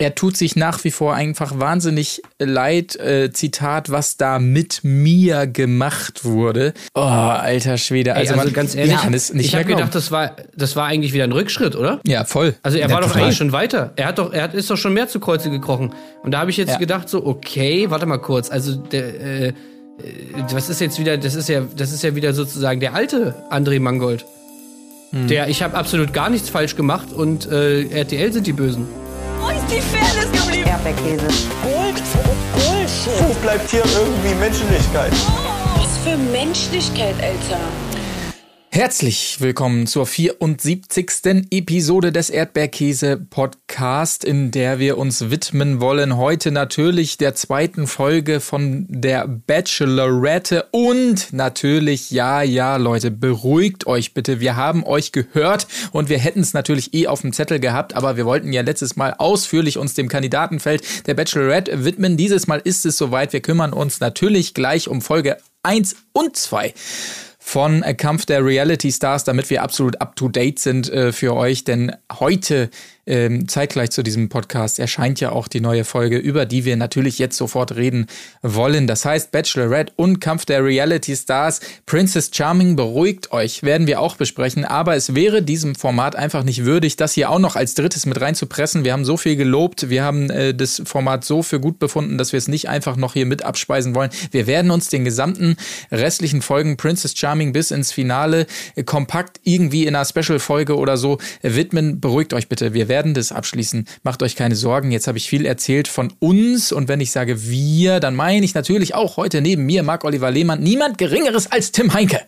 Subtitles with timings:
[0.00, 2.94] er tut sich nach wie vor einfach wahnsinnig leid.
[2.96, 6.72] Äh, Zitat, was da mit mir gemacht wurde.
[6.94, 8.14] Oh, alter Schwede.
[8.14, 11.12] Also, Ey, also man, ganz ehrlich, ja, ich habe gedacht, das war, das war eigentlich
[11.12, 11.98] wieder ein Rückschritt, oder?
[12.06, 12.54] Ja, voll.
[12.62, 13.92] Also er ja, war doch eigentlich schon weiter.
[13.96, 15.92] Er hat doch, er hat, ist doch schon mehr zu Kreuze gekrochen.
[16.22, 16.78] Und da habe ich jetzt ja.
[16.78, 18.50] gedacht, so, okay, warte mal kurz.
[18.50, 19.52] Also der, äh,
[20.52, 23.80] was ist jetzt wieder, das ist ja, das ist ja wieder sozusagen der alte André
[23.80, 24.24] Mangold.
[25.10, 25.26] Hm.
[25.26, 28.86] Der, ich habe absolut gar nichts falsch gemacht und äh, RTL sind die Bösen.
[29.48, 30.68] Wo ist die Fairness geblieben?
[30.68, 31.26] Erdbeerkäse.
[31.62, 32.02] Gold,
[32.52, 33.28] Bullshit.
[33.28, 35.10] Wo bleibt hier irgendwie Menschlichkeit?
[35.76, 37.60] Was für Menschlichkeit, Alter.
[38.70, 41.46] Herzlich willkommen zur 74.
[41.50, 46.18] Episode des Erdbeerkäse Podcast, in der wir uns widmen wollen.
[46.18, 54.12] Heute natürlich der zweiten Folge von der Bachelorette und natürlich, ja, ja, Leute, beruhigt euch
[54.12, 54.38] bitte.
[54.38, 58.16] Wir haben euch gehört und wir hätten es natürlich eh auf dem Zettel gehabt, aber
[58.16, 62.18] wir wollten ja letztes Mal ausführlich uns dem Kandidatenfeld der Bachelorette widmen.
[62.18, 63.32] Dieses Mal ist es soweit.
[63.32, 66.74] Wir kümmern uns natürlich gleich um Folge 1 und 2
[67.48, 71.64] von Kampf der Reality Stars, damit wir absolut up to date sind äh, für euch.
[71.64, 72.68] Denn heute
[73.08, 77.18] ähm, zeitgleich zu diesem Podcast erscheint ja auch die neue Folge, über die wir natürlich
[77.18, 78.06] jetzt sofort reden
[78.42, 78.86] wollen.
[78.86, 81.60] Das heißt Bachelorette und Kampf der Reality Stars.
[81.86, 84.66] Princess Charming beruhigt euch, werden wir auch besprechen.
[84.66, 88.20] Aber es wäre diesem Format einfach nicht würdig, das hier auch noch als drittes mit
[88.20, 88.84] reinzupressen.
[88.84, 92.32] Wir haben so viel gelobt, wir haben äh, das Format so für gut befunden, dass
[92.32, 94.10] wir es nicht einfach noch hier mit abspeisen wollen.
[94.32, 95.56] Wir werden uns den gesamten
[95.90, 101.16] restlichen Folgen Princess Charming bis ins Finale äh, kompakt irgendwie in einer Special-Folge oder so
[101.40, 102.00] äh, widmen.
[102.00, 102.74] Beruhigt euch bitte.
[102.74, 103.84] Wir werden werden das abschließen.
[104.02, 104.90] Macht euch keine Sorgen.
[104.90, 108.54] Jetzt habe ich viel erzählt von uns und wenn ich sage wir, dann meine ich
[108.54, 112.22] natürlich auch heute neben mir Marc Oliver Lehmann niemand Geringeres als Tim Heinke.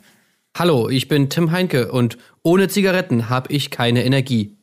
[0.56, 4.59] Hallo, ich bin Tim Heinke und ohne Zigaretten habe ich keine Energie.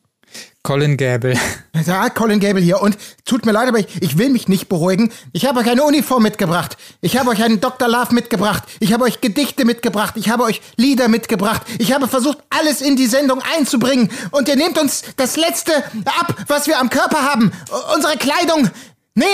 [0.68, 1.34] Colin Gable.
[1.86, 2.82] Ja, Colin Gable hier.
[2.82, 5.12] Und tut mir leid, aber ich, ich will mich nicht beruhigen.
[5.32, 6.76] Ich habe euch eine Uniform mitgebracht.
[7.00, 7.88] Ich habe euch einen Dr.
[7.88, 8.64] Love mitgebracht.
[8.80, 10.14] Ich habe euch Gedichte mitgebracht.
[10.16, 11.62] Ich habe euch Lieder mitgebracht.
[11.78, 14.10] Ich habe versucht, alles in die Sendung einzubringen.
[14.32, 15.72] Und ihr nehmt uns das Letzte
[16.04, 17.52] ab, was wir am Körper haben.
[17.94, 18.68] Unsere Kleidung.
[19.14, 19.24] Nee.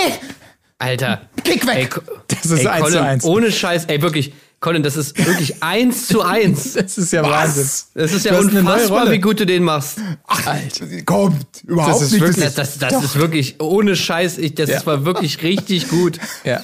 [0.77, 1.23] Alter.
[1.43, 1.75] Kick weg.
[1.77, 3.25] Ey, das ist ey, eins Colin, zu eins.
[3.25, 3.85] Ohne Scheiß.
[3.85, 4.33] Ey, wirklich.
[4.59, 6.73] Colin, das ist wirklich eins zu eins.
[6.85, 7.31] Das ist ja Was?
[7.31, 7.69] Wahnsinn.
[7.93, 9.97] Das ist ja unfassbar, wie gut du den machst.
[10.27, 10.85] Ach, Alter.
[11.05, 12.21] Kommt, überhaupt das nicht.
[12.21, 14.85] Wirklich, das, das, das ist wirklich, ohne Scheiß, ich, das ja.
[14.85, 16.19] war wirklich richtig gut.
[16.43, 16.61] Ja.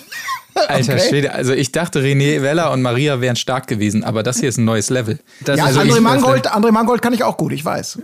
[0.53, 1.09] Alter okay.
[1.09, 4.57] Schwede, also ich dachte, René Weller und Maria wären stark gewesen, aber das hier ist
[4.57, 5.19] ein neues Level.
[5.45, 7.99] Das ja, also André Mangold, André Mangold kann ich auch gut, ich weiß.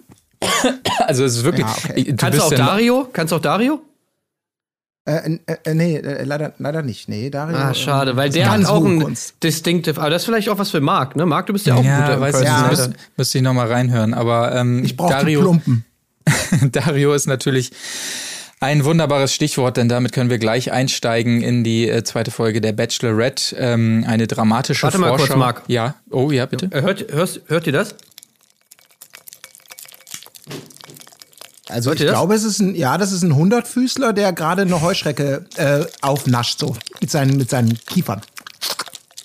[1.00, 1.66] Also es ist wirklich.
[1.66, 2.16] Ja, okay.
[2.16, 3.10] Kannst du auch Dario?
[3.12, 3.82] Kannst du auch Dario?
[5.08, 7.08] Äh, äh, äh, nee, äh, leider, leider nicht.
[7.08, 7.56] Nee, Dario.
[7.56, 10.82] Ah, schade, weil der hat auch ein Distinctive, aber das ist vielleicht auch was für
[10.82, 11.26] Marc, ne?
[11.26, 14.14] Marc, du bist ja auch ja, ein guter weiß ja, müsste, müsste ich nochmal reinhören,
[14.14, 15.86] aber ähm, ich brauche Dario, Plumpen.
[16.74, 17.72] Dario ist natürlich
[18.60, 22.74] ein wunderbares Stichwort, denn damit können wir gleich einsteigen in die äh, zweite Folge der
[22.74, 23.56] Bachelorette.
[23.56, 25.16] Ähm, eine dramatische Warte Vorschau.
[25.16, 25.64] mal kurz, Marc.
[25.68, 26.70] Ja, oh ja, bitte.
[26.72, 27.96] Hört, hörst, hört ihr das?
[31.70, 35.46] Also ich glaube, es ist ein, ja, das ist ein Hundertfüßler, der gerade eine Heuschrecke
[35.56, 38.22] äh, aufnascht, so mit seinen, mit seinen Kiefern.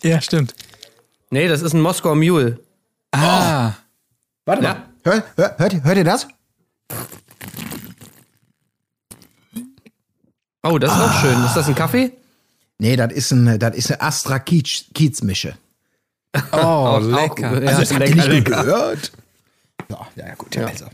[0.02, 0.54] Ja, stimmt.
[1.30, 2.58] Nee, das ist ein Moskauer Mule.
[3.12, 3.68] Ah.
[3.68, 3.72] Oh.
[4.44, 4.74] Warte ja.
[4.74, 4.82] mal.
[5.04, 6.26] Hör, hör, hört, hört ihr das?
[10.64, 11.06] Oh, das ist ah.
[11.06, 11.44] auch schön.
[11.44, 12.12] Ist das ein Kaffee?
[12.78, 15.56] Nee, das ist, ein, das ist eine Astra Kiez-Mische.
[16.52, 17.50] Oh, lecker.
[17.50, 19.12] Also, das habt ihr nicht gehört?
[19.88, 20.54] Ja, ja, gut.
[20.54, 20.66] Ja.
[20.66, 20.86] Also.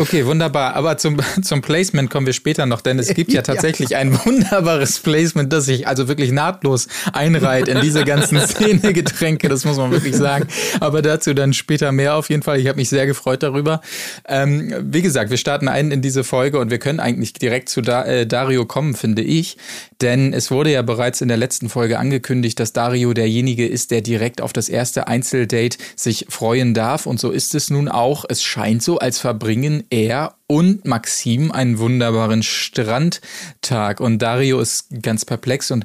[0.00, 0.76] Okay, wunderbar.
[0.76, 3.98] Aber zum, zum Placement kommen wir später noch, denn es gibt ja tatsächlich ja.
[3.98, 9.76] ein wunderbares Placement, das sich also wirklich nahtlos einreiht in diese ganzen Szene-Getränke, das muss
[9.76, 10.48] man wirklich sagen.
[10.80, 12.58] Aber dazu dann später mehr auf jeden Fall.
[12.58, 13.82] Ich habe mich sehr gefreut darüber.
[14.26, 17.82] Ähm, wie gesagt, wir starten ein in diese Folge und wir können eigentlich direkt zu
[17.82, 19.58] da äh, Dario kommen, finde ich.
[20.00, 24.00] Denn es wurde ja bereits in der letzten Folge angekündigt, dass Dario derjenige ist, der
[24.00, 27.04] direkt auf das erste Einzeldate sich freuen darf.
[27.04, 28.24] Und so ist es nun auch.
[28.26, 34.00] Es scheint so, als verbringen er und Maxim einen wunderbaren Strandtag.
[34.00, 35.84] Und Dario ist ganz perplex und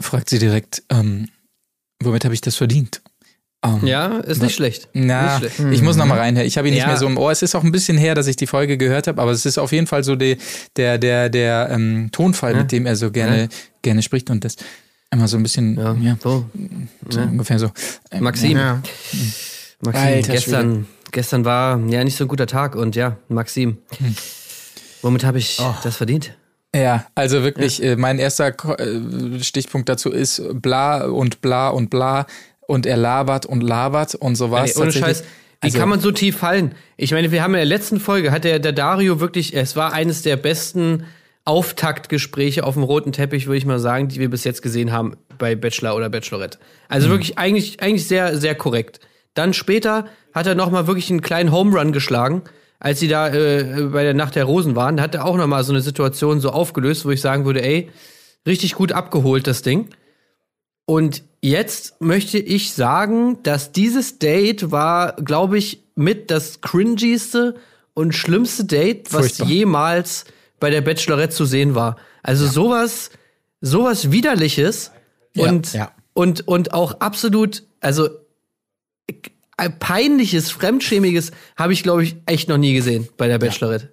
[0.00, 1.28] fragt sie direkt, ähm,
[2.02, 3.02] womit habe ich das verdient?
[3.60, 4.88] Um, ja, ist nicht schlecht.
[4.92, 5.72] Na, nicht schlecht.
[5.74, 6.46] ich muss noch mal reinhören.
[6.46, 6.84] Ich habe ihn ja.
[6.84, 7.32] nicht mehr so im Ohr.
[7.32, 9.58] Es ist auch ein bisschen her, dass ich die Folge gehört habe, aber es ist
[9.58, 10.38] auf jeden Fall so die,
[10.76, 12.58] der der der ähm, Tonfall, ja.
[12.58, 13.48] mit dem er so gerne ja.
[13.82, 14.56] gerne spricht und das
[15.10, 16.48] immer so ein bisschen ja, ja so,
[17.08, 17.72] so ungefähr so.
[18.12, 18.56] Ähm, Maxim,
[19.80, 23.78] Maxim, Alter, gestern gestern war ja nicht so ein guter Tag und ja, Maxim.
[23.98, 24.16] Hm.
[25.02, 25.74] Womit habe ich oh.
[25.82, 26.34] das verdient?
[26.74, 27.92] Ja, also wirklich, ja.
[27.92, 32.26] Äh, mein erster äh, Stichpunkt dazu ist bla und bla und bla
[32.66, 34.76] und er labert und labert und so was.
[34.76, 35.26] Ohne Scheiß, Wie
[35.60, 36.74] Also- kann man so tief fallen?
[36.96, 39.92] Ich meine, wir haben in der letzten Folge, hat der, der Dario wirklich, es war
[39.92, 41.04] eines der besten
[41.46, 45.16] Auftaktgespräche auf dem roten Teppich, würde ich mal sagen, die wir bis jetzt gesehen haben
[45.38, 46.58] bei Bachelor oder Bachelorette.
[46.88, 49.00] Also wirklich eigentlich, eigentlich sehr, sehr korrekt.
[49.38, 52.42] Dann später hat er noch mal wirklich einen kleinen Home Run geschlagen,
[52.80, 54.96] als sie da äh, bei der Nacht der Rosen waren.
[54.96, 57.62] Da hat er auch noch mal so eine Situation so aufgelöst, wo ich sagen würde,
[57.62, 57.88] ey,
[58.48, 59.90] richtig gut abgeholt, das Ding.
[60.86, 67.54] Und jetzt möchte ich sagen, dass dieses Date war, glaube ich, mit das cringigste
[67.94, 69.46] und schlimmste Date, was Furchtbar.
[69.46, 70.24] jemals
[70.58, 71.96] bei der Bachelorette zu sehen war.
[72.24, 73.10] Also sowas,
[73.60, 74.90] sowas widerliches
[75.36, 75.92] und, ja.
[76.14, 78.08] und, und auch absolut, also
[79.80, 83.90] peinliches, fremdschämiges habe ich, glaube ich, echt noch nie gesehen bei der Bachelorette.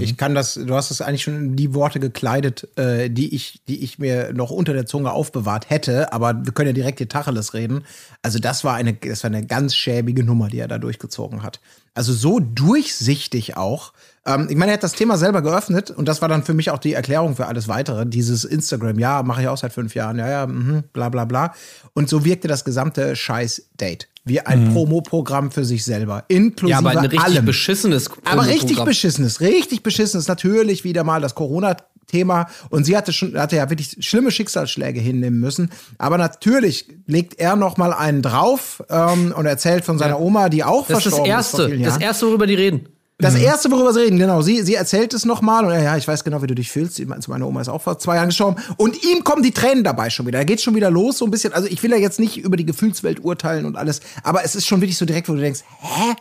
[0.00, 3.60] Ich kann das, du hast es eigentlich schon in die Worte gekleidet, äh, die ich,
[3.68, 7.06] die ich mir noch unter der Zunge aufbewahrt hätte, aber wir können ja direkt die
[7.06, 7.84] Tacheles reden.
[8.20, 11.60] Also das war eine, das war eine ganz schäbige Nummer, die er da durchgezogen hat.
[11.94, 13.92] Also so durchsichtig auch.
[14.26, 16.72] Ähm, ich meine, er hat das Thema selber geöffnet und das war dann für mich
[16.72, 18.04] auch die Erklärung für alles weitere.
[18.04, 21.54] Dieses Instagram, ja, mache ich auch seit fünf Jahren, ja, ja, mhm, bla bla bla.
[21.94, 24.08] Und so wirkte das gesamte Scheiß-Date.
[24.28, 26.24] Wie ein Promoprogramm für sich selber.
[26.28, 27.44] Inklusive Ja, aber ein richtig allem.
[27.44, 28.86] beschissenes Aber richtig Promoprogramm.
[28.86, 30.28] beschissenes, richtig beschissenes.
[30.28, 32.46] Natürlich wieder mal das Corona-Thema.
[32.70, 35.70] Und sie hatte schon, hatte ja wirklich schlimme Schicksalsschläge hinnehmen müssen.
[35.98, 40.64] Aber natürlich legt er noch mal einen drauf ähm, und erzählt von seiner Oma, die
[40.64, 41.98] auch Das ist das verstorben ist vor Erste, vielen das.
[41.98, 42.88] Erste, worüber die reden.
[43.20, 44.42] Das erste, worüber sie reden, genau.
[44.42, 47.04] Sie, sie erzählt es nochmal und ja, ich weiß genau, wie du dich fühlst.
[47.26, 48.62] Meine, Oma ist auch vor zwei Jahren gestorben.
[48.76, 50.38] Und ihm kommen die Tränen dabei schon wieder.
[50.38, 51.52] Da geht schon wieder los, so ein bisschen.
[51.52, 54.68] Also ich will ja jetzt nicht über die Gefühlswelt urteilen und alles, aber es ist
[54.68, 56.14] schon wirklich so direkt, wo du denkst, hä?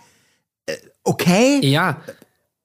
[0.65, 1.59] Äh, okay?
[1.61, 2.01] Ja.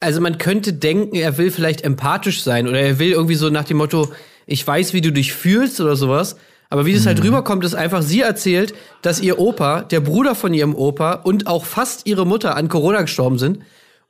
[0.00, 3.64] Also man könnte denken, er will vielleicht empathisch sein oder er will irgendwie so nach
[3.64, 4.10] dem Motto,
[4.46, 6.36] ich weiß, wie du dich fühlst oder sowas.
[6.70, 10.54] Aber wie das halt rüberkommt, ist einfach, sie erzählt, dass ihr Opa, der Bruder von
[10.54, 13.58] ihrem Opa und auch fast ihre Mutter an Corona gestorben sind.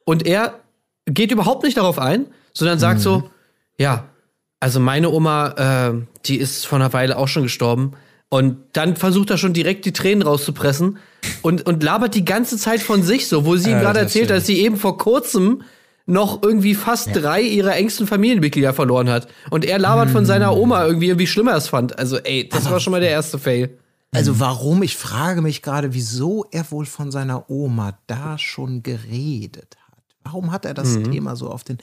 [0.05, 0.61] Und er
[1.07, 3.31] geht überhaupt nicht darauf ein, sondern sagt so,
[3.79, 4.05] ja,
[4.61, 7.93] also meine Oma, äh, die ist vor einer Weile auch schon gestorben.
[8.29, 10.99] Und dann versucht er schon direkt die Tränen rauszupressen
[11.43, 14.31] und, und labert die ganze Zeit von sich so, wo sie ihm Ja, gerade erzählt,
[14.31, 15.63] dass sie eben vor kurzem
[16.07, 19.29] noch irgendwie fast drei ihrer engsten Familienmitglieder verloren hat.
[19.51, 21.99] Und er labert von seiner Oma irgendwie, wie schlimm er es fand.
[21.99, 23.79] Also, ey, das war schon mal der erste Fail.
[24.15, 24.83] Also warum?
[24.83, 29.82] Ich frage mich gerade, wieso er wohl von seiner Oma da schon geredet hat.
[30.25, 31.79] Warum hat er das Thema so auf den?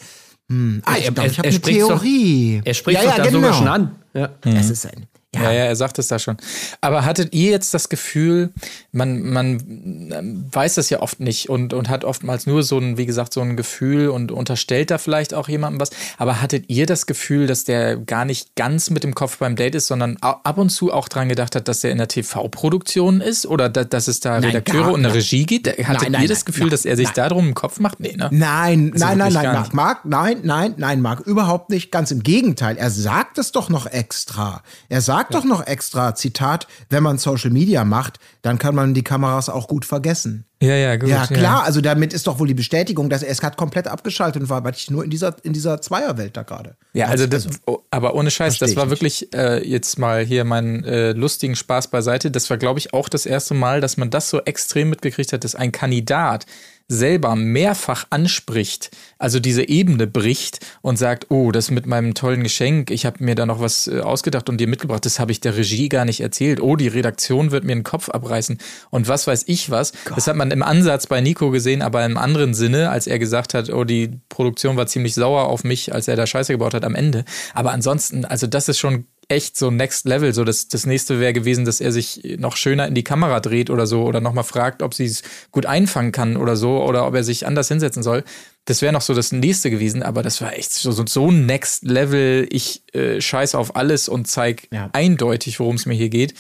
[0.50, 0.81] Hm.
[0.86, 2.62] Ah, ich glaube, ich er- habe eine spricht's doch- Theorie.
[2.65, 3.38] Er spricht ja, ja, da genau.
[3.39, 3.95] sogar schon an.
[4.13, 4.30] Ja.
[4.45, 5.06] Es ist ein.
[5.36, 6.38] Ja, ja, er sagt es da schon.
[6.81, 8.50] Aber hattet ihr jetzt das Gefühl,
[8.92, 12.98] man, man ähm, weiß das ja oft nicht und, und hat oftmals nur so ein,
[12.98, 15.92] wie gesagt, so ein Gefühl und unterstellt da vielleicht auch jemandem was.
[16.18, 19.76] Aber hattet ihr das Gefühl, dass der gar nicht ganz mit dem Kopf beim Date
[19.76, 23.46] ist, sondern ab und zu auch dran gedacht hat, dass der in der TV-Produktion ist
[23.46, 25.18] oder da, dass es da Nein, Redakteure gar und eine nicht.
[25.31, 25.68] Regie gibt?
[25.68, 27.16] Hattet Nein, nein, ihr das nein, Gefühl, nein, dass er sich nein.
[27.16, 28.00] darum im Kopf macht?
[28.00, 28.30] Nee, ne?
[28.31, 29.74] Nein, Also nein, nein, nein, gar Marc.
[29.76, 31.92] Marc, nein, nein, nein, Marc, überhaupt nicht.
[31.92, 32.78] Ganz im Gegenteil.
[32.78, 34.64] Er sagt es doch noch extra.
[34.90, 39.04] Er sagt doch noch extra, Zitat, wenn man Social Media macht, dann kann man die
[39.04, 40.45] Kameras auch gut vergessen.
[40.62, 41.10] Ja, ja, gut.
[41.10, 44.42] Ja, klar, also damit ist doch wohl die Bestätigung, dass er es gerade komplett abgeschaltet
[44.42, 46.75] und war, weil ich nur in dieser, in dieser Zweierwelt da gerade.
[46.94, 50.83] Ja, also das, oh, aber ohne Scheiß, das war wirklich äh, jetzt mal hier meinen
[50.83, 52.30] äh, lustigen Spaß beiseite.
[52.30, 55.44] Das war, glaube ich, auch das erste Mal, dass man das so extrem mitgekriegt hat,
[55.44, 56.45] dass ein Kandidat
[56.89, 58.89] selber mehrfach anspricht,
[59.19, 63.35] also diese Ebene bricht und sagt, oh, das mit meinem tollen Geschenk, ich habe mir
[63.35, 66.19] da noch was äh, ausgedacht und dir mitgebracht, das habe ich der Regie gar nicht
[66.19, 66.59] erzählt.
[66.59, 68.57] Oh, die Redaktion wird mir den Kopf abreißen
[68.90, 69.94] und was weiß ich was.
[70.16, 73.54] Das hat man im Ansatz bei Nico gesehen, aber im anderen Sinne, als er gesagt
[73.54, 76.83] hat, oh, die Produktion war ziemlich sauer auf mich, als er da Scheiße gebaut hat
[76.83, 77.23] am Ende.
[77.54, 80.33] Aber ansonsten, also das ist schon echt so Next Level.
[80.33, 83.69] So das, das nächste wäre gewesen, dass er sich noch schöner in die Kamera dreht
[83.69, 85.21] oder so oder nochmal fragt, ob sie es
[85.52, 88.24] gut einfangen kann oder so oder ob er sich anders hinsetzen soll.
[88.66, 91.83] Das wäre noch so das nächste gewesen, aber das war echt so, so, so Next
[91.83, 92.48] Level.
[92.52, 94.90] Ich äh, scheiß auf alles und zeig Ja.
[94.94, 96.33] eindeutig, worum es mir hier geht.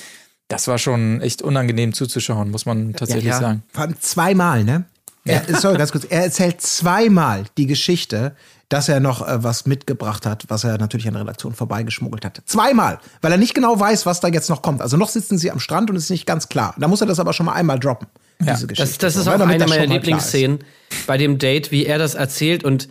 [0.47, 3.39] Das war schon echt unangenehm zuzuschauen, muss man tatsächlich Ja.
[3.39, 3.63] sagen.
[3.71, 4.85] Vor allem zweimal, ne?
[5.25, 6.05] Er, sorry, ganz kurz.
[6.09, 8.35] Er erzählt zweimal die Geschichte,
[8.69, 12.41] dass er noch äh, was mitgebracht hat, was er natürlich an der Redaktion vorbeigeschmuggelt hat.
[12.45, 14.81] Zweimal, weil er nicht genau weiß, was da jetzt noch kommt.
[14.81, 16.75] Also noch sitzen sie am Strand und es ist nicht ganz klar.
[16.77, 18.07] Da muss er das aber schon mal einmal droppen,
[18.39, 18.83] diese Geschichte.
[18.83, 19.87] Das, das ist auch ne, eine meiner.
[19.87, 20.59] Lieblingsszenen
[21.07, 22.89] bei dem Date, wie er das erzählt und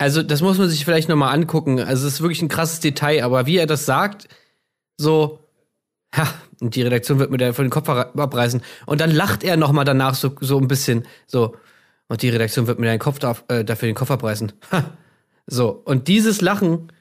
[0.00, 1.80] also das muss man sich vielleicht noch mal angucken.
[1.80, 4.28] Also es ist wirklich ein krasses Detail, aber wie er das sagt,
[4.96, 5.40] so
[6.16, 6.28] ha,
[6.60, 9.56] und die Redaktion wird mir da von den Kopf ab- abreißen und dann lacht er
[9.56, 11.56] noch mal danach so so ein bisschen so
[12.06, 14.52] und die Redaktion wird mir deinen Kopf da, äh, dafür den Kopf abreißen.
[14.70, 14.84] Ha.
[15.48, 16.92] So und dieses Lachen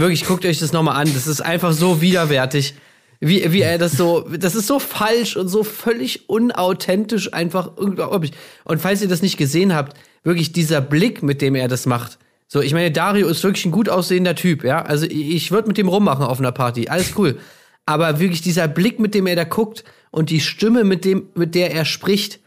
[0.00, 2.74] wirklich guckt euch das noch mal an, das ist einfach so widerwärtig.
[3.20, 8.30] Wie, wie er das so, das ist so falsch und so völlig unauthentisch einfach unglaublich.
[8.64, 12.18] Und falls ihr das nicht gesehen habt, wirklich dieser Blick, mit dem er das macht.
[12.46, 14.82] So, ich meine, Dario ist wirklich ein gut aussehender Typ, ja.
[14.82, 17.38] Also ich würde mit dem rummachen auf einer Party, alles cool.
[17.86, 21.56] Aber wirklich dieser Blick, mit dem er da guckt und die Stimme, mit dem, mit
[21.56, 22.38] der er spricht,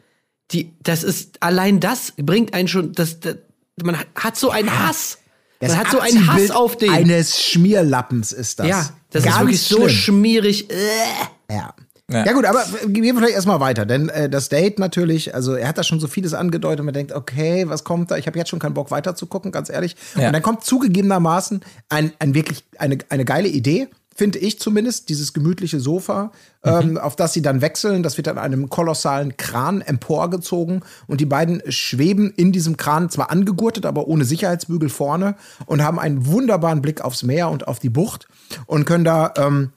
[0.51, 3.37] die, das ist, allein das bringt einen schon, das, das
[3.83, 5.19] man hat so einen Hass.
[5.59, 6.89] Das man hat so einen Hass auf den.
[6.89, 8.67] Eines Schmierlappens ist das.
[8.67, 9.89] ja, das Ganz ist wirklich so schlimm.
[9.89, 10.71] schmierig.
[10.71, 10.75] Äh.
[11.49, 11.73] Ja.
[12.11, 12.25] Ja.
[12.25, 12.33] Ja.
[12.33, 15.77] gut, aber gehen wir vielleicht erstmal weiter, denn äh, das Date natürlich, also er hat
[15.77, 18.17] da schon so vieles angedeutet und man denkt, okay, was kommt da?
[18.17, 19.95] Ich habe jetzt schon keinen Bock weiter zu gucken, ganz ehrlich.
[20.17, 20.27] Ja.
[20.27, 23.87] Und dann kommt zugegebenermaßen ein, ein wirklich eine, eine geile Idee,
[24.21, 26.31] finde ich zumindest, dieses gemütliche Sofa,
[26.63, 28.03] ähm, auf das sie dann wechseln.
[28.03, 33.31] Das wird an einem kolossalen Kran emporgezogen und die beiden schweben in diesem Kran zwar
[33.31, 35.33] angegurtet, aber ohne Sicherheitsbügel vorne
[35.65, 38.27] und haben einen wunderbaren Blick aufs Meer und auf die Bucht
[38.67, 39.71] und können da ähm,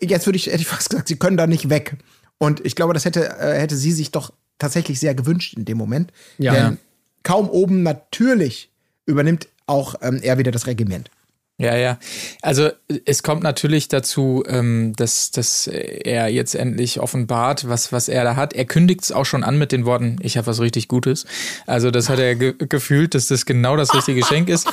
[0.00, 1.98] jetzt würde ich, hätte ich fast gesagt, sie können da nicht weg.
[2.38, 5.76] Und ich glaube, das hätte, äh, hätte sie sich doch tatsächlich sehr gewünscht in dem
[5.76, 6.10] Moment.
[6.38, 6.54] Ja.
[6.54, 6.78] Denn
[7.22, 8.70] kaum oben natürlich
[9.04, 11.10] übernimmt auch ähm, er wieder das Regiment.
[11.56, 11.98] Ja, ja.
[12.42, 12.70] Also
[13.04, 18.34] es kommt natürlich dazu, ähm, dass, dass er jetzt endlich offenbart, was, was er da
[18.34, 18.54] hat.
[18.54, 21.26] Er kündigt es auch schon an mit den Worten, ich habe was richtig Gutes.
[21.66, 24.66] Also das hat er ge gefühlt, dass das genau das richtige Geschenk ist.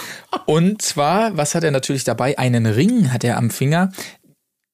[0.47, 2.39] Und zwar, was hat er natürlich dabei?
[2.39, 3.91] Einen Ring hat er am Finger.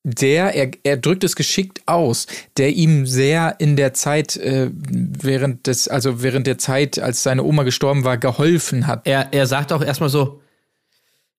[0.05, 5.67] Der, er, er drückt es geschickt aus, der ihm sehr in der Zeit, äh, während
[5.67, 9.05] des, also während der Zeit, als seine Oma gestorben war, geholfen hat.
[9.05, 10.39] Er, er sagt auch erstmal so,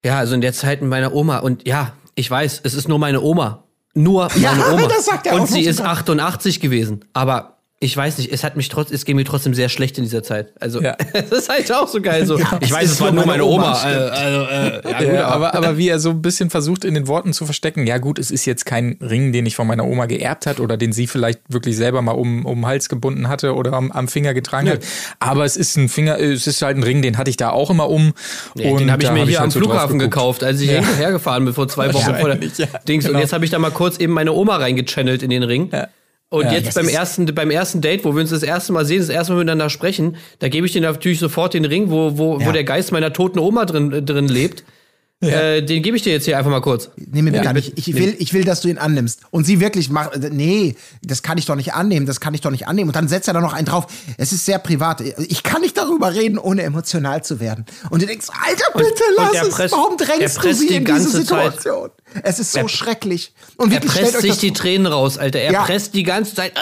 [0.05, 2.99] ja, also in der Zeit mit meiner Oma und ja, ich weiß, es ist nur
[2.99, 3.65] meine Oma.
[3.95, 4.87] Nur Ja, meine Oma.
[4.89, 5.93] das sagt er auch und sie noch ist sogar.
[5.93, 7.05] 88 gewesen.
[7.13, 10.05] Aber ich weiß nicht, es hat mich trotz, es ging mir trotzdem sehr schlecht in
[10.05, 10.53] dieser Zeit.
[10.59, 10.97] Also, Ja.
[11.13, 12.27] das ist halt auch so geil.
[12.27, 13.71] So, ich es weiß, es war nur meine Oma.
[13.71, 16.85] Oma, äh, also, äh, ja, gut, Ja, aber, aber wie er so ein bisschen versucht,
[16.85, 19.69] in den Worten zu verstecken, ja gut, es ist jetzt kein Ring, den ich von
[19.69, 22.89] meiner Oma geerbt hat oder den sie vielleicht wirklich selber mal um, um den Hals
[22.89, 24.81] gebunden hatte oder am, am Finger getragen hat.
[25.21, 27.71] Aber es ist ein Finger, es ist halt ein Ring, den hatte ich da auch
[27.71, 28.13] immer um.
[28.57, 30.81] Ja, den habe ich mir hab hier halt am so Flughafen gekauft, als ich Ja.
[30.81, 33.05] hier hergefahren bin vor zwei Wochen vor der ja, Dings.
[33.05, 33.19] genau.
[33.19, 35.71] Und jetzt habe ich da mal kurz eben meine Oma reingechannelt in den Ring.
[36.31, 38.99] Und Ja, jetzt beim ersten, beim ersten Date, wo wir uns das erste Mal sehen,
[38.99, 42.39] das erste Mal miteinander sprechen, da gebe ich dir natürlich sofort den Ring, wo, wo,
[42.39, 42.53] wo Ja.
[42.53, 44.65] der Geist meiner toten Oma drin, drin lebt.
[45.21, 46.91] Äh, den gebe ich dir jetzt hier einfach mal kurz.
[46.97, 47.73] Nee, mir gar nicht.
[47.77, 49.23] Ich will, ich will, dass du ihn annimmst.
[49.33, 52.53] Und sie wirklich macht, nee, das kann ich doch nicht annehmen, das kann ich doch
[52.53, 52.91] nicht annehmen.
[52.91, 53.89] Und dann setzt er da noch einen drauf.
[54.17, 55.01] Es ist sehr privat.
[55.01, 57.67] Ich kann nicht darüber reden, ohne emotional zu werden.
[57.91, 59.55] Und du denkst, Alter, bitte und lass er es.
[59.55, 61.53] presst- Warum er drängst du sie die in diese ganze Zeit.
[61.55, 61.91] Situation?
[62.23, 63.33] Es ist so Er- schrecklich.
[63.57, 65.41] Und Er wirklich, stellt presst sich die Tränen raus, Alter.
[65.41, 65.65] Er Ja.
[65.65, 66.53] presst die ganze Zeit.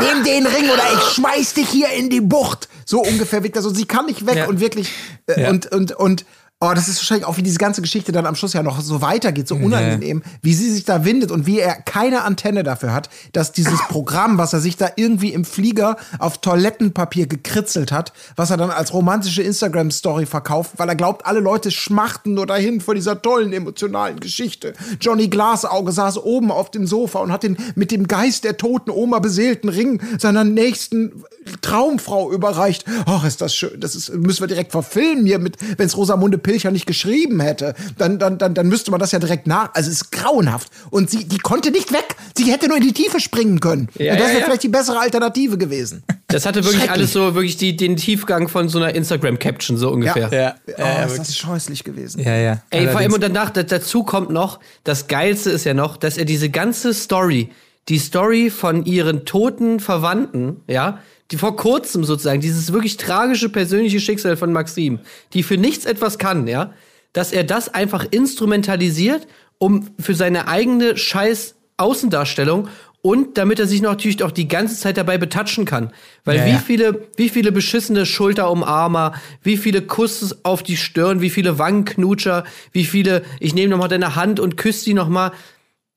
[0.00, 2.68] Nimm den Ring oder ich schmeiß dich hier in die Bucht.
[2.84, 3.64] So ungefähr wirkt das.
[3.64, 4.46] Und sie kann nicht weg Ja.
[4.48, 4.88] und wirklich,
[5.28, 5.50] äh, Ja.
[5.50, 6.24] und, und, und,
[6.62, 9.00] oh, das ist wahrscheinlich auch, wie diese ganze Geschichte dann am Schluss ja noch so
[9.00, 13.08] weitergeht, so unangenehm, wie sie sich da windet und wie er keine Antenne dafür hat,
[13.32, 18.50] dass dieses Programm, was er sich da irgendwie im Flieger auf Toilettenpapier gekritzelt hat, was
[18.50, 22.94] er dann als romantische Instagram-Story verkauft, weil er glaubt, alle Leute schmachten nur dahin vor
[22.94, 24.74] dieser tollen emotionalen Geschichte.
[25.00, 28.90] Johnny Glasauge saß oben auf dem Sofa und hat den mit dem Geist der toten
[28.90, 31.24] Oma beseelten Ring seiner nächsten
[31.62, 32.84] Traumfrau überreicht.
[33.06, 33.80] Ach, ist das schön.
[33.80, 37.74] Das ist, müssen wir direkt verfilmen hier mit, wenn es Rosamunde Pilcher nicht geschrieben hätte,
[37.96, 39.70] dann, dann, dann, dann müsste man das ja direkt nach.
[39.74, 40.68] Also es ist grauenhaft.
[40.90, 42.16] Und sie, die konnte nicht weg.
[42.36, 43.88] Sie hätte nur in die Tiefe springen können.
[43.98, 44.44] Ja, und das ja, wäre ja.
[44.46, 46.02] vielleicht die bessere Alternative gewesen.
[46.26, 50.28] Das hatte wirklich alles so, wirklich die, den Tiefgang von so einer Instagram-Caption, so ungefähr.
[50.32, 52.20] Ja, Oh, ja, ist ja, das scheußlich gewesen.
[52.20, 52.62] ja, ja.
[52.70, 53.14] Ey, vor allem Allerdings.
[53.14, 56.94] und danach, da- dazu kommt noch, das Geilste ist ja noch, dass er diese ganze
[56.94, 57.50] Story,
[57.88, 60.98] die Story von ihren toten Verwandten, ja,
[61.30, 65.00] die vor kurzem sozusagen, dieses wirklich tragische persönliche Schicksal von Maxim,
[65.32, 66.72] die für nichts etwas kann, ja,
[67.12, 69.26] dass er das einfach instrumentalisiert,
[69.58, 72.68] um für seine eigene scheiß Außendarstellung
[73.02, 75.90] und damit er sich natürlich auch die ganze Zeit dabei betatschen kann.
[76.24, 76.58] Weil Ja, wie ja.
[76.58, 82.84] viele, wie viele beschissene Schulterumarmer, wie viele Kuss auf die Stirn, wie viele Wangenknutscher, wie
[82.84, 85.32] viele, ich nehme nochmal deine Hand und küsse die nochmal.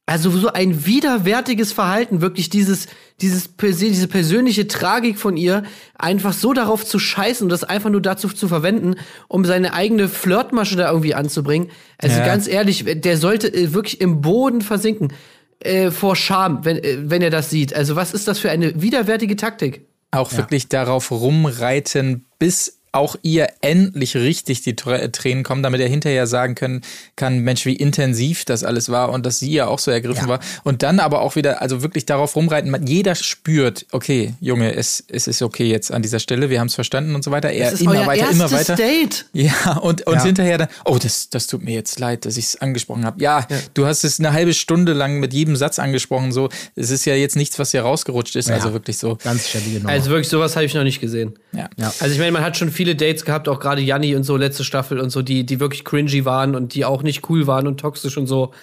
[0.06, 2.88] Also so ein widerwärtiges Verhalten, wirklich dieses,
[3.22, 5.64] dieses, diese persönliche Tragik von ihr,
[5.98, 8.96] einfach so darauf zu scheißen und das einfach nur dazu zu verwenden,
[9.30, 11.70] um seine eigene Flirtmasche da irgendwie anzubringen.
[11.98, 12.26] Also Ja.
[12.26, 15.14] ganz ehrlich, der sollte äh, wirklich im Boden versinken.
[15.60, 17.74] Äh, vor Scham, wenn, äh, wenn er das sieht.
[17.74, 19.88] Also was ist das für eine widerwärtige Taktik?
[20.14, 26.28] auch wirklich darauf rumreiten, bis auch ihr endlich richtig die Tränen kommen, damit er hinterher
[26.28, 26.82] sagen können
[27.16, 30.30] kann, Mensch, wie intensiv das alles war und dass sie ja auch so ergriffen ja.
[30.30, 30.40] war.
[30.64, 35.28] Und dann aber auch wieder, also wirklich darauf rumreiten, jeder spürt, okay, Junge, es, es
[35.28, 37.52] ist okay jetzt an dieser Stelle, wir haben es verstanden und so weiter.
[37.52, 38.76] Er immer weiter, immer weiter.
[38.76, 39.26] Date.
[39.34, 40.24] Ja, und, und ja.
[40.24, 43.22] hinterher dann, oh, das, das tut mir jetzt leid, dass ich es angesprochen habe.
[43.22, 46.50] Ja, ja, du hast es eine halbe Stunde lang mit jedem Satz angesprochen, so.
[46.76, 49.18] Es ist ja jetzt nichts, was hier rausgerutscht ist, also wirklich so.
[49.24, 49.82] Ganz stabil.
[49.86, 51.34] Also wirklich, sowas habe ich noch nicht gesehen.
[51.54, 51.70] Ja.
[52.00, 54.66] Also ich meine, man hat schon viele Dates gehabt, auch gerade Janni und so, letzte
[54.66, 57.80] Staffel und so, die, die wirklich cringy waren und die auch nicht cool waren und
[57.80, 58.54] toxisch und so.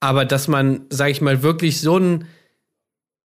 [0.00, 2.24] Aber dass man, sag ich mal, wirklich so ein,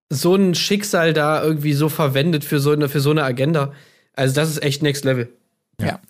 [0.09, 3.71] so ein Schicksal da irgendwie so verwendet für so eine, für so eine Agenda.
[4.13, 5.29] Also, das ist echt Next Level.
[5.79, 6.01] Ja,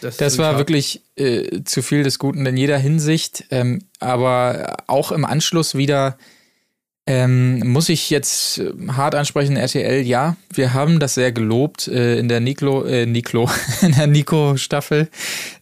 [0.00, 5.12] das, das war wirklich äh, zu viel des Guten in jeder Hinsicht, ähm, aber auch
[5.12, 6.16] im Anschluss wieder
[7.10, 12.16] ähm, muss ich jetzt äh, hart ansprechen, RTL, ja, wir haben das sehr gelobt äh,
[12.20, 13.50] in der Niklo, äh, Niklo,
[13.82, 15.08] in der Nico-Staffel,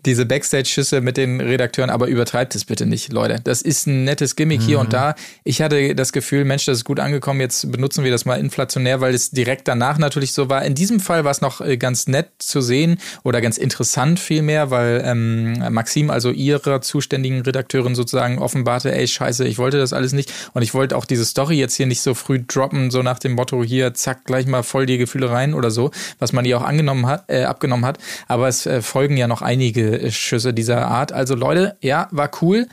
[0.04, 3.40] diese Backstage-Schüsse mit den Redakteuren, aber übertreibt es bitte nicht, Leute.
[3.42, 4.64] Das ist ein nettes Gimmick mhm.
[4.66, 4.92] hier und mhm.
[4.92, 5.14] da.
[5.42, 9.00] Ich hatte das Gefühl, Mensch, das ist gut angekommen, jetzt benutzen wir das mal inflationär,
[9.00, 10.66] weil es direkt danach natürlich so war.
[10.66, 14.70] In diesem Fall war es noch äh, ganz nett zu sehen oder ganz interessant vielmehr,
[14.70, 20.12] weil ähm, Maxim, also ihrer zuständigen Redakteurin sozusagen offenbarte, ey, scheiße, ich wollte das alles
[20.12, 23.20] nicht und ich wollte auch dieses Story jetzt hier nicht so früh droppen, so nach
[23.20, 26.58] dem Motto, hier, zack, gleich mal voll die Gefühle rein oder so, was man ihr
[26.58, 27.98] auch angenommen hat, äh, abgenommen hat.
[28.26, 31.12] Aber es äh, folgen ja noch einige äh, Schüsse dieser Art.
[31.12, 32.66] Also Leute, ja, war cool,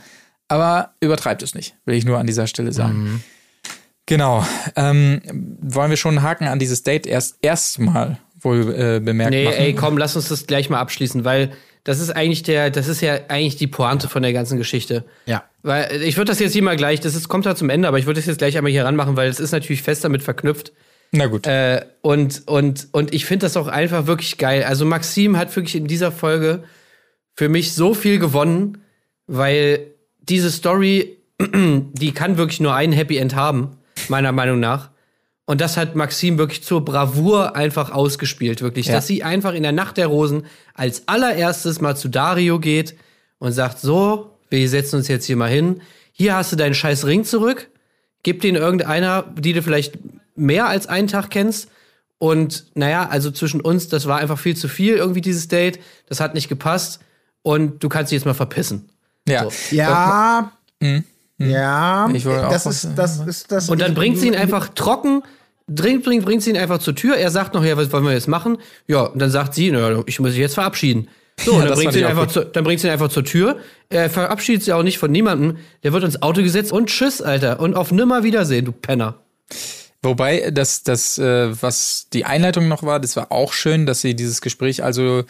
[0.48, 3.04] aber übertreibt es nicht, will ich nur an dieser Stelle sagen.
[3.04, 3.20] Mhm.
[4.06, 4.44] Genau.
[4.74, 5.20] Ähm,
[5.60, 9.58] wollen wir schon einen Haken an dieses Date erst erstmal wohl äh, bemerkt nee, machen?
[9.58, 11.52] ey, komm, lass uns das gleich mal abschließen, weil
[11.86, 15.04] das ist eigentlich der, das ist ja eigentlich die Pointe von der ganzen Geschichte.
[15.24, 15.44] Ja.
[15.62, 18.00] Weil ich würde das jetzt hier mal gleich, das ist, kommt da zum Ende, aber
[18.00, 20.72] ich würde das jetzt gleich einmal hier ranmachen, weil es ist natürlich fest damit verknüpft.
[21.12, 21.46] Na gut.
[21.46, 24.64] Äh, und, und, und ich finde das auch einfach wirklich geil.
[24.64, 26.64] Also Maxim hat wirklich in dieser Folge
[27.34, 28.78] für mich so viel gewonnen,
[29.28, 29.86] weil
[30.18, 33.76] diese Story, die kann wirklich nur ein Happy End haben,
[34.08, 34.90] meiner Meinung nach.
[35.46, 38.86] Und das hat Maxim wirklich zur Bravour einfach ausgespielt, wirklich.
[38.86, 38.94] Ja.
[38.96, 42.96] Dass sie einfach in der Nacht der Rosen als allererstes mal zu Dario geht
[43.38, 45.82] und sagt, so, wir setzen uns jetzt hier mal hin.
[46.12, 47.70] Hier hast du deinen scheiß Ring zurück.
[48.24, 49.98] Gib den irgendeiner, die du vielleicht
[50.34, 51.68] mehr als einen Tag kennst.
[52.18, 55.78] Und naja, also zwischen uns, das war einfach viel zu viel, irgendwie dieses Date.
[56.08, 57.00] Das hat nicht gepasst.
[57.42, 58.88] Und du kannst dich jetzt mal verpissen.
[59.28, 59.44] Ja.
[59.44, 59.76] So.
[59.76, 60.52] Ja.
[60.80, 61.04] Mhm.
[61.38, 63.68] Ja, das ist, das ist das.
[63.68, 65.22] Und dann bringt sie ihn einfach trocken
[65.68, 67.16] Dringt, bringt, bringt sie ihn einfach zur Tür.
[67.16, 68.58] Er sagt noch, ja, was wollen wir jetzt machen?
[68.86, 71.08] Ja, und dann sagt sie, na, ich muss mich jetzt verabschieden.
[71.40, 73.58] So, ja, dann bringt, sie ihn einfach zu, dann bringt sie ihn einfach zur Tür.
[73.88, 75.58] Er verabschiedet sich auch nicht von niemandem.
[75.82, 77.60] Der wird ins Auto gesetzt und tschüss, Alter.
[77.60, 79.18] Und auf nimmer Wiedersehen, du Penner.
[80.02, 84.14] Wobei, das, das, äh, was die Einleitung noch war, das war auch schön, dass sie
[84.14, 85.24] dieses Gespräch also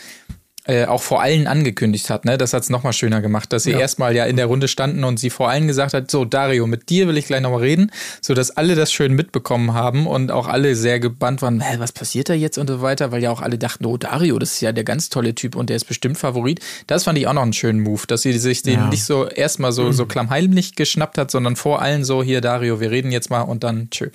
[0.67, 2.25] äh, auch vor allen angekündigt hat.
[2.25, 2.39] Ne?
[2.39, 3.79] Das hat es nochmal schöner gemacht, dass sie ja.
[3.79, 6.89] erstmal ja in der Runde standen und sie vor allen gesagt hat, so Dario, mit
[6.89, 10.75] dir will ich gleich nochmal reden, sodass alle das schön mitbekommen haben und auch alle
[10.75, 13.59] sehr gebannt waren, hä, was passiert da jetzt und so weiter, weil ja auch alle
[13.59, 16.61] dachten, oh Dario, das ist ja der ganz tolle Typ und der ist bestimmt Favorit.
[16.87, 18.89] Das fand ich auch noch einen schönen Move, dass sie sich den ja.
[18.89, 22.91] nicht so erstmal so, so klammheimlich geschnappt hat, sondern vor allen so, hier Dario, wir
[22.91, 24.09] reden jetzt mal und dann tschö.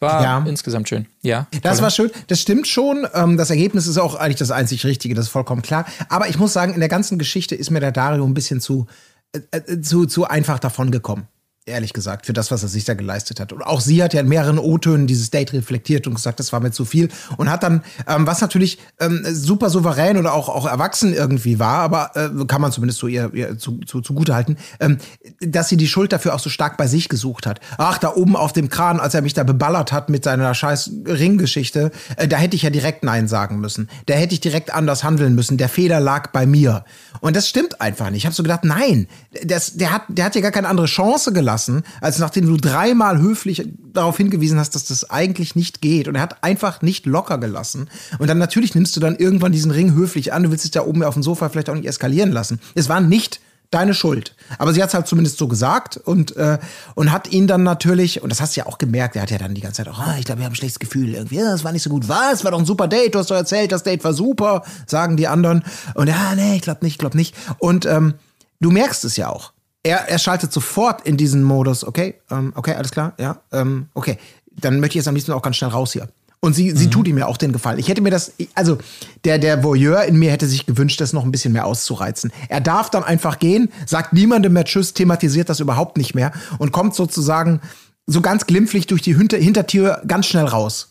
[0.00, 0.44] War ja.
[0.46, 1.06] insgesamt schön.
[1.22, 1.46] Ja.
[1.62, 2.10] Das war schön.
[2.28, 3.06] Das stimmt schon.
[3.14, 5.84] Ähm, das Ergebnis ist auch eigentlich das einzig Richtige, das ist vollkommen klar.
[6.08, 8.86] Aber ich muss sagen, in der ganzen Geschichte ist mir der Dario ein bisschen zu,
[9.32, 11.26] äh, äh zu, zu einfach davon gekommen
[11.68, 13.52] ehrlich gesagt, für das, was er sich da geleistet hat.
[13.52, 16.60] Und auch sie hat ja in mehreren O-Tönen dieses Date reflektiert und gesagt, das war
[16.60, 17.08] mir zu viel.
[17.36, 21.78] Und hat dann, ähm, was natürlich ähm, super souverän oder auch, auch erwachsen irgendwie war,
[21.78, 24.98] aber äh, kann man zumindest so ihr, ihr zu, zu, zugute halten, ähm,
[25.40, 27.60] dass sie die Schuld dafür auch so stark bei sich gesucht hat.
[27.76, 30.90] Ach, da oben auf dem Kran, als er mich da beballert hat mit seiner scheiß
[31.06, 33.88] Ringgeschichte, äh, da hätte ich ja direkt Nein sagen müssen.
[34.06, 35.58] Da hätte ich direkt anders handeln müssen.
[35.58, 36.84] Der Fehler lag bei mir.
[37.20, 38.18] Und das stimmt einfach nicht.
[38.18, 39.08] Ich habe so gedacht, nein,
[39.44, 41.57] das, der, hat, der hat ja gar keine andere Chance gelassen,
[42.00, 46.06] als nachdem du dreimal höflich darauf hingewiesen hast, dass das eigentlich nicht geht.
[46.06, 47.88] Und er hat einfach nicht locker gelassen.
[48.18, 50.44] Und dann natürlich nimmst du dann irgendwann diesen Ring höflich an.
[50.44, 52.60] Du willst es da oben auf dem Sofa vielleicht auch nicht eskalieren lassen.
[52.74, 53.40] Es war nicht
[53.70, 54.34] deine Schuld.
[54.58, 56.58] Aber sie hat es halt zumindest so gesagt und, äh,
[56.94, 59.38] und hat ihn dann natürlich, und das hast du ja auch gemerkt, er hat ja
[59.38, 61.64] dann die ganze Zeit, oh, ich glaube, wir haben ein schlechtes Gefühl irgendwie, ja, das
[61.64, 62.08] war nicht so gut.
[62.08, 62.44] Was?
[62.44, 65.28] War doch ein super Date, du hast doch erzählt, das Date war super, sagen die
[65.28, 65.64] anderen.
[65.94, 67.34] Und ja, nee, ich glaube nicht, ich glaube nicht.
[67.58, 68.14] Und ähm,
[68.60, 69.52] du merkst es ja auch.
[69.88, 74.18] Er, er schaltet sofort in diesen Modus, okay, ähm, okay, alles klar, ja, ähm, okay.
[74.50, 76.08] Dann möchte ich jetzt am liebsten auch ganz schnell raus hier.
[76.40, 76.90] Und sie, sie mhm.
[76.90, 77.78] tut ihm ja auch den Gefallen.
[77.78, 78.76] Ich hätte mir das, also
[79.24, 82.30] der, der Voyeur in mir hätte sich gewünscht, das noch ein bisschen mehr auszureizen.
[82.50, 86.70] Er darf dann einfach gehen, sagt niemandem mehr Tschüss, thematisiert das überhaupt nicht mehr und
[86.70, 87.60] kommt sozusagen
[88.06, 90.90] so ganz glimpflich durch die Hinter Hintertür ganz schnell raus.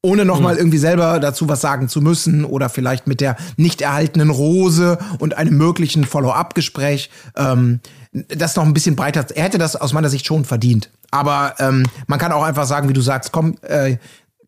[0.00, 0.60] ohne nochmal mhm.
[0.60, 5.36] irgendwie selber dazu was sagen zu müssen oder vielleicht mit der nicht erhaltenen Rose und
[5.36, 7.10] einem möglichen Follow-up-Gespräch.
[7.36, 7.80] Ähm,
[8.12, 9.26] das noch ein bisschen breiter.
[9.34, 10.90] Er hätte das aus meiner Sicht schon verdient.
[11.10, 13.96] Aber ähm, man kann auch einfach sagen, wie du sagst, komm, äh,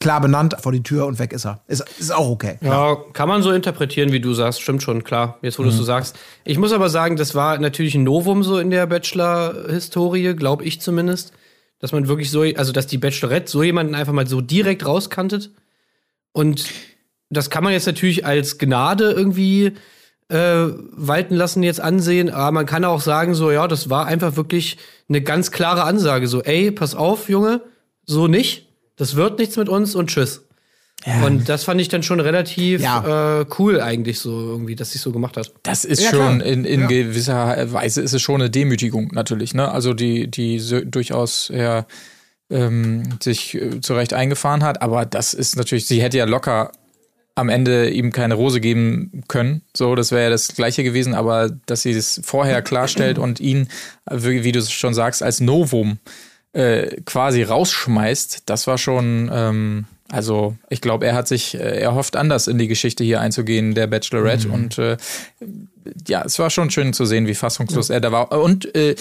[0.00, 1.60] klar benannt vor die Tür und weg ist er.
[1.68, 2.56] Ist, ist auch okay.
[2.60, 2.88] Klar.
[2.88, 4.62] Ja, kann man so interpretieren, wie du sagst.
[4.62, 5.38] Stimmt schon, klar.
[5.42, 5.66] Jetzt, wo mhm.
[5.66, 6.18] du so sagst.
[6.44, 10.80] Ich muss aber sagen, das war natürlich ein Novum so in der Bachelor-Historie, glaube ich
[10.80, 11.32] zumindest.
[11.78, 15.50] Dass man wirklich so, also dass die Bachelorette so jemanden einfach mal so direkt rauskantet.
[16.32, 16.64] Und
[17.30, 19.72] das kann man jetzt natürlich als Gnade irgendwie
[20.30, 22.30] äh, walten lassen, jetzt ansehen.
[22.30, 24.76] Aber man kann auch sagen, so, ja, das war einfach wirklich
[25.08, 26.28] eine ganz klare Ansage.
[26.28, 27.62] So, ey, pass auf, Junge,
[28.06, 28.68] so nicht.
[28.96, 30.42] Das wird nichts mit uns und tschüss.
[31.06, 31.24] Ja.
[31.24, 33.40] Und das fand ich dann schon relativ ja.
[33.40, 35.52] äh, cool eigentlich so irgendwie, dass sie so gemacht hat.
[35.62, 39.70] Das ist ja, schon in, in gewisser Weise ist es schon eine Demütigung natürlich, ne?
[39.70, 41.86] Also die die so, durchaus ja
[42.50, 46.72] ähm, sich äh, zurecht eingefahren hat, aber das ist natürlich, sie hätte ja locker
[47.34, 49.62] am Ende ihm keine Rose geben können.
[49.76, 53.68] So, das wäre ja das Gleiche gewesen, aber dass sie es vorher klarstellt und ihn,
[54.10, 55.98] wie, du schon sagst, als Novum
[56.52, 61.94] äh, quasi rausschmeißt, das war schon, ähm, also ich glaube, er hat sich, äh, er
[61.94, 64.48] hofft anders in die Geschichte hier einzugehen, der Bachelorette.
[64.48, 64.54] Mhm.
[64.54, 64.96] Und äh,
[66.08, 67.94] ja, es war schon schön zu sehen, wie fassungslos ja.
[67.94, 68.32] er da war.
[68.32, 68.96] Und äh,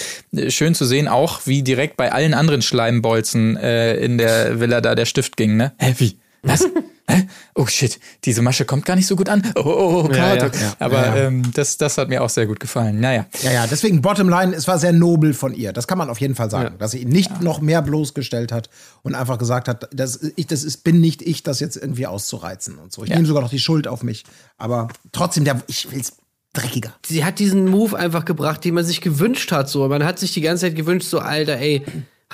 [0.49, 4.95] schön zu sehen auch, wie direkt bei allen anderen Schleimbolzen äh, in der Villa da
[4.95, 5.73] der Stift ging, ne?
[5.77, 6.17] Hä, wie?
[6.43, 6.67] Was?
[7.09, 7.27] Hä?
[7.55, 9.41] Oh shit, diese Masche kommt gar nicht so gut an.
[9.55, 10.15] Oh, oh, oh Gott.
[10.15, 10.75] Ja, ja, ja.
[10.77, 12.99] Aber Ähm, das, das hat mir auch sehr gut gefallen.
[12.99, 13.25] Naja.
[13.41, 15.73] Ja, ja, deswegen Bottomline, es war sehr nobel von ihr.
[15.73, 16.75] Das kann man auf jeden Fall sagen.
[16.77, 18.69] Dass sie ihn nicht noch mehr bloßgestellt hat
[19.01, 22.77] und einfach gesagt hat, das, ich, das ist, bin nicht ich, das jetzt irgendwie auszureizen
[22.77, 23.03] und so.
[23.03, 24.23] Ich nehme sogar noch die Schuld auf mich.
[24.57, 26.13] Aber trotzdem, der, ich will's
[26.53, 26.93] dreckiger.
[27.05, 29.67] Sie hat diesen Move einfach gebracht, den man sich gewünscht hat.
[29.69, 31.83] So, man hat sich die ganze Zeit gewünscht, so Alter, ey,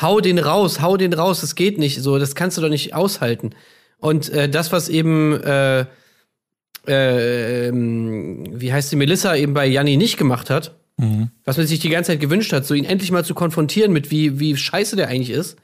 [0.01, 2.01] hau den raus, hau den raus, das geht nicht.
[2.01, 3.51] So, das kannst du doch nicht aushalten.
[3.99, 5.86] Und äh, das, was eben, äh,
[6.88, 11.29] äh, wie heißt die Melissa eben bei Janni nicht gemacht hat, mhm.
[11.43, 14.12] was man sich die ganze Zeit gewünscht hat, so ihn endlich mal zu konfrontieren mit,
[14.12, 15.58] wie, wie scheiße der eigentlich ist,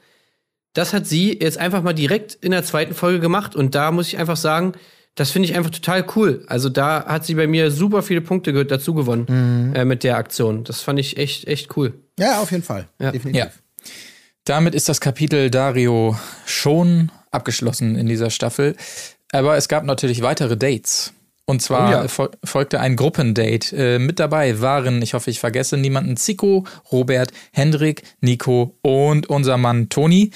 [0.72, 3.54] das hat sie jetzt einfach mal direkt in der zweiten Folge gemacht.
[3.54, 4.72] Und da muss ich einfach sagen,
[5.14, 6.44] das finde ich einfach total cool.
[6.46, 9.74] Also da hat sie bei mir super viele Punkte dazu gewonnen mhm.
[9.74, 10.64] äh, mit der Aktion.
[10.64, 11.94] Das fand ich echt, echt cool.
[12.18, 12.88] Ja, auf jeden Fall.
[12.98, 13.12] Ja.
[13.12, 13.44] Definitiv.
[13.44, 13.50] Ja.
[14.44, 16.16] Damit ist das Kapitel Dario
[16.46, 18.76] schon abgeschlossen in dieser Staffel.
[19.32, 21.12] Aber es gab natürlich weitere Dates.
[21.44, 22.08] Und zwar oh ja.
[22.08, 23.76] fol folgte ein Gruppendate.
[23.76, 29.56] Äh, mit dabei waren, ich hoffe, ich vergesse niemanden, Zico, Robert, Hendrik, Nico und unser
[29.56, 30.30] Mann Toni.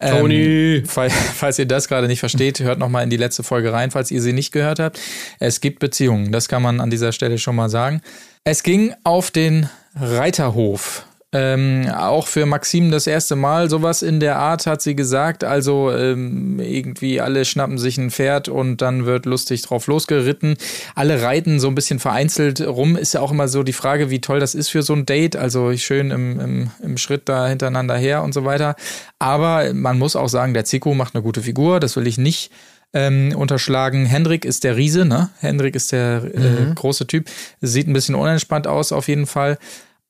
[0.00, 0.82] Ähm, Toni!
[0.84, 3.90] Fall, falls ihr das gerade nicht versteht, hört noch mal in die letzte Folge rein,
[3.90, 4.98] falls ihr sie nicht gehört habt.
[5.38, 8.00] Es gibt Beziehungen, das kann man an dieser Stelle schon mal sagen.
[8.44, 14.38] Es ging auf den Reiterhof ähm, auch für Maxim das erste Mal sowas in der
[14.38, 15.44] Art hat sie gesagt.
[15.44, 20.56] Also ähm, irgendwie alle schnappen sich ein Pferd und dann wird lustig drauf losgeritten.
[20.94, 22.96] Alle reiten so ein bisschen vereinzelt rum.
[22.96, 25.36] Ist ja auch immer so die Frage, wie toll das ist für so ein Date.
[25.36, 28.74] Also schön im, im, im Schritt da hintereinander her und so weiter.
[29.18, 31.78] Aber man muss auch sagen, der Zico macht eine gute Figur.
[31.78, 32.50] Das will ich nicht
[32.94, 34.06] ähm, unterschlagen.
[34.06, 35.28] Hendrik ist der Riese, ne?
[35.40, 36.74] Hendrik ist der äh, mhm.
[36.74, 37.28] große Typ.
[37.60, 39.58] Sieht ein bisschen unentspannt aus, auf jeden Fall.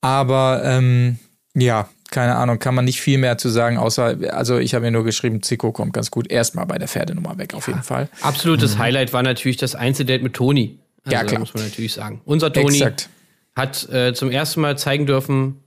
[0.00, 1.18] Aber ähm,
[1.54, 4.90] ja, keine Ahnung, kann man nicht viel mehr zu sagen, außer, also ich habe mir
[4.90, 8.08] nur geschrieben, Zico kommt ganz gut erstmal bei der Pferdenummer weg, auf jeden Fall.
[8.22, 8.78] Absolutes mhm.
[8.78, 10.78] Highlight war natürlich das Einzeldate mit Toni.
[11.04, 11.40] Also, ja, klar.
[11.40, 12.20] muss man natürlich sagen.
[12.24, 13.08] Unser Toni Exakt.
[13.54, 15.62] hat äh, zum ersten Mal zeigen dürfen,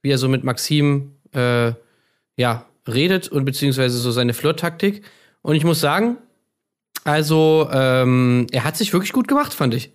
[0.00, 1.72] wie er so mit Maxim äh,
[2.36, 5.02] ja, redet und beziehungsweise so seine Flirt-Taktik.
[5.42, 6.16] Und ich muss sagen,
[7.04, 9.92] also ähm, er hat sich wirklich gut gemacht, fand ich.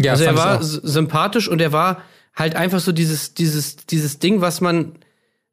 [0.00, 2.02] Ja, also er war sympathisch und er war
[2.34, 4.92] halt einfach so dieses, dieses, dieses Ding, was man,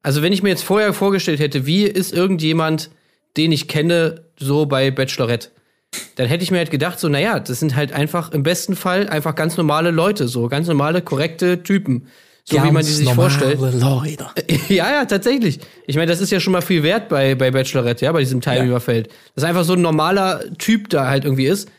[0.01, 2.89] also wenn ich mir jetzt vorher vorgestellt hätte, wie ist irgendjemand,
[3.37, 5.49] den ich kenne, so bei Bachelorette,
[6.15, 9.09] dann hätte ich mir halt gedacht, so, naja, das sind halt einfach im besten Fall
[9.09, 12.07] einfach ganz normale Leute, so ganz normale, korrekte Typen.
[12.43, 13.59] So ganz wie man die sich vorstellt.
[13.59, 13.77] Leute.
[14.69, 15.59] Ja, ja, tatsächlich.
[15.87, 18.41] Ich meine, das ist ja schon mal viel wert bei, bei Bachelorette, ja, bei diesem
[18.41, 19.07] Teilnehmerfeld.
[19.07, 19.13] Ja.
[19.35, 21.69] Dass einfach so ein normaler Typ da halt irgendwie ist.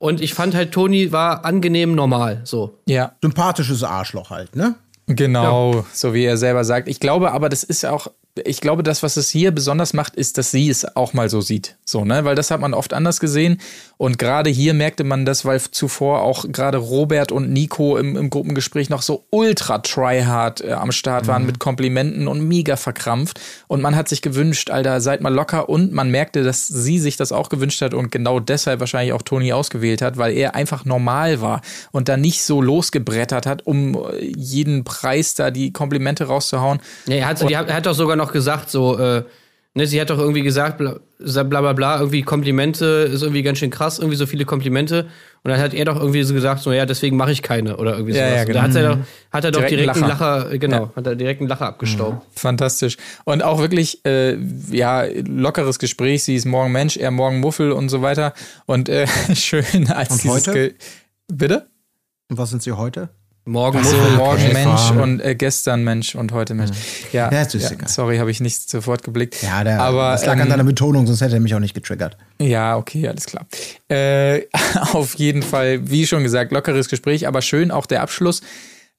[0.00, 2.78] Und ich fand halt, Toni war angenehm normal, so.
[2.86, 3.12] Ja.
[3.20, 4.74] Sympathisches Arschloch halt, ne?
[5.06, 5.84] Genau, ja.
[5.92, 6.88] so wie er selber sagt.
[6.88, 8.06] Ich glaube aber, das ist auch
[8.44, 11.40] ich glaube, das, was es hier besonders macht, ist, dass sie es auch mal so
[11.40, 11.76] sieht.
[11.84, 12.24] So, ne?
[12.24, 13.60] Weil das hat man oft anders gesehen.
[13.96, 18.30] Und gerade hier merkte man das, weil zuvor auch gerade Robert und Nico im, im
[18.30, 21.46] Gruppengespräch noch so ultra tryhard äh, am Start waren mhm.
[21.46, 23.40] mit Komplimenten und mega verkrampft.
[23.66, 25.68] Und man hat sich gewünscht, Alter, seid mal locker.
[25.68, 29.22] Und man merkte, dass sie sich das auch gewünscht hat und genau deshalb wahrscheinlich auch
[29.22, 34.00] Toni ausgewählt hat, weil er einfach normal war und da nicht so losgebrettert hat, um
[34.20, 36.80] jeden Preis da die Komplimente rauszuhauen.
[37.06, 39.24] Ja, er hat, er hat doch sogar noch gesagt, so, äh,
[39.72, 43.58] Ne, sie hat doch irgendwie gesagt, bla, bla bla bla, irgendwie Komplimente ist irgendwie ganz
[43.58, 45.04] schön krass, irgendwie so viele Komplimente.
[45.44, 47.92] Und dann hat er doch irgendwie so gesagt, so ja, deswegen mache ich keine oder
[47.92, 48.34] irgendwie Ja, sowas.
[48.34, 48.58] ja, Und genau.
[48.58, 48.98] Da hat er doch,
[49.30, 50.38] hat er doch Direkt direkt, einen einen Lacher.
[50.38, 50.92] Lacher, genau, Ja.
[50.96, 52.26] hat er direkt einen Lacher abgestaubt.
[52.36, 52.96] Fantastisch.
[53.22, 54.36] Und auch wirklich, äh,
[54.72, 56.24] ja, lockeres Gespräch.
[56.24, 58.34] Sie ist morgen Mensch, er morgen Muffel und so weiter.
[58.66, 59.06] Und äh,
[59.36, 60.52] schön als Und dieses heute?
[60.52, 60.74] Ge
[61.32, 61.68] Bitte?
[62.28, 63.10] Und was sind sie heute?
[63.46, 66.76] Morgen So, morgen Mensch und äh, gestern Mensch und heute Mensch.
[67.10, 69.42] Ja, Ja, ja, sorry, habe ich nicht sofort geblickt.
[69.42, 71.74] Ja, der, Aber das lag an ähm, deiner Betonung, sonst hätte er mich auch nicht
[71.74, 72.18] getriggert.
[72.38, 73.46] Ja, okay, alles klar.
[73.88, 74.42] Äh,
[74.92, 78.42] auf jeden Fall, wie schon gesagt, lockeres Gespräch, aber schön auch der Abschluss,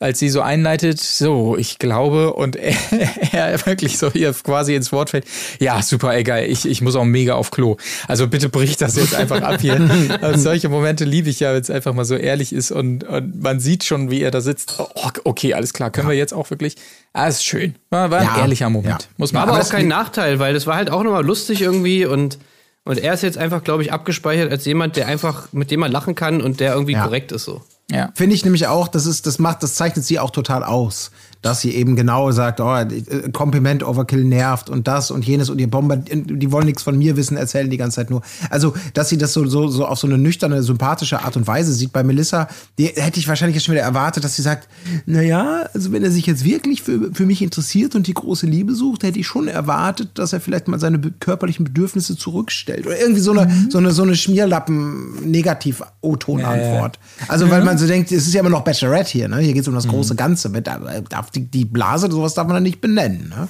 [0.01, 2.55] als sie so einleitet, so, ich glaube, und
[3.31, 5.25] er, er wirklich so hier quasi ins Wort fällt,
[5.59, 7.77] ja, super, egal, ich, ich muss auch mega auf Klo.
[8.07, 9.79] Also bitte brich das jetzt einfach ab hier.
[10.21, 13.41] Also solche Momente liebe ich ja, wenn es einfach mal so ehrlich ist und, und
[13.41, 14.75] man sieht schon, wie er da sitzt.
[14.79, 14.87] Oh,
[15.23, 16.75] okay, alles klar, können wir jetzt auch wirklich,
[17.13, 17.75] ah, ist schön.
[17.89, 19.07] War, war ein Ja, ehrlicher Moment, ja.
[19.17, 21.61] muss War man aber aber auch kein Nachteil, weil das war halt auch nochmal lustig
[21.61, 22.39] irgendwie und,
[22.85, 25.91] und er ist jetzt einfach, glaube ich, abgespeichert als jemand, der einfach, mit dem man
[25.91, 27.03] lachen kann und der irgendwie Ja.
[27.03, 27.61] korrekt ist so.
[27.91, 28.11] Ja.
[28.15, 31.11] Finde ich nämlich auch, das ist, das macht, das zeichnet sie auch total aus.
[31.41, 35.57] Dass sie eben genau sagt, oh, äh, Kompliment Overkill nervt und das und jenes und
[35.57, 38.21] die Bomber, die wollen nichts von mir wissen, erzählen die ganze Zeit nur.
[38.49, 41.73] Also, dass sie das so, so, so auf so eine nüchterne, sympathische Art und Weise
[41.73, 41.93] sieht.
[41.93, 44.69] Bei Melissa, die hätte ich wahrscheinlich jetzt schon wieder erwartet, dass sie sagt,
[45.05, 48.45] na ja, also wenn er sich jetzt wirklich für, für mich interessiert und die große
[48.45, 52.85] Liebe sucht, hätte ich schon erwartet, dass er vielleicht mal seine körperlichen Bedürfnisse zurückstellt.
[52.85, 56.99] Oder irgendwie so eine, so eine, so eine Schmierlappen-Negativ-O-Ton-Antwort.
[57.27, 59.39] Also, weil man so denkt, es ist ja immer noch Bachelorette hier, ne?
[59.39, 60.49] Hier geht es um das große Ganze.
[60.49, 63.47] Mit, äh, darf die, die Blase, sowas darf man dann nicht benennen, ne?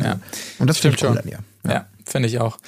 [0.00, 0.20] Ja.
[0.58, 1.18] Und das Stimmt schon.
[1.18, 1.38] an ihr.
[1.68, 2.58] Ja, finde ich auch.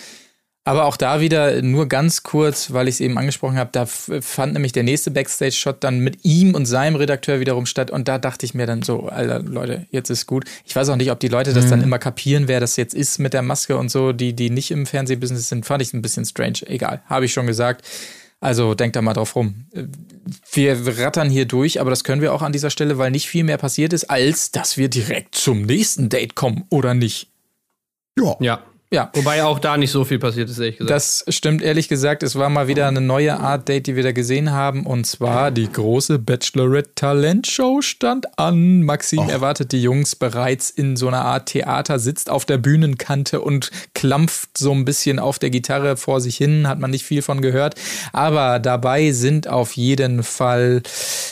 [0.67, 4.55] Aber auch da wieder nur ganz kurz, weil ich es eben angesprochen habe, da fand
[4.55, 7.91] nämlich der nächste Backstage-Shot dann mit ihm und seinem Redakteur wiederum statt.
[7.91, 10.47] Und da dachte ich mir dann so, Alter, Leute, jetzt ist gut.
[10.65, 13.19] Ich weiß auch nicht, ob die Leute das dann immer kapieren, wer das jetzt ist
[13.19, 16.25] mit der Maske und so, die, die nicht im Fernsehbusiness sind, fand ich ein bisschen
[16.25, 16.61] strange.
[16.65, 17.85] Egal, habe ich schon gesagt.
[18.45, 19.65] Also denkt da mal drauf rum.
[20.53, 23.43] Wir rattern hier durch, aber das können wir auch an dieser Stelle, weil nicht viel
[23.43, 27.31] mehr passiert ist, als dass wir direkt zum nächsten Date kommen, oder nicht?
[28.19, 28.37] Ja.
[28.41, 28.63] Ja.
[28.91, 29.11] Ja.
[29.15, 30.91] Wobei auch da nicht so viel passiert ist, ehrlich gesagt.
[30.95, 32.23] Das stimmt ehrlich gesagt.
[32.23, 34.87] Es war mal wieder eine neue Art Date, die wir da gesehen haben.
[34.87, 38.83] Und zwar die große Bachelorette Talentshow stand an.
[38.83, 43.71] Maxim erwartet die Jungs bereits in so einer Art Theater, sitzt auf der Bühnenkante und
[43.95, 46.69] klampft so ein bisschen auf der Gitarre vor sich hin.
[46.69, 47.75] Hat man nicht viel von gehört.
[48.13, 50.83] Aber dabei sind auf jeden Fall,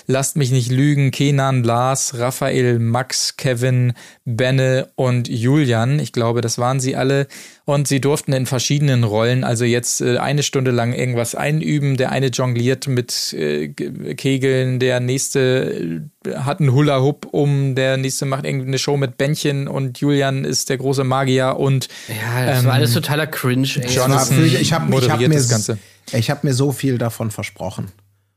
[0.08, 3.92] lasst mich nicht lügen, Kenan, Lars, Raphael, Max, Kevin,
[4.24, 5.98] Benne und Julian.
[5.98, 7.26] Ich glaube, das waren sie alle.
[7.64, 11.96] Und sie durften in verschiedenen Rollen, also jetzt äh, eine Stunde lang irgendwas einüben.
[11.96, 17.96] Der eine jongliert mit äh, Ge- Kegeln, der nächste äh, hat einen Hula-Hoop um, der
[17.96, 22.60] nächste macht irgendeine Show mit Bändchen und Julian ist der große Magier und ja, das
[22.60, 23.88] ähm, war alles totaler Cringe, ey.
[23.88, 25.78] Jonathan ich habe ich hab mir.
[26.12, 27.92] Ich habe mir so viel davon versprochen.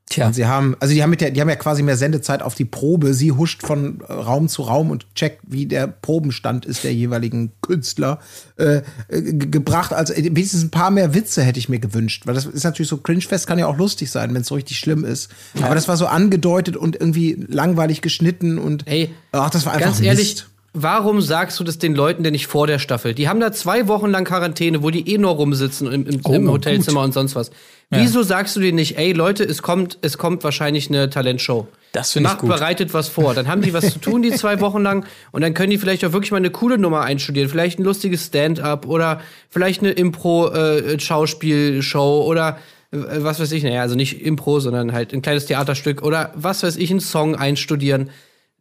[0.07, 0.27] Tja.
[0.27, 2.53] Und sie haben, also die haben, mit der, die haben ja quasi mehr Sendezeit auf
[2.53, 3.15] die Probe.
[3.15, 7.53] Sie huscht von äh, Raum zu Raum und checkt, wie der Probenstand ist der jeweiligen
[7.61, 8.19] Künstler
[8.57, 9.93] äh, äh, ge- gebracht.
[9.93, 12.89] Also äh, wenigstens ein paar mehr Witze hätte ich mir gewünscht, weil das ist natürlich
[12.89, 15.31] so Cringe-Fest kann ja auch lustig sein, wenn es so richtig schlimm ist.
[15.59, 19.87] Aber das war so angedeutet und irgendwie langweilig geschnitten und Ey, ach, das war einfach
[19.87, 20.49] Ganz ehrlich, Mist.
[20.75, 23.13] Warum sagst du das den Leuten denn nicht vor der Staffel?
[23.15, 26.49] Die haben da zwei Wochen lang Quarantäne, wo die eh nur rumsitzen im, im, im
[26.49, 27.49] Oh, Hotelzimmer und sonst was.
[27.89, 31.67] Wieso sagst du denen nicht, ey Leute, es kommt, es kommt wahrscheinlich eine Talentshow?
[31.91, 32.49] Das finde ich Macht, gut.
[32.49, 33.33] bereitet was vor.
[33.33, 35.05] Dann haben die was zu tun, die zwei Wochen lang.
[35.31, 37.49] Und dann können die vielleicht auch wirklich mal eine coole Nummer einstudieren.
[37.49, 42.57] Vielleicht ein lustiges Stand-up oder vielleicht eine Impro-Schauspielshow oder
[42.91, 43.63] äh, was weiß ich.
[43.63, 47.35] Naja, also nicht Impro, sondern halt ein kleines Theaterstück oder was weiß ich, einen Song
[47.35, 48.09] einstudieren.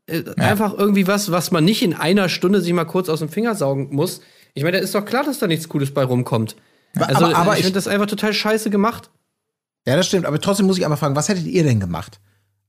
[0.06, 3.28] Äh, Einfach irgendwie was, was man nicht in einer Stunde sich mal kurz aus dem
[3.28, 4.20] Finger saugen muss.
[4.52, 6.56] Ich meine, da ist doch klar, dass da nichts Cooles bei rumkommt.
[6.96, 9.10] Also, aber- aber ich ich- finde das einfach total scheiße gemacht.
[9.86, 10.26] Ja, das stimmt.
[10.26, 12.20] Aber trotzdem muss ich einmal fragen, was hättet ihr denn gemacht?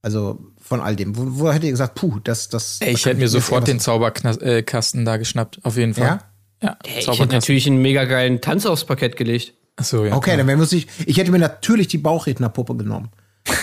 [0.02, 1.16] Also von all dem.
[1.18, 2.80] Wo, wo hättet ihr gesagt, puh, das, das.
[2.82, 6.06] Ey, ich hätte mir sofort den Zauberkasten da geschnappt, auf jeden Fall.
[6.06, 6.20] Ja?
[6.62, 9.54] Ja, Ich hätte natürlich einen mega geilen Tanz aufs Parkett gelegt.
[9.76, 10.16] Achso, ja.
[10.16, 13.10] Okay, dann wäre ich, ich hätte mir natürlich die Bauchrednerpuppe genommen.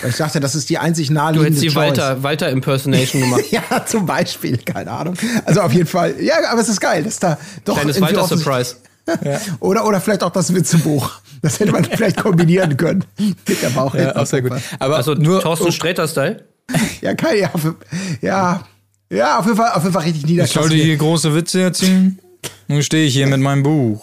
[0.01, 1.75] Weil ich dachte, das ist die einzig Du naheliegende hättest die.
[1.75, 3.45] Walter, Walter Impersonation gemacht.
[3.51, 5.15] Ja, zum Beispiel, keine Ahnung.
[5.45, 8.77] Also auf jeden Fall, ja, aber es ist geil, dass da doch Kleines Walter Surprise.
[9.59, 11.11] Oder, oder vielleicht auch das Witzebuch.
[11.43, 14.23] Das hätte man vielleicht kombinieren können mit der Ja, Bauchrednerpuppe.
[14.23, 14.53] auch sehr gut.
[14.79, 16.45] Aber Also nur Thorsten um- Sträter-Style.
[17.01, 17.51] Ja, kein, ja,
[18.21, 18.63] ja,
[19.11, 22.17] ja, auf jeden Fall, auf jeden Fall richtig Ich sollte hier große Witze erzählen.
[22.69, 24.01] Nun stehe ich hier mit meinem Buch.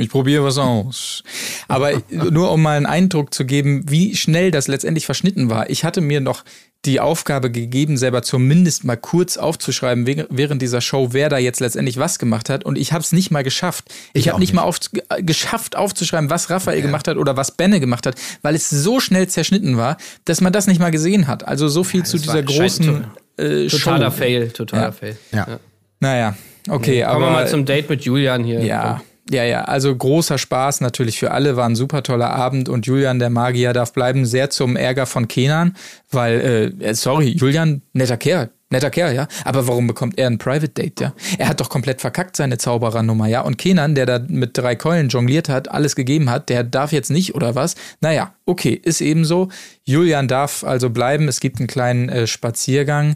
[0.00, 1.22] Ich probiere was aus.
[1.68, 5.70] Aber nur um mal einen Eindruck zu geben, wie schnell das letztendlich verschnitten war.
[5.70, 6.44] Ich hatte mir noch
[6.86, 11.98] die Aufgabe gegeben, selber zumindest mal kurz aufzuschreiben während dieser Show, wer da jetzt letztendlich
[11.98, 12.64] was gemacht hat.
[12.64, 13.84] Und ich habe es nicht mal geschafft.
[14.14, 14.78] Ich, ich habe nicht, nicht, mal auf,
[15.18, 16.84] geschafft aufzuschreiben, was Raphael ja.
[16.84, 20.54] gemacht hat oder was Benne gemacht hat, weil es so schnell zerschnitten war, dass man
[20.54, 21.46] das nicht mal gesehen hat.
[21.46, 23.04] Also so viel ja, zu dieser großen
[23.36, 24.16] äh, Totaler Show.
[24.16, 24.92] Fail, totaler ja.
[24.92, 25.18] Fail.
[25.32, 25.60] Ja.
[26.00, 26.36] Naja,
[26.68, 26.90] okay.
[26.90, 28.64] Nee, aber, kommen wir mal zum Date mit Julian hier.
[28.64, 29.02] Ja.
[29.30, 33.20] Ja, ja, also großer Spaß natürlich für alle, war ein super toller Abend und Julian,
[33.20, 35.76] der Magier, darf bleiben, sehr zum Ärger von Kenan,
[36.10, 40.70] weil, äh, sorry, Julian, netter Kerl, netter Kerl, ja, aber warum bekommt er ein Private
[40.70, 41.14] Date, ja?
[41.38, 45.10] Er hat doch komplett verkackt seine Zauberernummer, ja, und Kenan, der da mit drei Keulen
[45.10, 47.76] jongliert hat, alles gegeben hat, der darf jetzt nicht, oder was?
[48.00, 49.48] Naja, okay, ist eben so.
[49.84, 53.14] Julian darf also bleiben, es gibt einen kleinen äh, Spaziergang.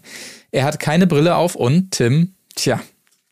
[0.53, 2.81] Er hat keine Brille auf und Tim, tja,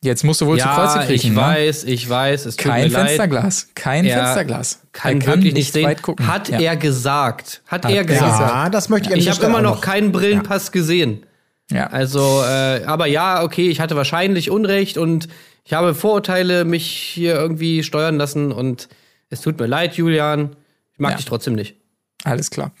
[0.03, 1.31] Jetzt musst du wohl ja, zu Kreuze kriechen.
[1.31, 1.41] Ich ne?
[1.41, 2.45] weiß, ich weiß.
[2.45, 3.69] Es kein Fensterglas.
[3.73, 4.81] Kein er Fensterglas.
[4.91, 5.85] Kann, kann wirklich nicht sehen.
[5.85, 6.27] weit gucken.
[6.27, 6.59] Hat ja.
[6.59, 7.61] er gesagt.
[7.67, 8.39] Hat, hat er gesagt.
[8.39, 10.71] Ja, das möchte ich Ich habe immer noch keinen Brillenpass ja.
[10.73, 11.25] gesehen.
[11.71, 11.87] Ja.
[11.87, 15.29] Also, äh, aber ja, okay, ich hatte wahrscheinlich Unrecht und
[15.63, 18.89] ich habe Vorurteile mich hier irgendwie steuern lassen und
[19.29, 20.57] es tut mir leid, Julian.
[20.91, 21.17] Ich mag ja.
[21.17, 21.77] dich trotzdem nicht.
[22.25, 22.73] Alles klar.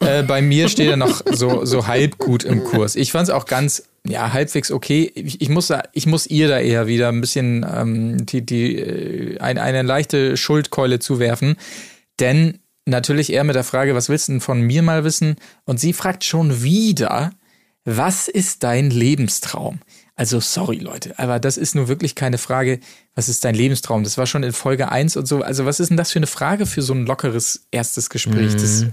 [0.00, 2.96] Äh, bei mir steht er noch so, so halb gut im Kurs.
[2.96, 5.10] Ich fand es auch ganz ja, halbwegs okay.
[5.14, 9.38] Ich, ich, muss, ich muss ihr da eher wieder ein bisschen ähm, die, die, äh,
[9.38, 11.56] ein, eine leichte Schuldkeule zuwerfen.
[12.20, 15.36] Denn natürlich eher mit der Frage, was willst du denn von mir mal wissen?
[15.64, 17.32] Und sie fragt schon wieder,
[17.84, 19.80] was ist dein Lebenstraum?
[20.14, 22.80] Also sorry Leute, aber das ist nur wirklich keine Frage,
[23.14, 24.02] was ist dein Lebenstraum?
[24.02, 25.42] Das war schon in Folge 1 und so.
[25.42, 28.54] Also was ist denn das für eine Frage für so ein lockeres erstes Gespräch?
[28.54, 28.58] Mhm.
[28.58, 28.86] Das,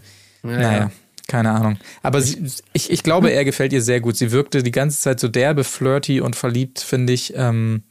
[0.43, 0.91] naja.
[1.27, 1.77] Keine Ahnung.
[2.01, 4.17] Aber sie, ich, ich glaube, er gefällt ihr sehr gut.
[4.17, 7.33] Sie wirkte die ganze Zeit so derbe, flirty und verliebt, finde ich.
[7.35, 7.83] Ähm,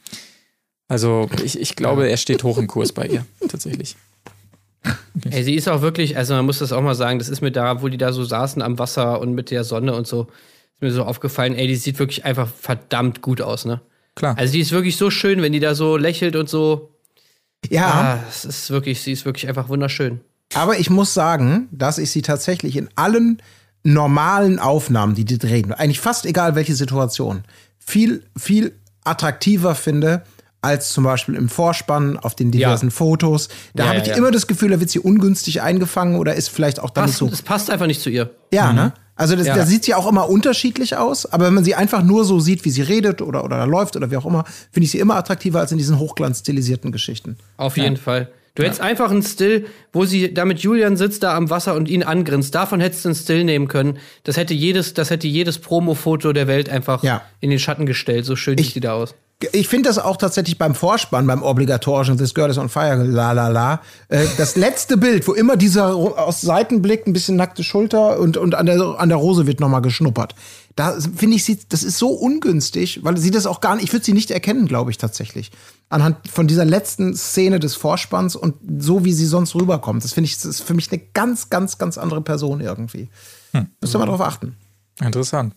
[0.88, 3.96] also ich, ich glaube, er steht hoch im Kurs bei ihr, tatsächlich.
[5.30, 7.52] Ey, sie ist auch wirklich, also man muss das auch mal sagen, das ist mir
[7.52, 10.22] da, wo die da so saßen am Wasser und mit der Sonne und so,
[10.74, 13.80] ist mir so aufgefallen, ey, die sieht wirklich einfach verdammt gut aus, ne?
[14.14, 14.36] Klar.
[14.36, 16.90] Also die ist wirklich so schön, wenn die da so lächelt und so.
[17.70, 17.86] Ja.
[17.90, 20.20] Ah, es ist wirklich, sie ist wirklich einfach wunderschön.
[20.54, 23.42] Aber ich muss sagen, dass ich sie tatsächlich in allen
[23.84, 27.42] normalen Aufnahmen, die die drehen, eigentlich fast egal welche Situation,
[27.78, 28.72] viel, viel
[29.04, 30.22] attraktiver finde
[30.60, 32.92] als zum Beispiel im Vorspann auf den diversen ja.
[32.92, 33.48] Fotos.
[33.74, 36.48] Da ja, habe ich ja, immer das Gefühl, da wird sie ungünstig eingefangen oder ist
[36.48, 37.26] vielleicht auch damit so.
[37.26, 38.30] Es passt einfach nicht zu ihr.
[38.52, 38.76] Ja, mhm.
[38.76, 38.92] ne?
[39.14, 42.24] Also das, da sieht sie auch immer unterschiedlich aus, aber wenn man sie einfach nur
[42.24, 44.98] so sieht, wie sie redet oder, oder läuft oder wie auch immer, finde ich sie
[44.98, 47.36] immer attraktiver als in diesen hochglanzstilisierten Geschichten.
[47.56, 48.30] Auf jeden Fall.
[48.54, 51.88] Du hättest einfach einen Still, wo sie da mit Julian sitzt da am Wasser und
[51.88, 52.54] ihn angrinst.
[52.54, 53.98] Davon hättest du einen Still nehmen können.
[54.24, 57.22] Das hätte jedes, das hätte jedes Promo-Foto der Welt einfach ja.
[57.40, 58.26] in den Schatten gestellt.
[58.26, 59.14] So schön sieht die da aus.
[59.52, 63.32] Ich finde das auch tatsächlich beim Vorspann, beim obligatorischen This Girl is on Fire, la
[63.32, 63.80] la la.
[64.08, 68.54] Äh, das letzte Bild, wo immer dieser aus Seitenblick ein bisschen nackte Schulter und, und
[68.54, 70.34] an, der, an der Rose wird nochmal geschnuppert.
[70.76, 73.92] Da finde ich, sie, das ist so ungünstig, weil sie das auch gar nicht, ich
[73.92, 75.50] würde sie nicht erkennen, glaube ich tatsächlich.
[75.90, 80.02] Anhand von dieser letzten Szene des Vorspanns und so, wie sie sonst rüberkommt.
[80.02, 83.10] Das finde ich, das ist für mich eine ganz, ganz, ganz andere Person irgendwie.
[83.52, 83.66] Hm.
[83.80, 84.56] Müsst ihr mal drauf achten.
[85.00, 85.54] Interessant.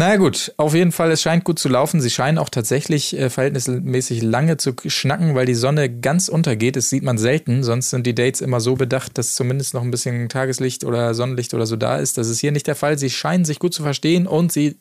[0.00, 2.00] Naja gut, auf jeden Fall, es scheint gut zu laufen.
[2.00, 6.76] Sie scheinen auch tatsächlich äh, verhältnismäßig lange zu schnacken, weil die Sonne ganz untergeht.
[6.76, 9.90] Das sieht man selten, sonst sind die Dates immer so bedacht, dass zumindest noch ein
[9.90, 12.16] bisschen Tageslicht oder Sonnenlicht oder so da ist.
[12.16, 12.96] Das ist hier nicht der Fall.
[12.96, 14.76] Sie scheinen sich gut zu verstehen und sie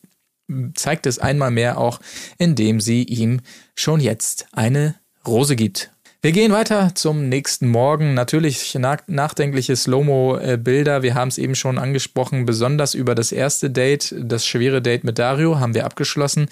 [0.75, 1.99] zeigt es einmal mehr auch,
[2.38, 3.41] indem sie ihm
[3.73, 5.91] schon jetzt eine Rose gibt.
[6.19, 8.15] Wir gehen weiter zum nächsten Morgen.
[8.15, 11.03] Natürlich nach, nachdenkliche Slow-Mo-Bilder.
[11.03, 15.19] Wir haben es eben schon angesprochen, besonders über das erste Date, das schwere Date mit
[15.19, 16.47] Dario, haben wir abgeschlossen.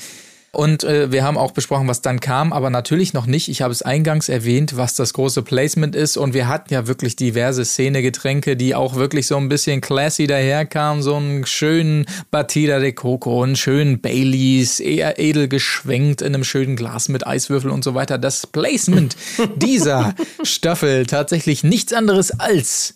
[0.56, 3.50] Und äh, wir haben auch besprochen, was dann kam, aber natürlich noch nicht.
[3.50, 6.16] Ich habe es eingangs erwähnt, was das große Placement ist.
[6.16, 11.04] Und wir hatten ja wirklich diverse Szene-Getränke, die auch wirklich so ein bisschen classy daherkamen.
[11.04, 16.78] So einen schönen Batida de Coco, einen schönen Baileys, eher edel geschwenkt in einem schönen
[16.78, 18.18] Glas mit Eiswürfel und so weiter.
[18.18, 19.18] Das Placement
[19.58, 22.96] dieser Staffel tatsächlich nichts anderes als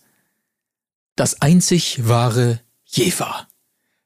[1.17, 3.47] das einzig wahre Jever.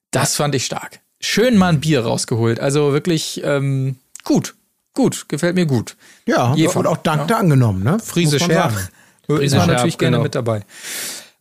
[0.10, 2.60] Das fand ich stark schön mal ein Bier rausgeholt.
[2.60, 4.56] Also wirklich ähm, gut.
[4.96, 5.96] Gut, gefällt mir gut.
[6.28, 7.40] Ja, Jefer, und auch dankte ja.
[7.40, 7.98] angenommen, ne?
[8.00, 8.92] Friese Scherf.
[9.26, 10.24] Friese war natürlich gerne genau.
[10.24, 10.62] mit dabei.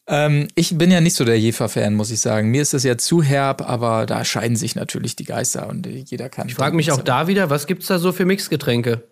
[0.06, 2.50] Ähm, ich bin ja nicht so der Jefer-Fan, muss ich sagen.
[2.50, 6.30] Mir ist das ja zu herb, aber da scheiden sich natürlich die Geister und jeder
[6.30, 6.48] kann.
[6.48, 9.02] Ich frage mich auch da wieder, was gibt's da so für Mixgetränke?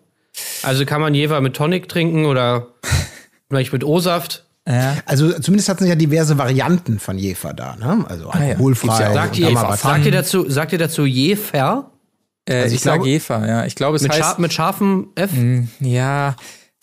[0.63, 2.67] Also kann man Jefer mit Tonic trinken oder
[3.49, 4.45] vielleicht mit O-Saft?
[4.67, 4.97] Ja.
[5.05, 8.05] Also zumindest hatten sie ja diverse Varianten von Jefer da, ne?
[8.07, 8.93] Also alkoholfrei.
[8.93, 9.13] Ah, ja.
[9.13, 11.91] sagt, ihr, sagt, ihr dazu, sagt ihr dazu Jefer?
[12.45, 13.65] Äh, also ich, ich sage Jefer, ja.
[13.65, 14.21] Ich glaube, es mit heißt.
[14.21, 15.31] Schar mit scharfem F?
[15.33, 16.35] Mm, ja.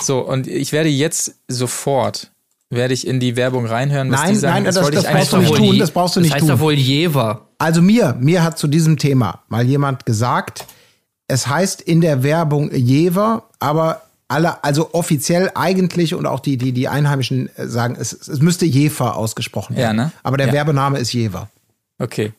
[0.03, 2.33] So, und ich werde jetzt sofort
[2.71, 4.55] werde ich in die Werbung reinhören, was nein, die sagen.
[4.55, 6.57] Nein, das, das, das brauchst du nicht tun, das brauchst du nicht das heißt tun.
[6.57, 7.49] doch wohl Jever.
[7.59, 10.67] Also mir, mir hat zu diesem Thema mal jemand gesagt,
[11.29, 16.73] es heißt in der Werbung Jever, aber alle, also offiziell eigentlich und auch die, die,
[16.73, 19.99] die Einheimischen äh, sagen, es, es müsste Jefer ausgesprochen werden.
[19.99, 20.13] Ja, ne?
[20.23, 20.53] Aber der Ja.
[20.53, 21.49] Werbename ist Jever.
[21.99, 22.33] Okay.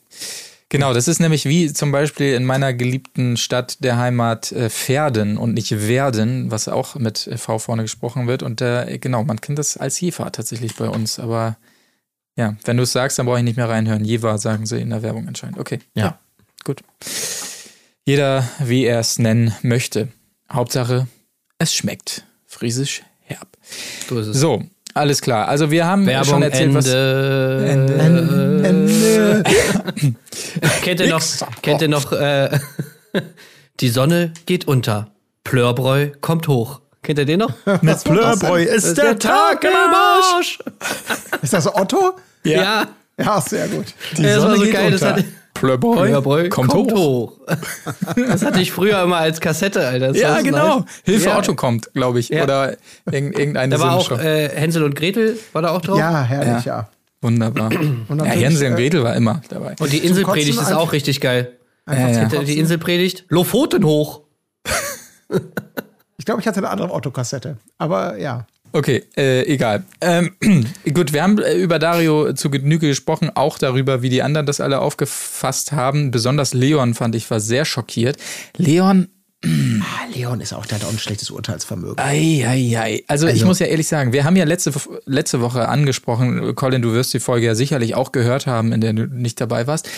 [0.68, 4.70] Genau, das ist nämlich wie zum Beispiel in meiner geliebten Stadt der Heimat äh,
[5.36, 8.44] und nicht Werden, was auch mit V vorne gesprochen wird.
[8.44, 11.18] Und äh, genau, man kennt das als Jever tatsächlich bei uns.
[11.18, 11.56] Aber
[12.36, 14.04] ja, wenn du es sagst, dann brauche ich nicht mehr reinhören.
[14.04, 15.58] Jever sagen sie in der Werbung anscheinend.
[15.58, 15.80] Okay.
[15.94, 16.20] Ja.
[16.62, 16.82] Gut.
[18.06, 20.08] Jeder, wie er es nennen möchte.
[20.52, 21.08] Hauptsache,
[21.60, 22.24] es schmeckt.
[22.46, 23.46] Friesisch herb.
[24.08, 24.38] So ist es.
[24.38, 24.62] So,
[24.94, 25.46] alles klar.
[25.46, 26.86] Also wir haben Werbung, schon erzählt, was.
[26.86, 27.94] Ende.
[28.64, 29.44] Ende.
[30.82, 31.22] Kennt ihr noch,
[31.62, 32.58] kennt ihr noch äh,
[33.80, 35.08] Die Sonne geht unter.
[35.44, 36.80] Plörbräu kommt hoch.
[37.02, 37.52] Kennt ihr den noch?
[37.82, 40.58] Mit Plörbräu ist der Tag im Arsch.
[41.42, 42.14] Ist das Otto?
[42.42, 42.88] Ja,
[43.18, 43.86] Ja, sehr gut.
[44.16, 44.90] Die Sonne so geht geil.
[44.90, 45.24] Das unter.
[45.54, 47.32] Hatte, Plörbräu, Plörbräu kommt, hoch.
[48.16, 50.08] Das hatte ich früher immer als Kassette, Alter.
[50.08, 50.80] Das Ja, genau.
[50.80, 50.84] nice.
[51.04, 51.38] Hilfe Ja.
[51.38, 52.28] Otto kommt, glaube ich.
[52.28, 52.44] Ja.
[52.44, 52.76] Oder
[53.10, 55.98] irgend, irgendeine Da war auch äh, Hänsel und Gretel, war da auch drauf?
[55.98, 56.88] Ja, herrlich, ja.
[57.20, 57.70] Wunderbar.
[58.08, 59.76] ja, Hänsel und Gretel war immer dabei.
[59.78, 61.52] Und die Inselpredigt ist auch richtig geil.
[61.86, 62.24] Ja, ja.
[62.24, 63.24] Die Inselpredigt?
[63.28, 64.22] Lofoten hoch.
[66.16, 67.56] Ich glaube, ich hatte eine andere Otto-Kassette.
[67.78, 68.46] Aber ja.
[68.72, 69.82] Okay, äh, egal.
[70.00, 70.30] Ähm,
[70.94, 74.60] gut, wir haben äh, über Dario zu Genüge gesprochen, auch darüber, wie die anderen das
[74.60, 76.10] alle aufgefasst haben.
[76.10, 78.16] Besonders Leon fand ich war sehr schockiert.
[78.56, 79.08] Leon,
[79.42, 81.98] Ah, Leon ist auch, der hat auch ein schlechtes Urteilsvermögen.
[81.98, 83.04] ei, ei, ei.
[83.08, 84.70] Also, ich Also- muss ja ehrlich sagen, wir haben ja letzte,
[85.06, 88.92] letzte Woche angesprochen, Colin, du wirst die Folge ja sicherlich auch gehört haben, in der
[88.92, 89.88] du nicht dabei warst.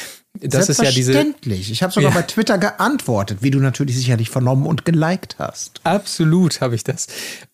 [0.41, 1.13] Das ist ja diese.
[1.13, 1.71] Selbstverständlich.
[1.71, 2.17] Ich habe sogar Ja.
[2.17, 5.81] bei Twitter geantwortet, wie du natürlich sicherlich vernommen und geliked hast.
[5.85, 7.07] Absolut habe ich das.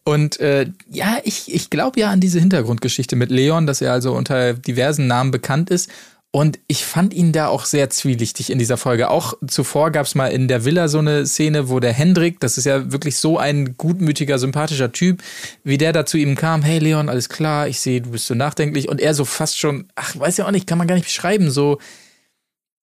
[0.05, 4.13] Und äh, ja, ich, ich glaube ja an diese Hintergrundgeschichte mit Leon, dass er also
[4.15, 5.91] unter diversen Namen bekannt ist.
[6.31, 9.09] Und ich fand ihn da auch sehr zwielichtig in dieser Folge.
[9.11, 12.59] Auch zuvor gab es mal in der Villa so eine Szene, wo der Hendrik, das
[12.59, 15.23] ist ja wirklich so ein gutmütiger, sympathischer Typ,
[15.65, 18.35] wie der da zu ihm kam, hey Leon, alles klar, ich sehe, du bist so
[18.35, 18.89] nachdenklich.
[18.91, 21.51] Und er so fast schon, ach, weiß ja auch nicht, kann man gar nicht beschreiben,
[21.51, 21.79] so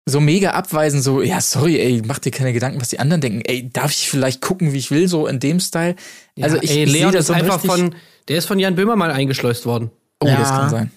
[0.10, 3.42] so mega abweisen, so, ja, sorry, ey, mach dir keine Gedanken, was die anderen denken.
[3.46, 5.96] Ey, darf ich vielleicht gucken, wie ich will, so in dem Style?
[6.42, 7.96] Also ich, Ey, ich sehe Leon das ist so einfach von,
[8.28, 9.92] der ist von Jan Böhmer mal eingeschleust worden.
[10.22, 10.58] Oh, das Ja.
[10.58, 10.92] kann sein.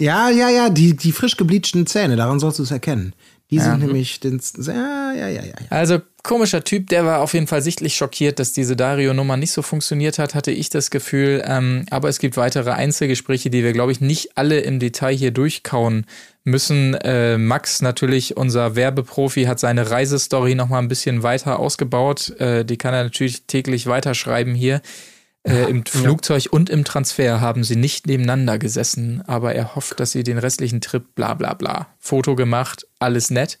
[0.00, 3.14] Ja, ja, ja, die, die frisch gebleachten Zähne, daran sollst du es erkennen.
[3.52, 5.42] Die sind nämlich, den, ja, ja, ja, ja.
[5.44, 5.54] ja.
[5.68, 9.60] Also komischer Typ, der war auf jeden Fall sichtlich schockiert, dass diese Dario-Nummer nicht so
[9.60, 11.44] funktioniert hat, hatte ich das Gefühl.
[11.46, 15.32] Ähm, aber es gibt weitere Einzelgespräche, die wir, glaube ich, nicht alle im Detail hier
[15.32, 16.06] durchkauen
[16.44, 16.94] müssen.
[16.94, 22.30] Äh, Max, natürlich unser Werbeprofi, hat seine Reisestory noch mal ein bisschen weiter ausgebaut.
[22.40, 24.80] Äh, die kann er natürlich täglich weiterschreiben hier.
[25.44, 30.12] Äh, Im Flugzeug und im Transfer haben sie nicht nebeneinander gesessen, aber er hofft, dass
[30.12, 31.88] sie den restlichen Trip bla bla bla.
[31.98, 33.58] Foto gemacht, alles nett.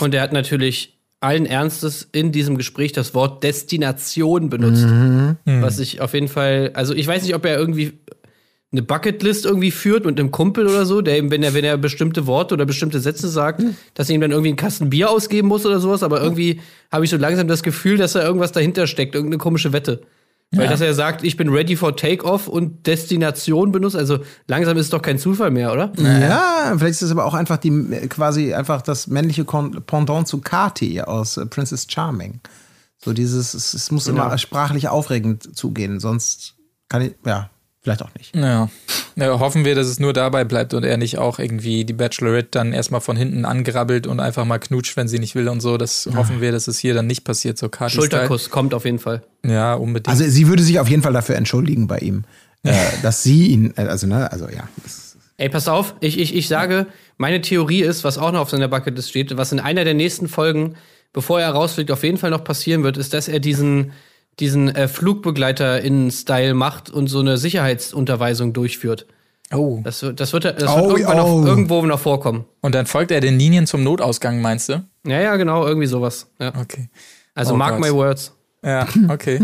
[0.00, 4.84] Und er hat natürlich allen Ernstes in diesem Gespräch das Wort Destination benutzt.
[5.44, 7.92] Was ich auf jeden Fall, also ich weiß nicht, ob er irgendwie
[8.72, 11.76] eine Bucketlist irgendwie führt mit einem Kumpel oder so, der ihm, wenn er, wenn er
[11.76, 13.62] bestimmte Worte oder bestimmte Sätze sagt,
[13.94, 16.60] dass er ihm dann irgendwie einen Kasten Bier ausgeben muss oder sowas, aber irgendwie
[16.90, 20.02] habe ich so langsam das Gefühl, dass da irgendwas dahinter steckt, irgendeine komische Wette.
[20.52, 24.86] Weil dass er sagt, ich bin ready for takeoff und Destination benutzt, also langsam ist
[24.86, 25.92] es doch kein Zufall mehr, oder?
[25.96, 27.70] Ja, vielleicht ist es aber auch einfach die
[28.08, 32.40] quasi einfach das männliche Pendant zu Kati aus äh, Princess Charming.
[32.98, 36.56] So dieses, es, es muss immer sprachlich aufregend zugehen, sonst
[36.88, 37.48] kann ich, ja,
[37.82, 38.34] vielleicht auch nicht.
[38.34, 38.68] Ja.
[39.16, 39.40] ja.
[39.40, 42.72] Hoffen wir, dass es nur dabei bleibt und er nicht auch irgendwie die Bachelorette dann
[42.72, 45.76] erstmal von hinten angrabbelt und einfach mal knutscht, wenn sie nicht will und so.
[45.76, 48.98] Das hoffen wir, dass es hier dann nicht passiert, so Kati Schulterkuss kommt auf jeden
[48.98, 49.22] Fall.
[49.44, 50.08] Ja, unbedingt.
[50.08, 52.24] Also sie würde sich auf jeden Fall dafür entschuldigen bei ihm,
[52.62, 54.68] äh, dass sie ihn, äh, also ne, also ja.
[55.36, 58.68] Ey, pass auf, ich, ich, ich sage, meine Theorie ist, was auch noch auf seiner
[58.68, 60.74] Bucketlist steht, was in einer der nächsten Folgen,
[61.14, 63.92] bevor er rausfliegt, auf jeden Fall noch passieren wird, ist, dass er diesen,
[64.38, 69.06] diesen äh, Flugbegleiter in Style macht und so eine Sicherheitsunterweisung durchführt.
[69.52, 69.80] oh.
[69.82, 71.40] Das, wird- das wird, das wird Oh, irgendwann oh.
[71.40, 72.44] Noch, irgendwo noch vorkommen.
[72.60, 74.84] Und dann folgt er den Linien zum Notausgang, meinst du?
[75.06, 76.28] Ja, ja, genau, irgendwie sowas.
[76.40, 76.52] Ja.
[76.60, 76.88] Okay.
[77.34, 77.80] Also Oh mark Gott.
[77.80, 78.32] my words.
[78.64, 79.40] Ja, okay.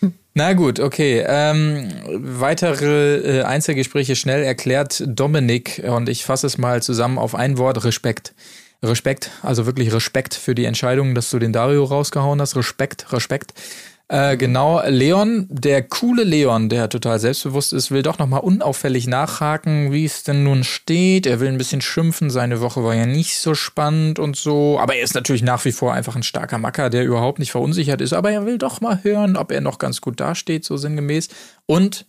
[0.34, 1.24] Na gut, okay.
[1.26, 1.88] Ähm,
[2.40, 7.84] weitere äh, Einzelgespräche schnell erklärt Dominik und ich fasse es mal zusammen auf ein Wort:
[7.84, 8.32] Respekt.
[8.82, 12.56] Respekt, also wirklich Respekt für die Entscheidung, dass du den Dario rausgehauen hast.
[12.56, 13.52] Respekt, Respekt.
[14.12, 19.92] Äh, genau, Leon, der coole Leon, der total selbstbewusst ist, will doch nochmal unauffällig nachhaken,
[19.92, 21.26] wie es denn nun steht.
[21.26, 24.80] Er will ein bisschen schimpfen, seine Woche war ja nicht so spannend und so.
[24.80, 28.00] Aber er ist natürlich nach wie vor einfach ein starker Macker, der überhaupt nicht verunsichert
[28.00, 28.12] ist.
[28.12, 31.28] Aber er will doch mal hören, ob er noch ganz gut dasteht, so sinngemäß.
[31.66, 32.04] Und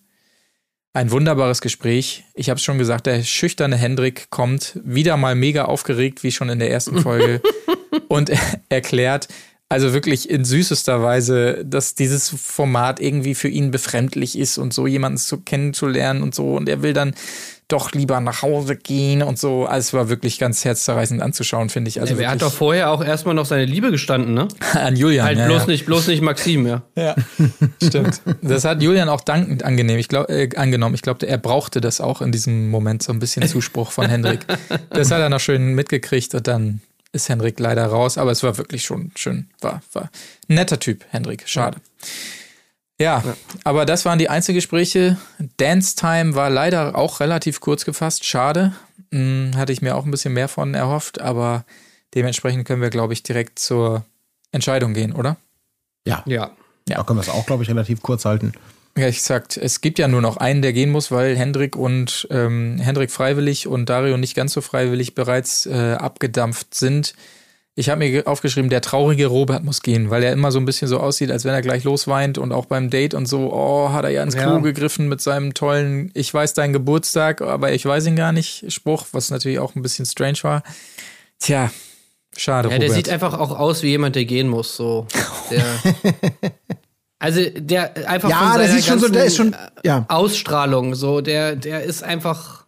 [0.93, 2.25] Ein wunderbares Gespräch.
[2.33, 6.49] Ich habe es schon gesagt, der schüchterne Hendrik kommt wieder mal mega aufgeregt, wie schon
[6.49, 7.41] in der ersten Folge,
[8.09, 9.29] und er erklärt,
[9.71, 14.85] also wirklich in süßester Weise, dass dieses Format irgendwie für ihn befremdlich ist und so
[14.85, 16.57] jemanden zu kennenzulernen und so.
[16.57, 17.13] Und er will dann
[17.69, 19.65] doch lieber nach Hause gehen und so.
[19.65, 22.01] Also es war wirklich ganz herzzerreißend anzuschauen, finde ich.
[22.01, 24.49] Also er hat doch vorher auch erstmal noch seine Liebe gestanden, ne?
[24.73, 25.25] an Julian.
[25.25, 25.67] Halt ja, bloß ja.
[25.67, 26.81] nicht, bloß nicht Maxim, ja.
[26.97, 27.15] Ja,
[27.81, 28.21] stimmt.
[28.41, 29.97] Das hat Julian auch dankend angenehm.
[29.99, 30.95] Ich glaub, äh, angenommen.
[30.95, 34.41] Ich glaube, er brauchte das auch in diesem Moment, so ein bisschen Zuspruch von Hendrik.
[34.89, 38.17] Das hat er noch schön mitgekriegt und dann ist Hendrik leider raus.
[38.17, 39.49] Aber es war wirklich schon schön.
[39.61, 40.03] War, war
[40.47, 41.43] ein netter Typ, Hendrik.
[41.47, 41.77] Schade.
[42.99, 43.23] Ja,
[43.63, 45.17] aber das waren die Einzelgespräche.
[45.57, 48.25] Dance Time war leider auch relativ kurz gefasst.
[48.25, 48.73] Schade.
[49.11, 51.65] Hm, hatte ich mir auch ein bisschen mehr von erhofft, aber
[52.13, 54.05] dementsprechend können wir, glaube ich, direkt zur
[54.51, 55.37] Entscheidung gehen, oder?
[56.05, 56.51] Ja, Ja.
[56.85, 58.53] da können wir es auch, glaube ich, relativ kurz halten.
[58.97, 62.27] Ja, ich gesagt, es gibt ja nur noch einen, der gehen muss, weil Hendrik und
[62.29, 67.13] ähm, Hendrik freiwillig und Dario nicht ganz so freiwillig bereits äh, abgedampft sind.
[67.73, 70.65] Ich habe mir ge- aufgeschrieben, der traurige Robert muss gehen, weil er immer so ein
[70.65, 73.93] bisschen so aussieht, als wenn er gleich losweint und auch beim Date und so, oh,
[73.93, 74.57] hat er ja ins Klo Ja.
[74.57, 79.05] gegriffen mit seinem tollen Ich weiß deinen Geburtstag, aber ich weiß ihn gar nicht Spruch,
[79.13, 80.63] was natürlich auch ein bisschen strange war.
[81.39, 81.71] Tja,
[82.35, 82.89] schade, Ja, Robert.
[82.89, 85.07] der sieht einfach auch aus wie jemand, der gehen muss, so.
[85.49, 85.63] Der,
[87.21, 90.05] also, der einfach Ja, von der seiner sieht schon so, der ist schon, ganzen ja.
[90.09, 92.65] Ausstrahlung, so, der, der ist einfach.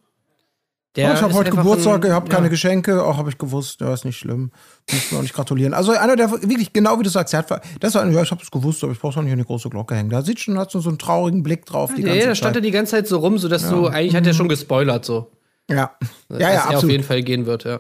[0.95, 2.49] Der Oh, ich habe heute Geburtstag, ein- ihr habt keine ja.
[2.49, 4.51] Geschenke, auch habe ich gewusst, ja, ist nicht schlimm.
[4.91, 5.73] Muss mir auch nicht gratulieren.
[5.73, 8.43] Also einer, der wirklich, genau wie du sagst, der hat, das war ja, ich habe
[8.43, 10.11] es gewusst, aber ich brauche auch nicht die große Glocke hängen.
[10.11, 11.91] Da sieht schon, hat so so einen traurigen Blick drauf.
[11.97, 14.35] Die Nee, da stand er die ganze Zeit so rum, sodass du, eigentlich hat er
[14.35, 15.31] schon gespoilert, so.
[15.67, 15.89] Ja, ja,
[16.29, 16.91] dass ja, er auf absolut.
[16.91, 17.79] jeden Fall gehen wird, ja.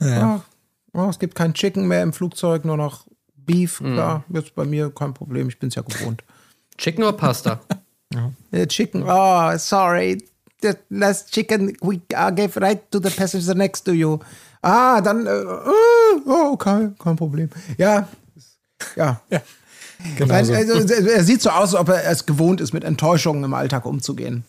[0.00, 0.40] Ja.
[0.92, 3.06] Oh, es gibt kein Chicken mehr im Flugzeug, nur noch
[3.46, 3.80] Beef.
[3.80, 3.94] Mhm.
[3.94, 6.22] Klar, jetzt bei mir kein Problem, ich bin es ja gewohnt.
[6.78, 7.60] Chicken oder Pasta?
[8.12, 9.04] Uh, chicken.
[9.06, 10.20] Oh, sorry.
[10.62, 14.18] The last chicken we uh, gave right to the passenger next to you.
[14.62, 15.26] Ah, dann.
[15.26, 15.44] Äh,
[16.26, 17.48] oh, okay, kein Problem.
[17.78, 18.08] Ja.
[18.96, 19.20] Ja.
[20.16, 20.54] genau Nein, so.
[20.54, 23.86] also, er sieht so aus, als ob er es gewohnt ist, mit Enttäuschungen im Alltag
[23.86, 24.44] umzugehen.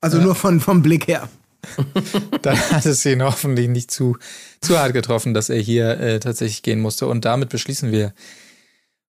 [0.00, 1.28] Also nur von, vom Blick her.
[2.42, 4.16] Dann hat es ihn hoffentlich nicht zu,
[4.60, 7.06] zu hart getroffen, dass er hier äh, tatsächlich gehen musste.
[7.06, 8.12] Und damit beschließen wir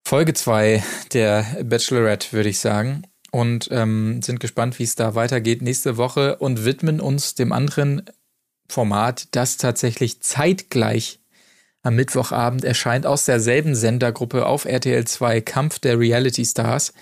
[0.05, 0.83] Folge 2
[1.13, 3.03] der Bachelorette, würde ich sagen.
[3.31, 8.03] Und ähm, sind gespannt, wie es da weitergeht nächste Woche und widmen uns dem anderen
[8.69, 11.21] Format, das tatsächlich zeitgleich
[11.83, 16.93] am Mittwochabend erscheint aus derselben Sendergruppe auf RTL 2 Kampf der Reality Stars.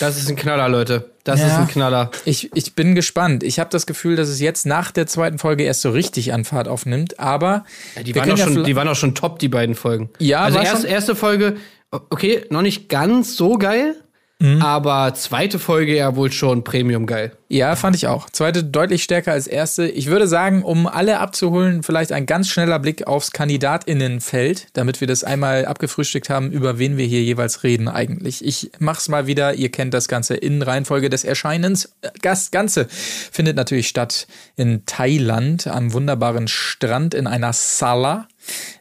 [0.00, 1.10] Das ist ein Knaller, Leute.
[1.24, 1.46] Das Ja.
[1.46, 2.10] ist ein Knaller.
[2.24, 3.42] Ich, ich bin gespannt.
[3.42, 6.44] Ich habe das Gefühl, dass es jetzt nach der zweiten Folge erst so richtig an
[6.44, 7.64] Fahrt aufnimmt, aber
[7.96, 10.10] Ja, die, waren auch schon, die waren auch schon top, die beiden Folgen.
[10.18, 11.56] Ja, also erst, erste Folge,
[11.90, 13.96] okay, noch nicht ganz so geil,
[14.38, 14.60] Mhm.
[14.60, 17.32] aber zweite Folge ja wohl schon Premium geil.
[17.48, 18.28] Ja, fand ich auch.
[18.28, 19.88] Zweite deutlich stärker als erste.
[19.88, 25.08] Ich würde sagen, um alle abzuholen, vielleicht ein ganz schneller Blick aufs Kandidatinnenfeld, damit wir
[25.08, 28.44] das einmal abgefrühstückt haben, über wen wir hier jeweils reden eigentlich.
[28.44, 29.54] Ich mach's mal wieder.
[29.54, 31.94] Ihr kennt das Ganze in Reihenfolge des Erscheinens.
[32.20, 34.26] Das Ganze findet natürlich statt
[34.56, 38.28] in Thailand am wunderbaren Strand in einer Sala.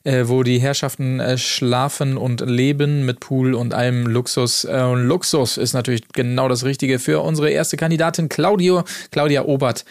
[0.03, 4.65] Äh, wo die Herrschaften äh, schlafen und leben mit Pool und allem Luxus.
[4.65, 9.85] Äh, und Luxus ist natürlich genau das Richtige für unsere erste Kandidatin Claudio, Claudia Obert.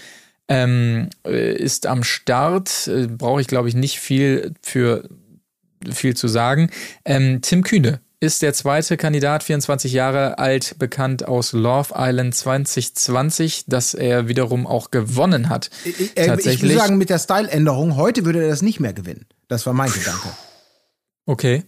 [0.47, 5.09] Ähm, äh, ist am Start, äh, brauche ich glaube ich nicht viel für
[5.91, 6.70] viel zu sagen.
[7.05, 13.64] Ähm, Tim Kühne ist der zweite Kandidat, 24 Jahre alt, bekannt aus Love Island 2020,
[13.66, 15.70] das er wiederum auch gewonnen hat.
[15.85, 16.77] Äh, Ich will Tatsächlich.
[16.77, 19.27] sagen, mit der Style-Änderung, heute würde er das nicht mehr gewinnen.
[19.49, 20.29] Das war mein Gedanke.
[21.27, 21.64] Okay.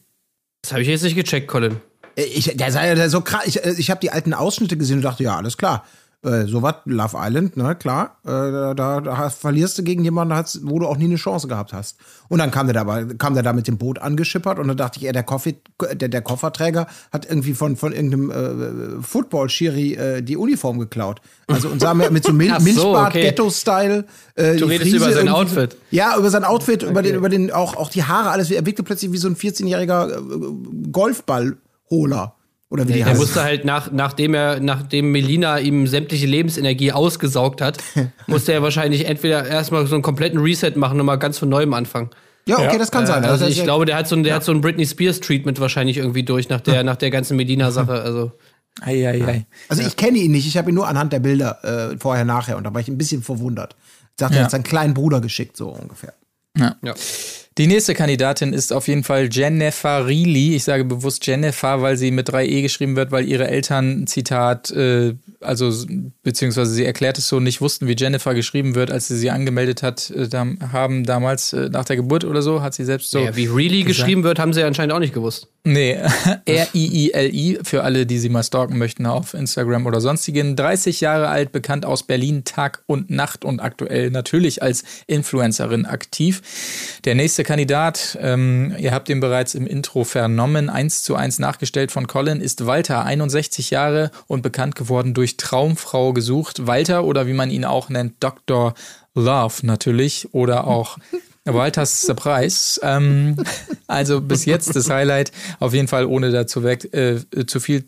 [0.62, 1.80] Das habe ich jetzt nicht gecheckt, Colin.
[2.16, 3.42] Äh, Ich, der sei ja so krass.
[3.46, 5.84] Ich, äh, ich habe die alten Ausschnitte gesehen und dachte, ja, alles klar.
[6.24, 8.16] Äh, so was, Love Island, ne, klar.
[8.24, 11.72] Äh, da, da, da verlierst du gegen jemanden, wo du auch nie eine Chance gehabt
[11.72, 11.98] hast.
[12.28, 14.98] Und dann kam der, da, kam der da mit dem Boot angeschippert und dann dachte
[14.98, 15.58] ich, ja, der, Koffi,
[15.92, 21.20] der, der Kofferträger hat irgendwie von, von irgendeinem äh, Football-Schiri äh, die Uniform geklaut.
[21.48, 23.28] Also und sah mir mit so, Mil so, Milchbart, okay.
[23.28, 25.76] Äh, Du redest Frise über sein Outfit.
[25.90, 28.50] Ja, über sein Outfit, über den, über den, auch, auch die Haare, alles.
[28.50, 32.35] Er wirkte plötzlich wie so ein 14-jähriger äh, Golfballholer.
[32.68, 33.18] Oder wie die Der heißen.
[33.18, 37.78] musste halt, nach, nachdem er, nachdem Melina ihm sämtliche Lebensenergie ausgesaugt hat,
[38.26, 41.74] musste er wahrscheinlich entweder erstmal so einen kompletten Reset machen und mal ganz von neuem
[41.74, 42.10] anfangen.
[42.48, 43.24] Ja, okay, das kann sein.
[43.24, 45.58] Also Das ich glaube, der hat so ein, der hat so ein Britney Spears Treatment
[45.60, 47.92] wahrscheinlich irgendwie durch nach der, nach der ganzen Melina-Sache.
[48.04, 48.32] Also
[48.82, 49.46] Ei, ei, ei.
[49.70, 52.58] Also ich kenne ihn nicht, ich habe ihn nur anhand der Bilder äh, vorher, nachher
[52.58, 53.74] und da war ich ein bisschen verwundert.
[54.10, 54.40] Ich dachte, Ja.
[54.40, 56.12] er hat seinen kleinen Bruder geschickt, so ungefähr.
[56.58, 56.74] ja.
[57.58, 60.54] Die nächste Kandidatin ist auf jeden Fall Jennifer Reilly.
[60.54, 65.14] Ich sage bewusst Jennifer, weil sie mit 3e geschrieben wird, weil ihre Eltern, Zitat, äh,
[65.40, 65.72] also
[66.22, 69.82] beziehungsweise sie erklärt es so, nicht wussten, wie Jennifer geschrieben wird, als sie sie angemeldet
[69.82, 70.28] hat, äh,
[70.70, 73.20] haben damals äh, nach der Geburt oder so, hat sie selbst so.
[73.20, 75.48] Ja, wie Reilly geschrieben wird, haben sie anscheinend auch nicht gewusst.
[75.68, 75.98] Nee,
[76.44, 80.54] R-I-I-L-I für alle, die sie mal stalken möchten auf Instagram oder sonstigen.
[80.54, 87.00] 30 Jahre alt, bekannt aus Berlin, Tag und Nacht und aktuell natürlich als Influencerin aktiv.
[87.04, 91.90] Der nächste Kandidat, ähm, ihr habt ihn bereits im Intro vernommen, eins zu eins nachgestellt
[91.90, 96.68] von Colin, ist Walter, 61 Jahre und bekannt geworden durch Traumfrau gesucht.
[96.68, 98.74] Walter oder wie man ihn auch nennt, Dr.
[99.16, 100.98] Love natürlich oder auch
[101.46, 102.80] Walters Surprise.
[102.82, 103.36] Ähm,
[103.86, 107.84] also bis jetzt das Highlight, auf jeden Fall ohne dazu weg, äh, zu viel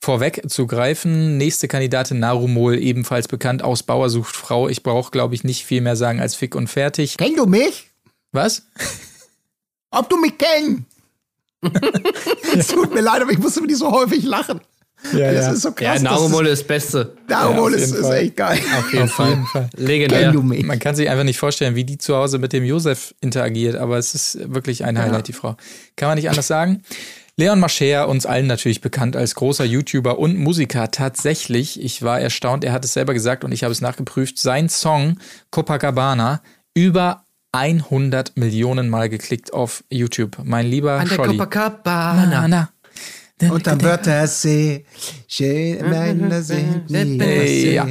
[0.00, 1.36] vorweg zu greifen.
[1.36, 4.68] Nächste Kandidatin Narumol, ebenfalls bekannt aus Bauer sucht Frau.
[4.68, 7.16] Ich brauche, glaube ich, nicht viel mehr sagen als Fick und fertig.
[7.16, 7.90] Kennst du mich?
[8.32, 8.62] Was?
[9.90, 10.82] Ob du mich kennst?
[12.56, 14.60] es tut mir leid, aber ich musste mir nicht so häufig lachen.
[15.12, 15.52] Ja, das ja.
[15.52, 16.02] ist so krass.
[16.02, 17.16] Ja, Narumol ist das Beste.
[17.28, 18.16] Narumol Ja, auf ist, ist Fall.
[18.18, 18.58] echt geil.
[18.78, 19.30] Auf jeden, Fall.
[19.30, 19.70] jeden Fall.
[19.76, 20.32] Legendär.
[20.32, 23.98] Man kann sich einfach nicht vorstellen, wie die zu Hause mit dem Josef interagiert, aber
[23.98, 25.56] es ist wirklich ein Highlight, die Frau.
[25.96, 26.82] Kann man nicht anders sagen.
[27.38, 32.64] Leon Mascher, uns allen natürlich bekannt als großer YouTuber und Musiker, tatsächlich, ich war erstaunt,
[32.64, 35.18] er hat es selber gesagt und ich habe es nachgeprüft, sein Song
[35.50, 36.40] Copacabana
[36.74, 40.38] über 100 Millionen Mal geklickt auf YouTube.
[40.44, 41.36] Mein lieber An der Scholli.
[41.36, 42.26] Copacabana.
[42.26, 42.60] Na, na.
[42.60, 42.75] Und
[43.42, 44.84] am Wörthersee,
[45.28, 47.86] schöne Männer sind nie ja.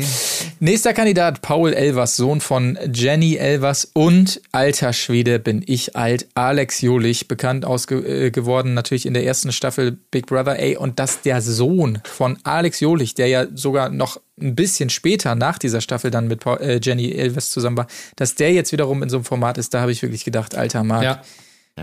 [0.60, 6.82] Nächster Kandidat, Paul Elvers, Sohn von Jenny Elvers und alter Schwede bin ich alt, Alex
[6.82, 11.22] Jolich, bekannt ausge äh, geworden natürlich in der ersten Staffel Big Brother, ey, und dass
[11.22, 16.10] der Sohn von Alex Jolich, der ja sogar noch ein bisschen später nach dieser Staffel
[16.10, 19.26] dann mit Paul, äh, Jenny Elvers zusammen war, dass der jetzt wiederum in so einem
[19.26, 21.22] Format ist, da habe ich wirklich gedacht, alter Marc, Ja.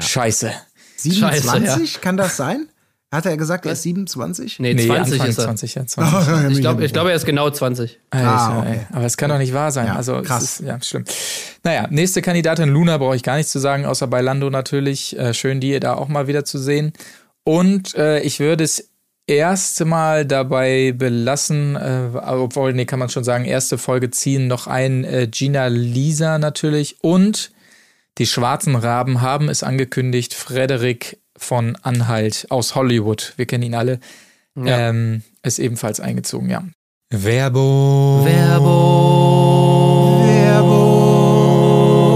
[0.01, 0.51] scheiße.
[0.97, 2.67] 27, kann das sein?
[3.13, 4.59] Hat er gesagt, er ist 27?
[4.59, 5.45] Nee, Nee, 20 Anfang ist er.
[5.45, 6.51] 20, ja, 20.
[6.57, 7.99] Ich glaube, ich glaub, er ist genau 20.
[8.11, 8.71] Alter, Ah, okay.
[8.73, 8.87] ey.
[8.97, 9.87] Aber es kann doch nicht wahr sein.
[9.87, 10.43] Ja, also krass.
[10.43, 11.05] Es ist, ja, schlimm.
[11.63, 15.17] Naja, nächste Kandidatin Luna brauche ich gar nichts zu sagen, außer bei Lando natürlich.
[15.19, 16.95] Äh, schön, die da auch mal wieder zu sehen.
[17.45, 18.89] Und äh, ich würde es
[19.27, 24.67] erste Mal dabei belassen, äh, obwohl, nee, kann man schon sagen, erste Folge ziehen noch
[24.67, 27.53] ein äh, Gina Lisa natürlich und
[28.19, 34.01] die Schwarzen Raben haben es angekündigt, Frederik von Anhalt aus Hollywood, wir kennen ihn alle,
[34.57, 34.89] Ja.
[34.91, 36.65] ähm, ist ebenfalls eingezogen, ja.
[37.11, 38.25] Werbung.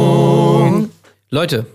[0.06, 0.90] Werbung.
[1.30, 1.66] Leute,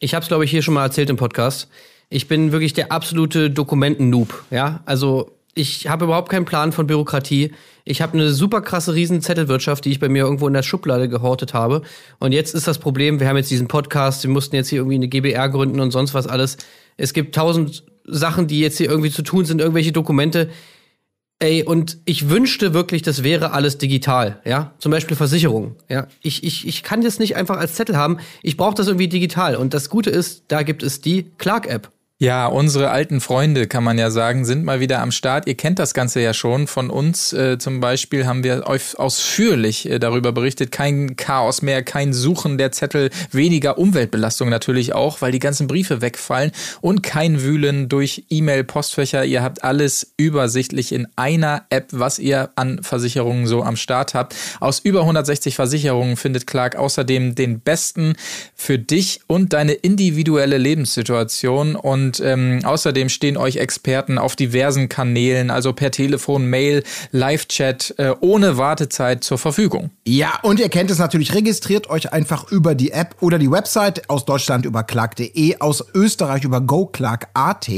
[0.00, 1.68] ich habe es, glaube ich, hier schon mal erzählt im Podcast.
[2.08, 4.44] Ich bin wirklich der absolute Dokumenten-Noob.
[4.50, 5.30] Ja, also
[5.60, 7.52] ich habe überhaupt keinen Plan von Bürokratie.
[7.84, 11.52] Ich habe eine super krasse Riesenzettelwirtschaft, die ich bei mir irgendwo in der Schublade gehortet
[11.52, 11.82] habe.
[12.18, 14.94] Und jetzt ist das Problem, wir haben jetzt diesen Podcast, wir mussten jetzt hier irgendwie
[14.94, 16.56] eine GBR gründen und sonst was alles.
[16.96, 20.48] Es gibt tausend Sachen, die jetzt hier irgendwie zu tun sind, irgendwelche Dokumente.
[21.40, 24.74] Ey, und ich wünschte wirklich, das wäre alles digital, ja?
[24.78, 26.06] Zum Beispiel Versicherung, ja?
[26.22, 28.18] Ich, ich, ich kann das nicht einfach als Zettel haben.
[28.42, 29.56] Ich brauche das irgendwie digital.
[29.56, 31.90] Und das Gute ist, da gibt es die Clark-App.
[32.22, 35.46] Ja, unsere alten Freunde, kann man ja sagen, sind mal wieder am Start.
[35.48, 36.66] Ihr kennt das Ganze ja schon.
[36.66, 40.70] Von uns äh, zum Beispiel haben wir euch ausführlich äh, darüber berichtet.
[40.70, 46.02] Kein Chaos mehr, kein Suchen der Zettel, weniger Umweltbelastung natürlich auch, weil die ganzen Briefe
[46.02, 46.52] wegfallen
[46.82, 49.24] und kein Wühlen durch E-Mail-Postfächer.
[49.24, 54.36] Ihr habt alles übersichtlich in einer App, was ihr an Versicherungen so am Start habt.
[54.60, 58.12] Aus über 160 Versicherungen findet Clark außerdem den besten
[58.54, 61.76] für dich und deine individuelle Lebenssituation.
[61.76, 66.82] Und ähm, außerdem stehen euch Experten auf diversen Kanälen, also per Telefon, Mail,
[67.12, 69.90] Live-Chat, äh, ohne Wartezeit zur Verfügung.
[70.04, 74.10] Ja, und ihr kennt es natürlich, registriert euch einfach über die App oder die Website
[74.10, 77.68] aus Deutschland über clark.de, aus Österreich über goclark.at.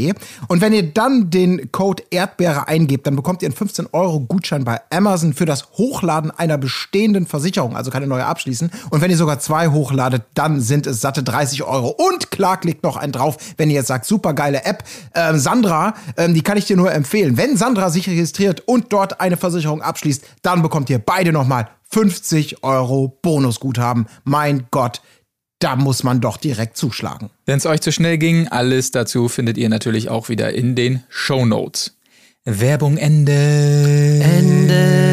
[0.49, 4.65] Und wenn ihr dann den Code Erdbeere eingebt, dann bekommt ihr einen 15 Euro Gutschein
[4.65, 8.71] bei Amazon für das Hochladen einer bestehenden Versicherung, also keine neue abschließen.
[8.91, 11.89] Und wenn ihr sogar zwei hochladet, dann sind es satte 30 Euro.
[11.89, 14.85] Und Clark legt noch einen drauf, wenn ihr jetzt sagt, super geile App.
[15.15, 17.37] Ähm, Sandra, ähm, die kann ich dir nur empfehlen.
[17.37, 22.63] Wenn Sandra sich registriert und dort eine Versicherung abschließt, dann bekommt ihr beide nochmal 50
[22.63, 24.07] Euro Bonusguthaben.
[24.23, 25.03] Mein Gott,
[25.59, 27.31] da muss man doch direkt zuschlagen.
[27.45, 31.03] Wenn es euch zu schnell ging, alles dazu findet ihr natürlich auch wieder in den
[31.09, 31.97] Show Notes.
[32.45, 33.33] Werbung Ende.
[34.23, 35.13] Ende.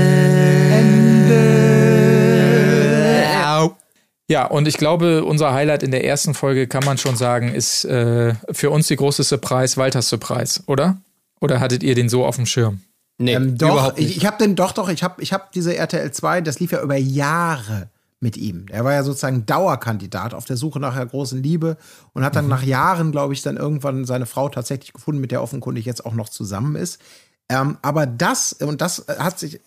[4.29, 7.83] Ja, und ich glaube, unser Highlight in der ersten Folge kann man schon sagen, ist
[7.85, 10.97] äh, für uns die große Surprise, Walters Surprise, oder?
[11.41, 12.81] Oder hattet ihr den so auf dem Schirm?
[13.17, 14.11] Nee, Ähm, doch, überhaupt nicht.
[14.11, 16.71] ich, ich habe den, doch, doch, ich habe ich hab diese RTL 2, das lief
[16.71, 18.67] ja über Jahre mit ihm.
[18.69, 21.77] Er war ja sozusagen Dauerkandidat auf der Suche nach der großen Liebe
[22.13, 22.51] und hat dann mhm.
[22.51, 26.13] nach Jahren, glaube ich, dann irgendwann seine Frau tatsächlich gefunden, mit der offenkundig jetzt auch
[26.13, 27.01] noch zusammen ist.
[27.49, 29.59] Ähm, aber das, und das hat sich,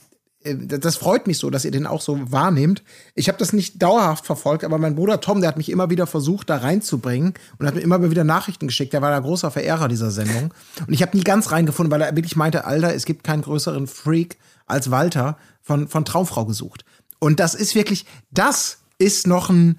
[0.44, 2.82] das freut mich so, dass ihr den auch so wahrnehmt.
[3.14, 6.06] Ich habe das nicht dauerhaft verfolgt, aber mein Bruder Tom, der hat mich immer wieder
[6.06, 8.92] versucht, da reinzubringen und hat mir immer wieder Nachrichten geschickt.
[8.92, 10.52] Der war der großer Verehrer dieser Sendung.
[10.86, 13.86] Und ich habe nie ganz reingefunden, weil er wirklich meinte, Alter, es gibt keinen größeren
[13.86, 14.36] Freak
[14.66, 16.84] als Walter von, von Traumfrau gesucht.
[17.18, 19.78] Und das ist wirklich, das ist noch ein,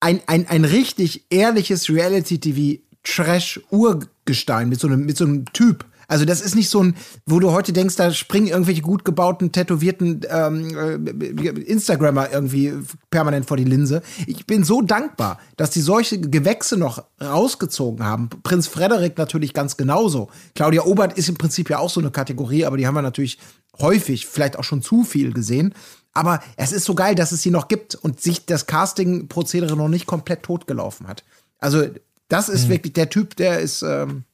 [0.00, 5.84] ein, ein, ein richtig ehrliches Reality-TV-Trash-Urgestein mit so mit so einem Typ.
[6.08, 6.96] Also das ist nicht so ein,
[7.26, 12.72] wo du heute denkst, da springen irgendwelche gut gebauten, tätowierten ähm, äh, Instagrammer irgendwie
[13.10, 14.02] permanent vor die Linse.
[14.26, 18.28] Ich bin so dankbar, dass die solche Gewächse noch rausgezogen haben.
[18.42, 20.28] Prinz Frederik natürlich ganz genauso.
[20.54, 23.38] Claudia Obert ist im Prinzip ja auch so eine Kategorie, aber die haben wir natürlich
[23.78, 25.74] häufig, vielleicht auch schon zu viel gesehen.
[26.12, 29.88] Aber es ist so geil, dass es sie noch gibt und sich das Casting-Prozedere noch
[29.88, 31.24] nicht komplett totgelaufen hat.
[31.58, 31.84] Also,
[32.28, 32.70] das ist mhm.
[32.70, 34.24] wirklich der Typ, der ist, ähm,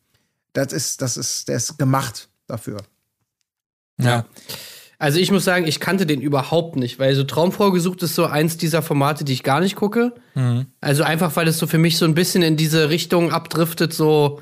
[0.53, 2.79] das ist, das ist, der ist gemacht dafür.
[4.01, 4.27] Ja.
[4.99, 8.27] Also ich muss sagen, ich kannte den überhaupt nicht, weil so Traumfrau gesucht ist so
[8.27, 10.15] eins dieser Formate, die ich gar nicht gucke.
[10.35, 10.67] Mhm.
[10.81, 14.41] Also einfach, weil es so für mich so ein bisschen in diese Richtung abdriftet, so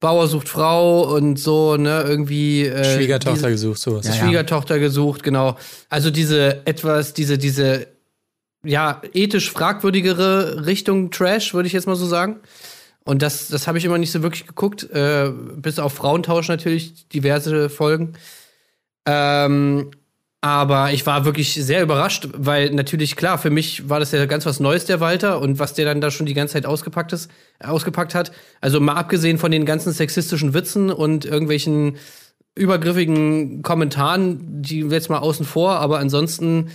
[0.00, 2.66] Bauer sucht Frau und so, ne, irgendwie.
[2.66, 4.06] Äh, Schwiegertochter diese, gesucht, sowas.
[4.06, 5.56] Ja, Schwiegertochter gesucht, genau.
[5.88, 7.86] Also diese etwas, diese, diese,
[8.62, 12.40] ja, ethisch fragwürdigere Richtung Trash, würde ich jetzt mal so sagen.
[13.06, 17.08] Und das, das habe ich immer nicht so wirklich geguckt, äh, bis auf Frauentausch natürlich,
[17.08, 18.14] diverse Folgen.
[19.06, 19.92] Ähm,
[20.40, 24.44] aber ich war wirklich sehr überrascht, weil natürlich, klar, für mich war das ja ganz
[24.44, 27.30] was Neues, der Walter, und was der dann da schon die ganze Zeit ausgepackt, ist,
[27.60, 28.32] ausgepackt hat.
[28.60, 31.98] Also mal abgesehen von den ganzen sexistischen Witzen und irgendwelchen
[32.56, 36.70] übergriffigen Kommentaren, die jetzt mal außen vor, aber ansonsten,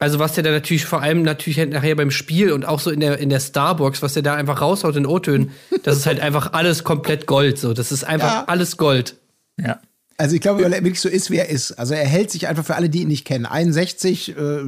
[0.00, 3.00] also was der da natürlich vor allem natürlich nachher beim Spiel und auch so in
[3.00, 6.54] der, in der Starbox, was der da einfach raushaut in O-Tönen, das ist halt einfach
[6.54, 7.74] alles komplett Gold, so.
[7.74, 8.44] Das ist einfach ja.
[8.46, 9.16] alles Gold.
[9.58, 9.78] Ja.
[10.16, 11.72] Also ich glaube, weil er wirklich so ist, wie er ist.
[11.72, 13.44] Also er hält sich einfach für alle, die ihn nicht kennen.
[13.44, 14.62] 61, äh,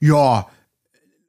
[0.00, 0.46] ja,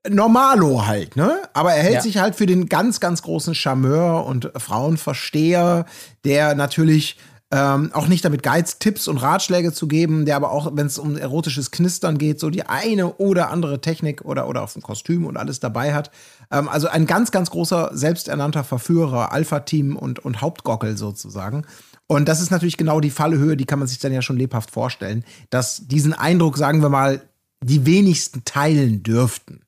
[0.09, 1.41] Normalo halt, ne?
[1.53, 2.01] Aber er hält ja.
[2.01, 5.85] sich halt für den ganz, ganz großen Charmeur und Frauenversteher,
[6.25, 7.17] der natürlich
[7.53, 10.97] ähm, auch nicht damit geizt, Tipps und Ratschläge zu geben, der aber auch, wenn es
[10.97, 15.23] um erotisches Knistern geht, so die eine oder andere Technik oder, oder auf ein Kostüm
[15.27, 16.09] und alles dabei hat.
[16.49, 21.67] Ähm, also ein ganz, ganz großer, selbsternannter Verführer, Alpha-Team und, und Hauptgockel sozusagen.
[22.07, 24.71] Und das ist natürlich genau die Fallhöhe, die kann man sich dann ja schon lebhaft
[24.71, 27.21] vorstellen, dass diesen Eindruck, sagen wir mal,
[27.61, 29.61] die wenigsten teilen dürften.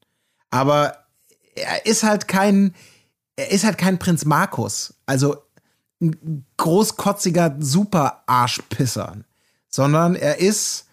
[0.49, 1.05] Aber
[1.53, 2.73] er ist halt kein,
[3.35, 5.44] er ist halt kein Prinz Markus, also
[6.05, 9.17] ein großkotziger Super-Arschpisser,
[9.69, 10.85] sondern er ist,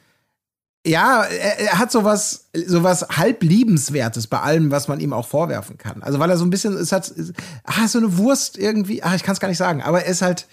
[0.87, 5.79] ja, er, er, hat sowas, sowas halb liebenswertes bei allem, was man ihm auch vorwerfen
[5.79, 6.03] kann.
[6.03, 7.13] Also weil er so ein bisschen, es hat,
[7.65, 10.23] ah, so eine Wurst irgendwie, ach, ich kann es gar nicht sagen, aber er ist
[10.23, 10.47] halt,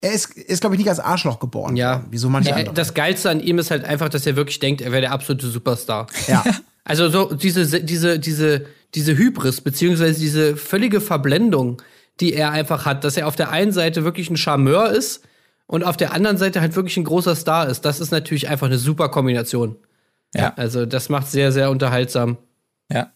[0.00, 1.76] er ist, ist glaube ich, nicht als Arschloch geboren.
[1.76, 2.04] Ja.
[2.10, 2.74] Wie so manche ja, andere.
[2.74, 5.48] Das Geilste an ihm ist halt einfach, dass er wirklich denkt, er wäre der absolute
[5.48, 6.06] Superstar.
[6.26, 6.44] Ja.
[6.84, 11.80] Also so diese, diese, diese, diese Hybris, beziehungsweise diese völlige Verblendung,
[12.20, 15.24] die er einfach hat, dass er auf der einen Seite wirklich ein Charmeur ist
[15.66, 17.84] und auf der anderen Seite halt wirklich ein großer Star ist.
[17.84, 19.76] Das ist natürlich einfach eine super Kombination.
[20.34, 20.52] Ja.
[20.56, 22.38] Also das macht sehr, sehr unterhaltsam.
[22.90, 23.12] Ja.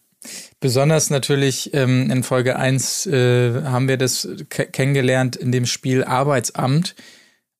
[0.59, 6.95] Besonders natürlich ähm, in Folge 1 äh, haben wir das kennengelernt in dem Spiel Arbeitsamt,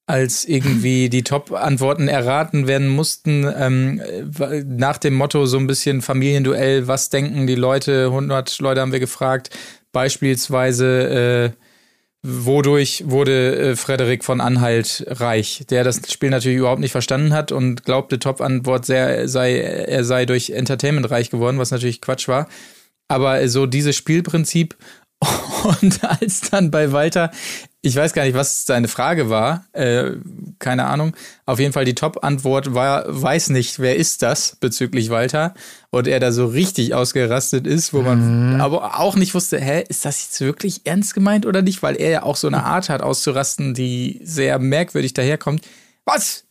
[0.05, 4.01] als irgendwie die Top-Antworten erraten werden mussten, ähm,
[4.65, 8.99] nach dem Motto so ein bisschen Familienduell, was denken die Leute, 100 Leute haben wir
[8.99, 9.51] gefragt,
[9.91, 11.63] beispielsweise äh,
[12.21, 17.51] wodurch wurde äh, Frederik von Anhalt reich, der das Spiel natürlich überhaupt nicht verstanden hat
[17.51, 22.47] und glaubte, Top-Antwort sei, er sei durch Entertainment reich geworden, was natürlich Quatsch war.
[23.07, 24.75] Aber so dieses Spielprinzip
[25.81, 27.31] und als dann bei Walter,
[27.81, 30.11] ich weiß gar nicht, was seine Frage war, äh,
[30.59, 31.15] keine Ahnung.
[31.45, 35.53] Auf jeden Fall die Top-Antwort war, weiß nicht, wer ist das bezüglich Walter.
[35.89, 38.61] Und er da so richtig ausgerastet ist, wo man mhm.
[38.61, 41.81] aber auch nicht wusste, hä, ist das jetzt wirklich ernst gemeint oder nicht?
[41.81, 45.65] Weil er ja auch so eine Art hat auszurasten, die sehr merkwürdig daherkommt.
[46.03, 46.43] Was?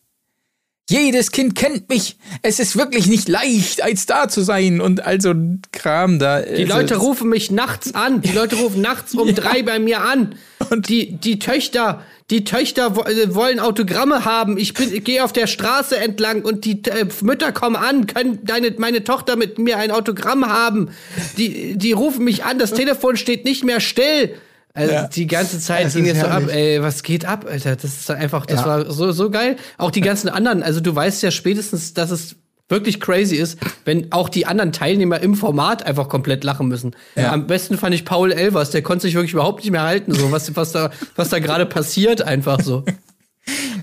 [0.91, 2.17] Jedes Kind kennt mich.
[2.41, 5.35] Es ist wirklich nicht leicht, ein Star zu sein und also
[5.71, 6.41] Kram da.
[6.41, 8.23] Die also Leute rufen mich nachts an.
[8.23, 9.35] Die Leute rufen nachts um ja.
[9.35, 10.35] drei bei mir an.
[10.71, 14.57] Und die, die Töchter, die Töchter äh, wollen Autogramme haben.
[14.57, 18.41] Ich bin, ich gehe auf der Straße entlang und die äh, Mütter kommen an, können
[18.45, 20.89] deine, meine Tochter mit mir ein Autogramm haben.
[21.37, 22.59] Die, die rufen mich an.
[22.59, 24.35] Das Telefon steht nicht mehr still.
[24.79, 25.09] Also ja.
[25.09, 27.75] die ganze Zeit ging es so ab, ey, was geht ab, Alter?
[27.75, 28.67] Das ist einfach, das ja.
[28.67, 29.57] war so, so geil.
[29.77, 32.37] Auch die ganzen anderen, also du weißt ja spätestens, dass es
[32.69, 36.95] wirklich crazy ist, wenn auch die anderen Teilnehmer im Format einfach komplett lachen müssen.
[37.17, 37.33] Ja.
[37.33, 40.31] Am besten fand ich Paul Elvers, der konnte sich wirklich überhaupt nicht mehr halten, so
[40.31, 42.85] was, was da, was da gerade passiert, einfach so.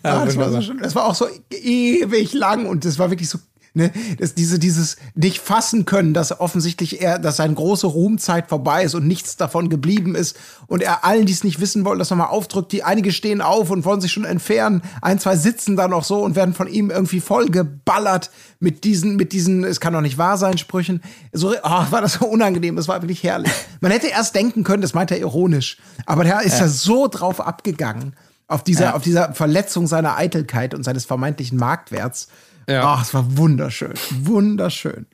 [0.03, 3.39] Ja, das, war so, das war auch so ewig lang und das war wirklich so
[3.75, 8.83] ne, das, diese, dieses nicht fassen können, dass offensichtlich er, dass seine große Ruhmzeit vorbei
[8.83, 12.09] ist und nichts davon geblieben ist und er allen, die es nicht wissen wollen, das
[12.09, 12.71] nochmal aufdrückt.
[12.71, 14.81] Die einige stehen auf und wollen sich schon entfernen.
[15.01, 19.15] Ein, zwei sitzen da noch so und werden von ihm irgendwie voll geballert mit diesen,
[19.15, 21.01] mit diesen, es kann doch nicht wahr sein, Sprüchen.
[21.31, 22.75] So, oh, war das so unangenehm.
[22.75, 23.51] Das war wirklich herrlich.
[23.81, 25.77] Man hätte erst denken können, das meint er ironisch.
[26.05, 26.61] Aber der ist ja.
[26.61, 28.15] da so drauf abgegangen
[28.47, 28.93] auf dieser, ja.
[28.93, 32.27] auf dieser Verletzung seiner Eitelkeit und seines vermeintlichen Marktwerts.
[32.67, 32.83] Ja.
[32.83, 33.93] Ach, es war wunderschön.
[34.21, 35.07] Wunderschön.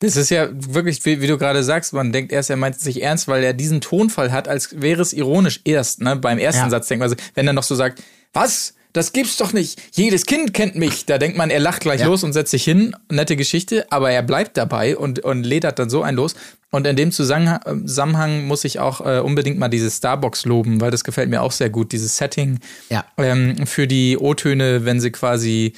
[0.00, 2.82] Das ist ja wirklich, wie, wie du gerade sagst, man denkt erst, er meint es
[2.82, 6.16] sich ernst, weil er diesen Tonfall hat, als wäre es ironisch erst, ne?
[6.16, 6.70] Beim ersten ja.
[6.70, 8.74] Satz denkt man, also, wenn er noch so sagt, was?
[8.92, 9.78] Das gibt's doch nicht.
[9.92, 11.04] Jedes Kind kennt mich.
[11.04, 12.06] Da denkt man, er lacht gleich ja.
[12.06, 12.96] los und setzt sich hin.
[13.10, 16.34] Nette Geschichte, aber er bleibt dabei und, und ledert dann so ein los.
[16.70, 21.04] Und in dem Zusammenhang muss ich auch äh, unbedingt mal diese Starbox loben, weil das
[21.04, 21.92] gefällt mir auch sehr gut.
[21.92, 22.58] Dieses Setting
[22.88, 23.04] ja.
[23.18, 25.74] ähm, für die O-Töne, wenn sie quasi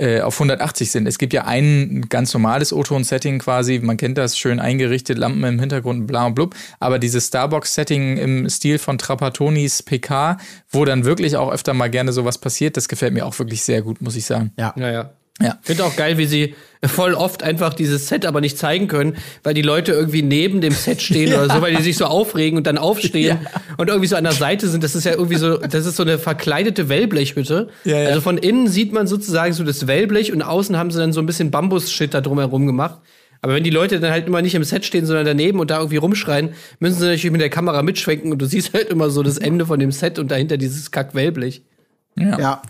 [0.00, 1.06] äh, auf 180 sind.
[1.06, 5.60] Es gibt ja ein ganz normales O-Ton-Setting quasi, man kennt das, schön eingerichtet, Lampen im
[5.60, 6.54] Hintergrund, bla und blub.
[6.78, 10.38] Aber dieses Starbox-Setting im Stil von Trapatonis PK,
[10.70, 13.82] wo dann wirklich auch öfter mal gerne sowas passiert, das gefällt mir auch wirklich sehr
[13.82, 14.52] gut, muss ich sagen.
[14.58, 15.10] Ja, ja, ja.
[15.40, 15.58] Ja.
[15.62, 19.52] Finde auch geil, wie sie voll oft einfach dieses Set aber nicht zeigen können, weil
[19.52, 21.38] die Leute irgendwie neben dem Set stehen ja.
[21.44, 23.60] oder so, weil die sich so aufregen und dann aufstehen ja.
[23.76, 24.82] und irgendwie so an der Seite sind.
[24.82, 27.68] Das ist ja irgendwie so, das ist so eine verkleidete Wellblechhütte.
[27.84, 28.08] Ja, ja.
[28.08, 31.20] Also von innen sieht man sozusagen so das Wellblech und außen haben sie dann so
[31.20, 33.00] ein bisschen Bambus-Shit da drumherum gemacht.
[33.42, 35.78] Aber wenn die Leute dann halt immer nicht im Set stehen, sondern daneben und da
[35.78, 39.22] irgendwie rumschreien, müssen sie natürlich mit der Kamera mitschwenken und du siehst halt immer so
[39.22, 41.62] das Ende von dem Set und dahinter dieses Kack-Wellblech.
[42.16, 42.38] Ja.
[42.38, 42.62] ja.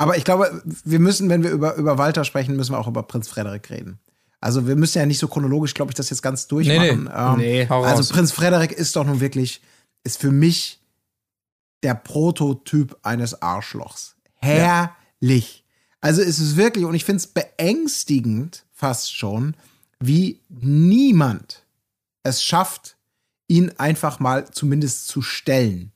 [0.00, 3.02] Aber ich glaube, wir müssen, wenn wir über, über Walter sprechen, müssen wir auch über
[3.02, 3.98] Prinz Frederik reden.
[4.40, 7.04] Also wir müssen ja nicht so chronologisch, glaube ich, das jetzt ganz durchmachen.
[7.04, 7.64] Nee, nee.
[7.66, 9.60] Ähm, nee, also Prinz Frederik ist doch nun wirklich,
[10.02, 10.80] ist für mich
[11.82, 14.16] der Prototyp eines Arschlochs.
[14.36, 15.58] Herrlich.
[15.58, 15.64] Ja.
[16.00, 19.54] Also es ist wirklich, und ich finde es beängstigend fast schon,
[19.98, 21.66] wie niemand
[22.22, 22.96] es schafft,
[23.48, 25.92] ihn einfach mal zumindest zu stellen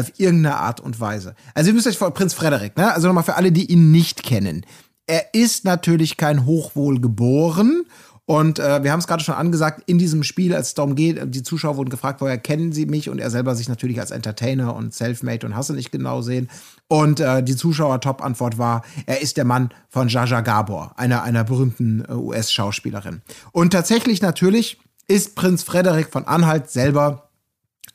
[0.00, 1.34] auf irgendeine Art und Weise.
[1.54, 2.92] Also ihr müsst euch vor Prinz Frederik, ne?
[2.92, 4.64] Also nochmal für alle, die ihn nicht kennen.
[5.06, 7.84] Er ist natürlich kein Hochwohlgeboren
[8.28, 11.32] und äh, wir haben es gerade schon angesagt, in diesem Spiel, als es darum geht,
[11.32, 13.08] die Zuschauer wurden gefragt, woher kennen sie mich?
[13.08, 16.50] Und er selber sich natürlich als Entertainer und Selfmade und Hasse nicht genau sehen.
[16.88, 22.04] Und äh, die Zuschauer-Top-Antwort war, er ist der Mann von Jaja Gabor, einer, einer berühmten
[22.08, 23.22] äh, US-Schauspielerin.
[23.52, 27.30] Und tatsächlich natürlich ist Prinz Frederik von Anhalt selber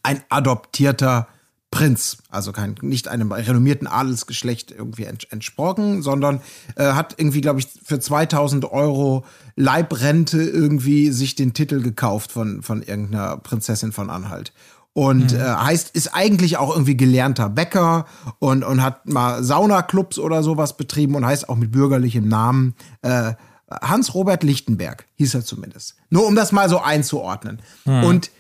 [0.02, 1.28] ein adoptierter
[1.72, 6.42] Prinz, also kein, nicht einem renommierten Adelsgeschlecht irgendwie entsprochen, sondern
[6.76, 9.24] äh, hat irgendwie, glaube ich, für 2000 Euro
[9.56, 14.52] Leibrente irgendwie sich den Titel gekauft von, von irgendeiner Prinzessin von Anhalt.
[14.94, 15.40] Und mhm.
[15.40, 18.06] äh, heißt, ist eigentlich auch irgendwie gelernter Bäcker
[18.40, 23.34] und, und hat mal Saunaclubs oder sowas betrieben und heißt auch mit bürgerlichem Namen äh,
[23.70, 25.96] Hans-Robert Lichtenberg, hieß er zumindest.
[26.10, 27.62] Nur um das mal so einzuordnen.
[27.86, 28.04] Mhm.
[28.04, 28.32] Und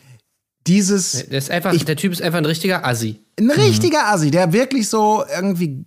[0.68, 1.28] dieses.
[1.28, 3.20] Der, ist einfach, ich, der Typ ist einfach ein richtiger Assi.
[3.40, 3.52] Ein mhm.
[3.52, 5.86] richtiger Assi, der wirklich so irgendwie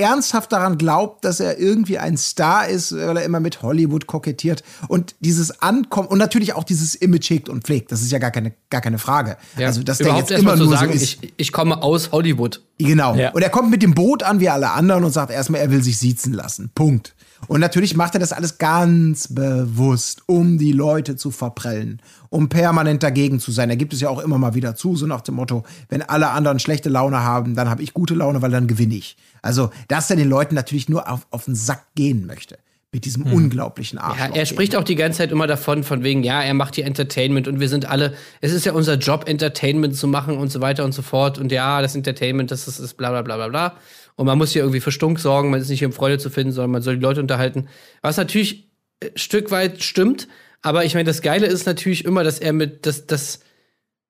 [0.00, 4.62] ernsthaft daran glaubt, dass er irgendwie ein Star ist, weil er immer mit Hollywood kokettiert
[4.88, 7.92] und dieses Ankommen und natürlich auch dieses Image hegt und pflegt.
[7.92, 9.36] Das ist ja gar keine, gar keine Frage.
[9.56, 9.66] Ja.
[9.66, 11.02] Also, dass der jetzt immer nur sagen, so ist.
[11.22, 12.62] Ich, ich komme aus Hollywood.
[12.78, 13.14] Genau.
[13.14, 13.30] Ja.
[13.32, 15.82] Und er kommt mit dem Boot an wie alle anderen und sagt erstmal, er will
[15.82, 16.70] sich siezen lassen.
[16.74, 17.14] Punkt.
[17.48, 23.02] Und natürlich macht er das alles ganz bewusst, um die Leute zu verprellen, um permanent
[23.02, 23.68] dagegen zu sein.
[23.68, 26.30] Da gibt es ja auch immer mal wieder zu, so nach dem Motto, wenn alle
[26.30, 29.16] anderen schlechte Laune haben, dann habe ich gute Laune, weil dann gewinne ich.
[29.42, 32.58] Also, dass er den Leuten natürlich nur auf, auf den Sack gehen möchte
[32.92, 33.32] mit diesem hm.
[33.32, 34.28] unglaublichen Arschloch.
[34.30, 36.86] Ja, er spricht auch die ganze Zeit immer davon, von wegen, ja, er macht hier
[36.86, 40.60] Entertainment und wir sind alle, es ist ja unser Job, Entertainment zu machen und so
[40.60, 41.38] weiter und so fort.
[41.38, 43.76] Und ja, das Entertainment, das ist, ist bla bla bla bla bla.
[44.20, 46.28] Und man muss hier irgendwie für Stunk sorgen, man ist nicht hier um Freude zu
[46.28, 47.68] finden, sondern man soll die Leute unterhalten.
[48.02, 48.68] Was natürlich
[49.02, 50.28] ein Stück weit stimmt,
[50.60, 53.40] aber ich meine, das Geile ist natürlich immer, dass er mit, dass, dass,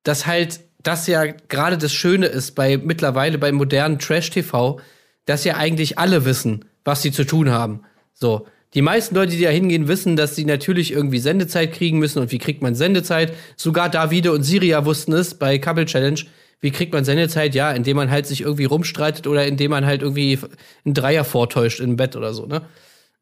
[0.02, 4.80] dass halt das ja gerade das Schöne ist bei mittlerweile bei modernen Trash-TV,
[5.26, 7.84] dass ja eigentlich alle wissen, was sie zu tun haben.
[8.12, 8.48] So.
[8.74, 12.18] Die meisten Leute, die da hingehen, wissen, dass sie natürlich irgendwie Sendezeit kriegen müssen.
[12.18, 13.32] Und wie kriegt man Sendezeit?
[13.56, 16.20] Sogar Davide und Siria wussten es bei Couple Challenge.
[16.60, 17.54] Wie kriegt man Sendezeit?
[17.54, 20.38] Ja, indem man halt sich irgendwie rumstreitet oder indem man halt irgendwie
[20.84, 22.62] einen Dreier vortäuscht im Bett oder so, ne?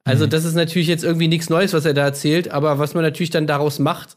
[0.05, 0.31] Also, mhm.
[0.31, 3.31] das ist natürlich jetzt irgendwie nichts Neues, was er da erzählt, aber was man natürlich
[3.31, 4.17] dann daraus macht,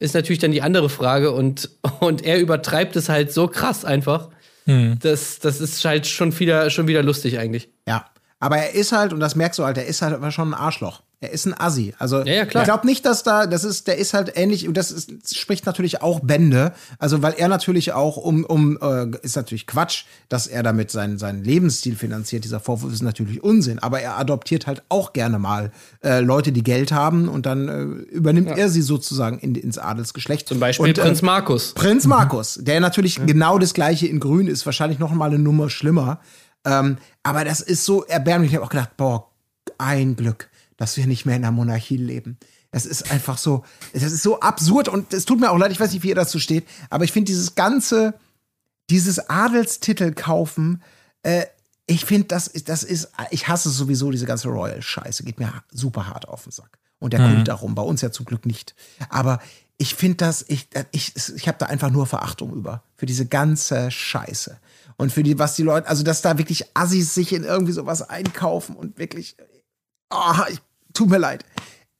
[0.00, 4.30] ist natürlich dann die andere Frage und, und er übertreibt es halt so krass einfach.
[4.66, 4.98] Mhm.
[5.00, 7.68] Das, das ist halt schon wieder, schon wieder lustig eigentlich.
[7.86, 8.06] Ja.
[8.40, 11.02] Aber er ist halt, und das merkst du halt, er ist halt schon ein Arschloch.
[11.22, 11.92] Er ist ein Assi.
[11.98, 14.74] Also Ja, ja, ich glaube nicht, dass da, das ist, der ist halt ähnlich, und
[14.74, 16.72] das ist, das spricht natürlich auch Bände.
[16.98, 21.18] Also weil er natürlich auch um, um, äh, ist natürlich Quatsch, dass er damit seinen,
[21.18, 22.44] seinen Lebensstil finanziert.
[22.44, 23.78] Dieser Vorwurf ist natürlich Unsinn.
[23.80, 27.82] Aber er adoptiert halt auch gerne mal äh, Leute, die Geld haben und dann äh,
[28.14, 30.48] übernimmt er sie sozusagen in, ins Adelsgeschlecht.
[30.48, 31.74] Zum Beispiel und, äh, Prinz Markus.
[31.74, 35.68] Prinz Markus, der natürlich genau das gleiche in Grün ist, wahrscheinlich noch mal eine Nummer
[35.68, 36.20] schlimmer.
[36.64, 38.52] Ähm, aber das ist so erbärmlich.
[38.52, 39.30] Ich habe auch gedacht, boah,
[39.78, 40.49] ein Glück,
[40.80, 42.38] dass wir nicht mehr in der Monarchie leben.
[42.70, 45.78] Das ist einfach so, das ist so absurd und es tut mir auch leid, ich
[45.78, 48.14] weiß nicht, wie ihr dazu steht, aber ich finde dieses ganze,
[48.88, 50.82] dieses Adelstitel kaufen,
[51.22, 51.44] äh,
[51.86, 56.06] ich finde, das, ist- das ist, ich hasse sowieso diese ganze Royal-Scheiße, geht mir super
[56.06, 56.78] hart auf den Sack.
[56.98, 58.74] Und der Kult darum, bei uns ja zum Glück nicht.
[59.08, 59.40] Aber
[59.76, 62.82] ich finde das, ich, ich, ich habe da einfach nur Verachtung über.
[62.96, 64.58] Für diese ganze Scheiße.
[64.96, 68.02] Und für die, was die Leute, also dass da wirklich Assis sich in irgendwie sowas
[68.02, 69.36] einkaufen und wirklich,
[70.10, 70.60] oh, ich,
[71.00, 71.44] tut mir leid.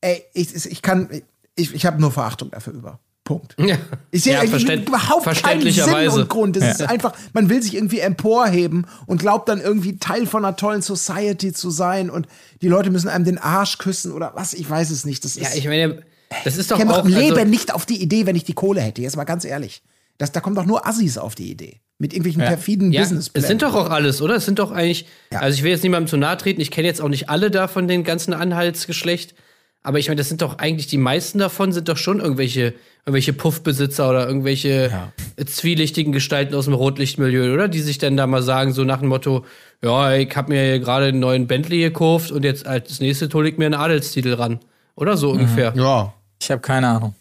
[0.03, 1.09] Ey, ich, ich kann,
[1.57, 2.99] ich, ich habe nur Verachtung dafür über.
[3.25, 3.55] Punkt.
[3.59, 3.77] Ja,
[4.11, 6.57] Ich sehe ja, eigentlich verständ- überhaupt keinen Sinn und Grund.
[6.57, 10.57] Es ist einfach, man will sich irgendwie emporheben und glaubt dann irgendwie Teil von einer
[10.57, 12.27] tollen Society zu sein und
[12.61, 15.25] die Leute müssen einem den Arsch küssen oder was, ich weiß es nicht.
[15.25, 16.03] Das ist, Ja, ich meine,
[16.45, 17.05] das ist doch käme auch.
[17.07, 19.01] Leben also, nicht auf die Idee, wenn ich die Kohle hätte.
[19.01, 19.83] Jetzt mal ganz ehrlich.
[20.21, 21.81] Das, da kommen doch nur Assis auf die Idee.
[21.97, 24.37] Mit irgendwelchen perfiden ja, business es sind doch auch alles, oder?
[24.37, 25.07] Es sind doch eigentlich.
[25.31, 26.61] Also ich will jetzt niemandem zu nahe treten.
[26.61, 29.35] Ich kenne jetzt auch nicht alle da von den ganzen Anhaltsgeschlecht.
[29.83, 32.75] Aber ich meine, das sind doch eigentlich die meisten davon sind doch schon irgendwelche,
[33.07, 37.69] irgendwelche Puffbesitzer oder irgendwelche äh, zwielichtigen Gestalten aus dem Rotlichtmilieu, oder?
[37.69, 39.47] Die sich dann da mal sagen, so nach dem Motto,
[39.83, 43.49] ja, ich hab mir hier gerade einen neuen Bentley gekauft und jetzt als nächstes hole
[43.49, 44.61] ich mir einen Adelstitel ran.
[44.97, 45.73] Oder so ungefähr.
[45.75, 46.13] Ja.
[46.43, 47.15] Ich habe keine Ahnung.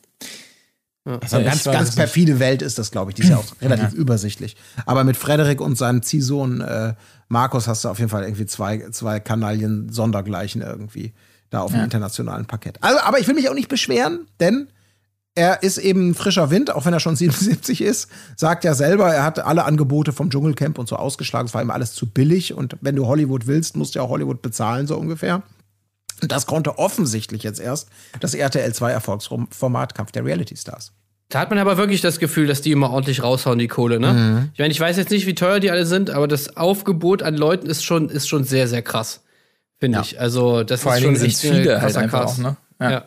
[1.05, 3.15] Also eine Ja, ganz, ganz perfide Welt ist das, glaube ich.
[3.15, 4.55] Die ist ja auch relativ übersichtlich.
[4.85, 6.93] Aber mit Frederik und seinem Ziehsohn äh,
[7.29, 11.13] Markus hast du auf jeden Fall irgendwie zwei, zwei Kanalien Sondergleichen irgendwie
[11.49, 12.77] da auf dem internationalen Parkett.
[12.81, 14.67] Also, aber ich will mich auch nicht beschweren, denn
[15.35, 18.09] er ist eben ein frischer Wind, auch wenn er schon 77 ist.
[18.35, 21.47] Sagt ja selber, er hat alle Angebote vom Dschungelcamp und so ausgeschlagen.
[21.47, 22.53] Es war ihm alles zu billig.
[22.53, 25.43] Und wenn du Hollywood willst, musst du ja auch Hollywood bezahlen, so ungefähr.
[26.21, 27.89] Und das konnte offensichtlich jetzt erst
[28.19, 30.91] das RTL 2 Erfolgsformat Kampf der Reality Stars.
[31.29, 34.13] Da hat man aber wirklich das Gefühl, dass die immer ordentlich raushauen, die Kohle, ne?
[34.13, 34.49] Mhm.
[34.53, 37.35] Ich meine, ich weiß jetzt nicht, wie teuer die alle sind, aber das Aufgebot an
[37.37, 39.21] Leuten ist schon, ist schon sehr, sehr krass.
[39.79, 40.01] Finde Ja.
[40.03, 40.19] ich.
[40.19, 42.57] Also, das Vor ist allen schon echt sind viele ein halt einfach auch, ne?
[42.81, 42.91] Ja.
[42.91, 43.03] Ja.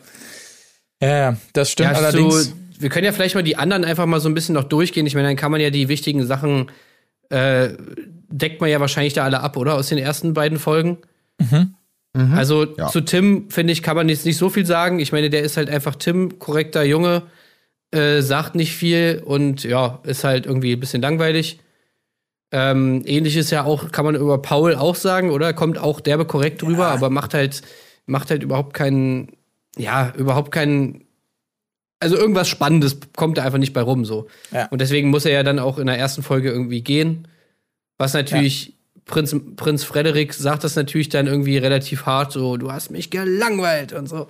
[1.01, 2.45] Ja, das stimmt Ja, allerdings.
[2.45, 5.05] so, wir können ja vielleicht mal die anderen einfach mal so ein bisschen noch durchgehen.
[5.05, 6.71] Ich meine, dann kann man ja die wichtigen Sachen,
[7.29, 7.71] äh,
[8.29, 9.75] deckt man ja wahrscheinlich da alle ab, oder?
[9.75, 10.99] Aus den ersten beiden Folgen.
[12.15, 12.87] Also Ja.
[12.89, 14.99] zu Tim, finde ich, kann man jetzt nicht so viel sagen.
[14.99, 17.23] Ich meine, der ist halt einfach Tim, korrekter Junge,
[17.91, 21.59] äh, sagt nicht viel und ja, ist halt irgendwie ein bisschen langweilig.
[22.51, 25.53] Ähm, ähnliches ja auch, kann man über Paul auch sagen, oder?
[25.53, 27.63] Kommt auch derbe korrekt drüber, aber macht halt,
[28.05, 29.29] macht halt überhaupt keinen,
[29.75, 31.05] ja, überhaupt keinen,
[31.99, 34.27] also irgendwas Spannendes kommt da einfach nicht bei rum, so.
[34.51, 34.67] Ja.
[34.67, 37.27] Und deswegen muss er ja dann auch in der ersten Folge irgendwie gehen.
[37.97, 38.75] Was natürlich,
[39.05, 43.93] Prinz, Prinz Frederik sagt das natürlich dann irgendwie relativ hart, so, du hast mich gelangweilt
[43.93, 44.27] und so.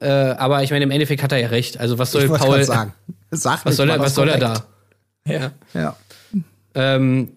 [0.00, 1.78] Äh, aber ich meine, im Endeffekt hat er ja recht.
[1.78, 2.94] Also, was soll Paul, sagen.
[3.30, 4.64] Sag was soll er, was soll er da?
[5.26, 5.52] ja.
[5.74, 5.96] Ja.
[6.74, 7.32] Ähm,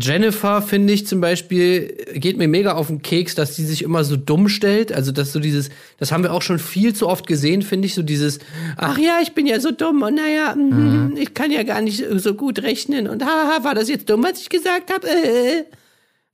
[0.00, 4.04] Jennifer, finde ich zum Beispiel, geht mir mega auf den Keks, dass die sich immer
[4.04, 4.90] so dumm stellt.
[4.90, 5.68] Also, dass so dieses,
[5.98, 8.38] das haben wir auch schon viel zu oft gesehen, finde ich, so dieses,
[8.78, 11.14] ach ja, ich bin ja so dumm und naja, mhm.
[11.18, 14.40] ich kann ja gar nicht so gut rechnen und haha, war das jetzt dumm, was
[14.40, 15.06] ich gesagt habe?
[15.06, 15.64] Äh.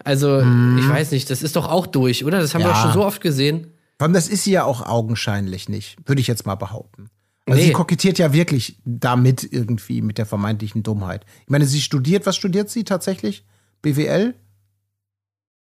[0.04, 2.38] Also, ich weiß nicht, das ist doch auch durch, oder?
[2.38, 2.74] Das haben wir Ja.
[2.74, 3.72] auch schon so oft gesehen.
[3.98, 7.10] Vor allem, das ist sie ja auch augenscheinlich nicht, würde ich jetzt mal behaupten.
[7.48, 7.68] Also Nee.
[7.68, 11.24] sie kokettiert ja wirklich damit irgendwie mit der vermeintlichen Dummheit.
[11.44, 13.44] Ich meine, sie studiert, was studiert sie tatsächlich?
[13.82, 14.34] BWL?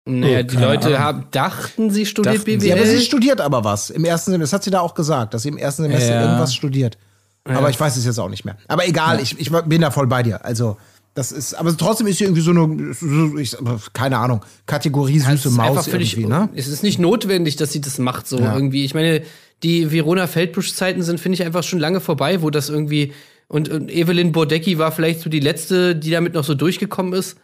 [0.07, 3.01] Naja, Oh, die Leute haben, dachten, sie studiert Dachten sie, Ja, aber sie BWL.
[3.05, 3.89] studiert aber was.
[3.89, 6.21] Im ersten Semester, das hat sie da auch gesagt, dass sie im ersten Semester Ja.
[6.23, 6.97] irgendwas studiert.
[7.43, 8.57] Aber ich weiß es jetzt auch nicht mehr.
[8.67, 10.43] Aber egal, ich, ich bin da voll bei dir.
[10.45, 10.77] Also,
[11.13, 13.55] das ist, aber trotzdem ist sie irgendwie so eine, so- ich,
[13.93, 16.49] keine Ahnung, Kategorie süße Maus irgendwie, ne?
[16.55, 18.53] Es ist nicht notwendig, dass sie das macht, so Ja.
[18.53, 18.83] irgendwie.
[18.83, 19.21] Ich meine,
[19.63, 23.13] die Verona Feldbusch-Zeiten sind, finde ich, einfach schon lange vorbei, wo das irgendwie.
[23.47, 27.37] Und, und Evelyn Bordecki war vielleicht so die letzte, die damit noch so durchgekommen ist.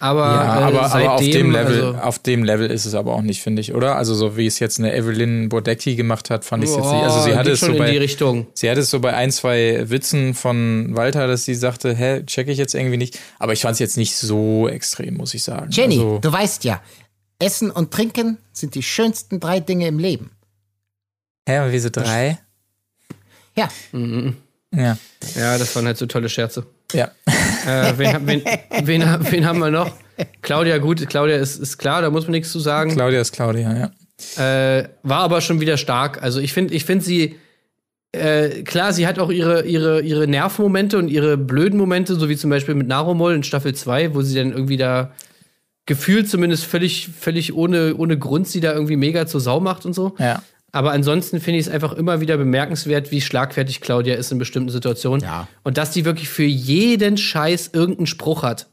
[0.00, 2.94] Aber, Ja, äh, aber, seitdem, aber auf dem Level, also, auf dem Level ist es
[2.94, 3.96] aber auch nicht, finde ich, oder?
[3.96, 7.02] Also so wie es jetzt eine Evelyn Bordecki gemacht hat, fand ich es jetzt nicht.
[7.02, 8.46] Also sie hatte es schon so in die bei, Richtung.
[8.54, 12.48] sie hatte es so bei ein, zwei Witzen von Walter, dass sie sagte, hä, check
[12.48, 13.18] ich jetzt irgendwie nicht.
[13.38, 15.70] Aber ich fand es jetzt nicht so extrem, muss ich sagen.
[15.70, 16.82] Jenny, also, du weißt ja,
[17.38, 20.30] Essen und Trinken sind die schönsten drei Dinge im Leben.
[21.46, 22.38] Hä, aber wieso drei?
[23.56, 23.68] Ja,
[24.72, 24.98] Ja.
[25.36, 26.66] Ja, das waren halt so tolle Scherze.
[26.92, 27.10] Ja.
[27.66, 28.42] Äh, wen, wen,
[28.82, 29.90] wen, wen haben wir noch?
[30.42, 32.92] Claudia, gut, Claudia ist, ist klar, da muss man nichts zu sagen.
[32.92, 33.90] Claudia ist Claudia,
[34.36, 34.78] ja.
[34.78, 36.22] Äh, war aber schon wieder stark.
[36.22, 37.36] Also ich finde, ich finde sie
[38.14, 42.36] äh, klar, sie hat auch ihre, ihre, ihre Nervmomente und ihre blöden Momente, so wie
[42.36, 45.12] zum Beispiel mit Naromol in Staffel 2, wo sie dann irgendwie da
[45.86, 49.94] gefühlt zumindest völlig, völlig ohne, ohne Grund sie da irgendwie mega zur Sau macht und
[49.94, 50.14] so.
[50.18, 50.42] Ja.
[50.74, 54.70] Aber ansonsten finde ich es einfach immer wieder bemerkenswert, wie schlagfertig Claudia ist in bestimmten
[54.70, 55.20] Situationen.
[55.20, 55.46] Ja.
[55.62, 58.66] Und dass die wirklich für jeden Scheiß irgendeinen Spruch hat.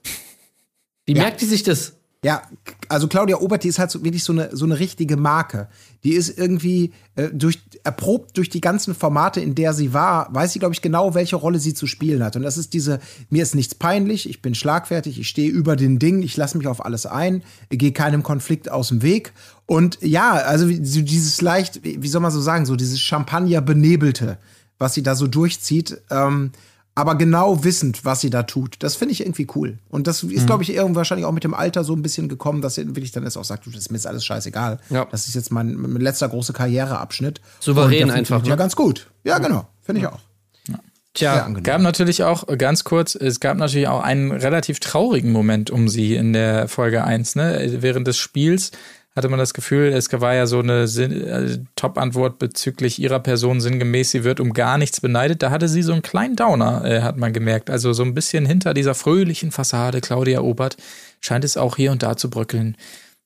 [1.06, 1.22] Wie Ja.
[1.22, 1.94] merkt die sich das?
[2.24, 2.44] Ja,
[2.88, 5.70] also Claudia Obert, die ist halt so, wirklich so eine, so eine richtige Marke.
[6.04, 10.54] Die ist irgendwie äh, durch, erprobt durch die ganzen Formate, in der sie war, weiß
[10.54, 12.36] sie, glaube ich, genau, welche Rolle sie zu spielen hat.
[12.36, 13.00] Und das ist diese,
[13.32, 16.68] mir ist nichts peinlich, ich bin schlagfertig, ich stehe über den Ding, ich lasse mich
[16.68, 19.34] auf alles ein, gehe keinem Konflikt aus dem Weg.
[19.72, 24.38] Und ja, also so dieses leicht, wie soll man so sagen, so dieses Champagner-Benebelte,
[24.78, 26.02] was sie da so durchzieht.
[26.10, 26.52] Ähm,
[26.94, 28.76] aber genau wissend, was sie da tut.
[28.80, 29.78] Das finde ich irgendwie cool.
[29.88, 32.62] Und das ist, glaube ich, irgendwann wahrscheinlich auch mit dem Alter so ein bisschen gekommen,
[32.62, 34.80] dass sie wirklich dann jetzt auch sagt, du, das ist mir jetzt alles scheißegal.
[34.90, 35.06] Ja.
[35.10, 37.40] Das ist jetzt mein, mein letzter großer Karriereabschnitt.
[37.62, 38.58] Souverän einfach, funktioniert Ja, ne?
[38.58, 39.10] ganz gut.
[39.24, 39.70] Ja, genau.
[39.80, 40.20] Finde ich auch.
[40.68, 40.80] Sehr
[41.14, 41.48] Tja.
[41.64, 46.16] Gab natürlich auch, ganz kurz, es gab natürlich auch einen relativ traurigen Moment um sie
[46.16, 47.36] in der Folge 1.
[47.36, 47.78] Ne?
[47.80, 48.72] Während des Spiels
[49.16, 54.12] hatte man das Gefühl, es war ja so eine äh, Top-Antwort bezüglich ihrer Person sinngemäß,
[54.12, 55.44] sie wird um gar nichts beneidet.
[55.44, 57.70] Da hatte sie so einen kleinen Downer, äh, hat man gemerkt.
[57.70, 60.78] Also so ein bisschen hinter dieser fröhlichen Fassade Claudia Obert
[61.20, 62.78] scheint es auch hier und da zu bröckeln.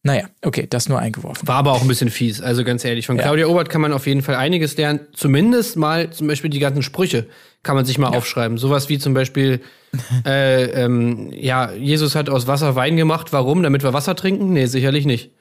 [0.01, 1.47] Naja, okay, das nur eingeworfen.
[1.47, 3.07] War aber auch ein bisschen fies, also ganz ehrlich.
[3.07, 3.23] Von Ja.
[3.23, 4.99] Claudia Obert kann man auf jeden Fall einiges lernen.
[5.13, 7.25] Zumindest mal, zum Beispiel die ganzen Sprüche
[7.63, 8.59] kann man sich mal aufschreiben.
[8.59, 9.61] Sowas wie zum Beispiel,
[10.23, 13.33] äh, ähm, ja, Jesus hat aus Wasser Wein gemacht.
[13.33, 13.63] Warum?
[13.63, 14.53] Damit wir Wasser trinken?
[14.53, 15.31] Nee, sicherlich nicht.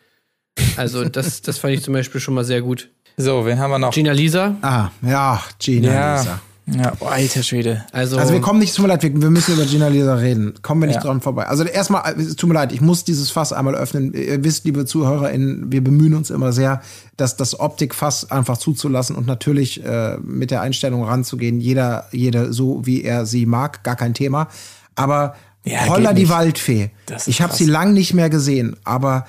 [0.76, 2.88] Also, das, das fand ich zum Beispiel schon mal sehr gut.
[3.16, 3.92] So, wen haben wir noch?
[3.92, 6.40] Gina Lisa, Ah, ja, Gina ja, Lisa.
[6.66, 7.84] ja, oh, alter Schwede.
[7.92, 10.54] also, Also wir kommen nicht, tut mir leid, wir, wir müssen über Gina Lisa reden.
[10.62, 11.02] Kommen wir nicht Ja.
[11.02, 11.46] dran vorbei.
[11.46, 14.12] Also erstmal, es tut mir leid, ich muss dieses Fass einmal öffnen.
[14.14, 16.82] Ihr wisst, liebe ZuhörerInnen, wir bemühen uns immer sehr,
[17.16, 21.60] dass das Optikfass einfach zuzulassen und natürlich äh, mit der Einstellung ranzugehen.
[21.60, 24.48] Jeder, jeder so, wie er sie mag, gar kein Thema.
[24.96, 26.28] Aber Ja, Holla die.
[26.28, 26.90] Waldfee.
[27.26, 29.24] Ich habe sie lang nicht mehr gesehen, aber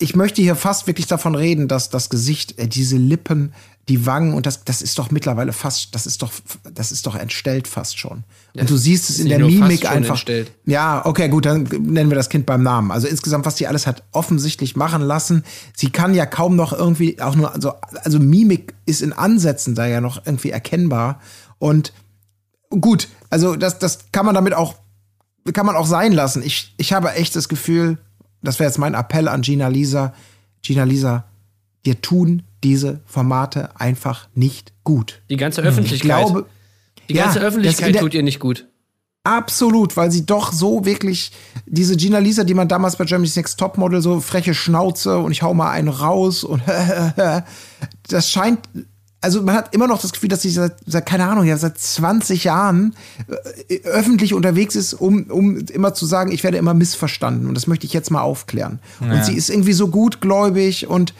[0.00, 3.52] ich möchte hier fast wirklich davon reden, dass das Gesicht, äh, diese Lippen,
[3.88, 6.32] die Wangen und das, das ist doch mittlerweile fast, das ist doch,
[6.72, 8.24] das ist doch entstellt fast schon.
[8.54, 10.14] Und du siehst es in der Mimik einfach.
[10.14, 10.52] entstellt.
[10.64, 12.92] Ja, okay, gut, dann nennen wir das Kind beim Namen.
[12.92, 15.44] Also insgesamt, was sie alles hat offensichtlich machen lassen.
[15.76, 19.86] Sie kann ja kaum noch irgendwie auch nur, also, also Mimik ist in Ansätzen da
[19.86, 21.20] ja noch irgendwie erkennbar.
[21.58, 21.92] Und
[22.70, 24.76] gut, also das, das kann man damit auch,
[25.52, 26.42] kann man auch sein lassen.
[26.42, 27.98] Ich, ich habe echt das Gefühl,
[28.42, 30.14] das wäre jetzt mein Appell an Gina Lisa.
[30.62, 31.24] Gina Lisa,
[31.86, 35.22] dir tun diese Formate einfach nicht gut.
[35.30, 36.02] die ganze Ich Öffentlichkeit.
[36.26, 36.46] glaube,
[37.08, 38.66] die ja, ganze in Öffentlichkeit der- tut ihr nicht gut.
[39.22, 41.32] Absolut, weil sie doch so wirklich
[41.66, 45.42] diese Gina Lisa, die man damals bei Germany's Next Topmodel so freche Schnauze und ich
[45.42, 46.62] hau mal einen raus und
[48.08, 48.60] das scheint
[49.20, 51.78] also man hat immer noch das Gefühl, dass sie seit, seit keine Ahnung, ja, seit
[51.78, 52.94] 20 Jahren
[53.68, 57.46] äh, öffentlich unterwegs ist, um, um immer zu sagen, ich werde immer missverstanden.
[57.46, 58.78] Und das möchte ich jetzt mal aufklären.
[59.00, 61.12] Und sie ist irgendwie so gutgläubig und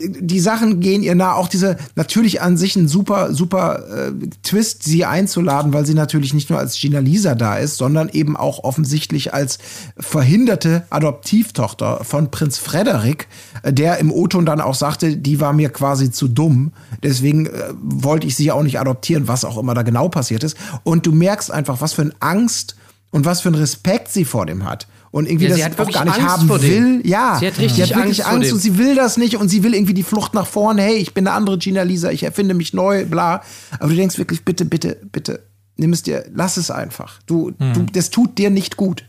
[0.00, 1.34] die Sachen gehen ihr nah.
[1.34, 6.34] Auch diese natürlich an sich ein super, super äh, Twist, sie einzuladen, weil sie natürlich
[6.34, 9.58] nicht nur als Gina Lisa da ist, sondern eben auch offensichtlich als
[9.98, 13.28] verhinderte Adoptivtochter von Prinz Frederik,
[13.62, 16.72] äh, der im O-Ton dann auch sagte, die war mir quasi zu dumm.
[17.02, 20.56] Deswegen äh, wollte ich sie auch nicht adoptieren, was auch immer da genau passiert ist.
[20.82, 22.76] Und du merkst einfach, was für eine Angst
[23.10, 24.88] und was für einen Respekt sie vor dem hat.
[25.14, 27.00] Und irgendwie Ja, das auch gar nicht Angst haben will.
[27.06, 29.36] Ja, Sie hat richtig sie hat wirklich Angst vor Angst und sie will das nicht
[29.36, 30.82] und sie will irgendwie die Flucht nach vorne.
[30.82, 33.42] Hey, ich bin eine andere Gina Lisa, ich erfinde mich neu, bla.
[33.78, 35.46] Aber du denkst wirklich, bitte, bitte, bitte,
[35.76, 37.20] nimm es dir, lass es einfach.
[37.26, 37.72] Du, Hm.
[37.74, 39.04] du, das tut dir nicht gut.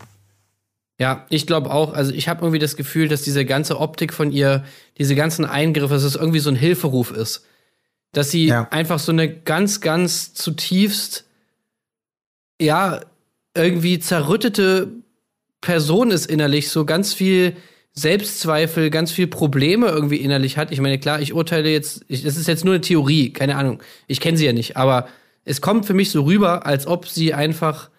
[1.00, 1.94] Ja, ich glaube auch.
[1.96, 4.64] Also ich habe irgendwie das Gefühl, dass diese ganze Optik von ihr,
[5.00, 7.46] diese ganzen Eingriffe, dass es irgendwie so ein Hilferuf ist.
[8.12, 8.68] Dass sie Ja.
[8.70, 11.26] einfach so eine ganz, ganz zutiefst,
[12.62, 13.02] ja,
[13.56, 14.90] irgendwie zerrüttete
[15.62, 17.56] Person ist innerlich, so ganz viel
[17.94, 20.72] Selbstzweifel, ganz viel Probleme irgendwie innerlich hat.
[20.72, 23.82] Ich meine, klar, ich urteile jetzt, ich, das ist jetzt nur eine Theorie, keine Ahnung.
[24.08, 25.08] Ich kenne sie ja nicht, aber
[25.46, 27.90] es kommt für mich so rüber, als ob sie einfach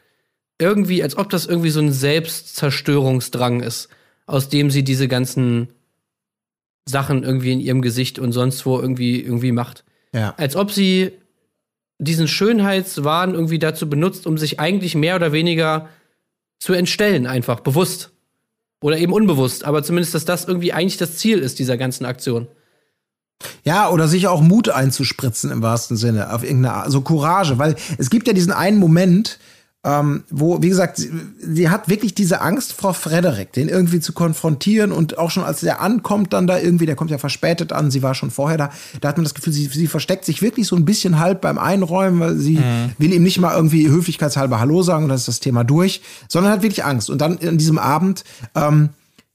[0.58, 3.88] irgendwie, als ob das irgendwie so ein Selbstzerstörungsdrang ist,
[4.26, 5.68] aus dem sie diese ganzen
[6.84, 9.84] Sachen irgendwie in ihrem Gesicht und sonst wo irgendwie, irgendwie macht.
[10.12, 10.34] Ja.
[10.36, 11.12] Als ob sie
[11.98, 15.88] diesen Schönheitswahn irgendwie dazu benutzt, um sich eigentlich mehr oder weniger
[16.58, 18.12] zu entstellen, einfach bewusst.
[18.82, 22.46] Oder eben unbewusst, aber zumindest, dass das irgendwie eigentlich das Ziel ist dieser ganzen Aktion.
[23.64, 27.76] Ja, oder sich auch Mut einzuspritzen im wahrsten Sinne, auf irgendeine Art, so Courage, weil
[27.98, 29.38] es gibt ja diesen einen Moment,
[29.86, 34.12] ähm, wo, wie gesagt, sie, sie, hat wirklich diese Angst vor Frederik, den irgendwie zu
[34.12, 37.92] konfrontieren und auch schon als der ankommt, dann da irgendwie, der kommt ja verspätet an,
[37.92, 40.66] sie war schon vorher da, da hat man das Gefühl, sie, sie versteckt sich wirklich
[40.66, 42.92] so ein bisschen halb beim Einräumen, weil sie mhm.
[42.98, 46.50] will ihm nicht mal irgendwie höflichkeitshalber Hallo sagen und dann ist das Thema durch, sondern
[46.50, 47.08] hat wirklich Angst.
[47.08, 48.24] Und dann in diesem Abend,
[48.56, 48.88] ähm,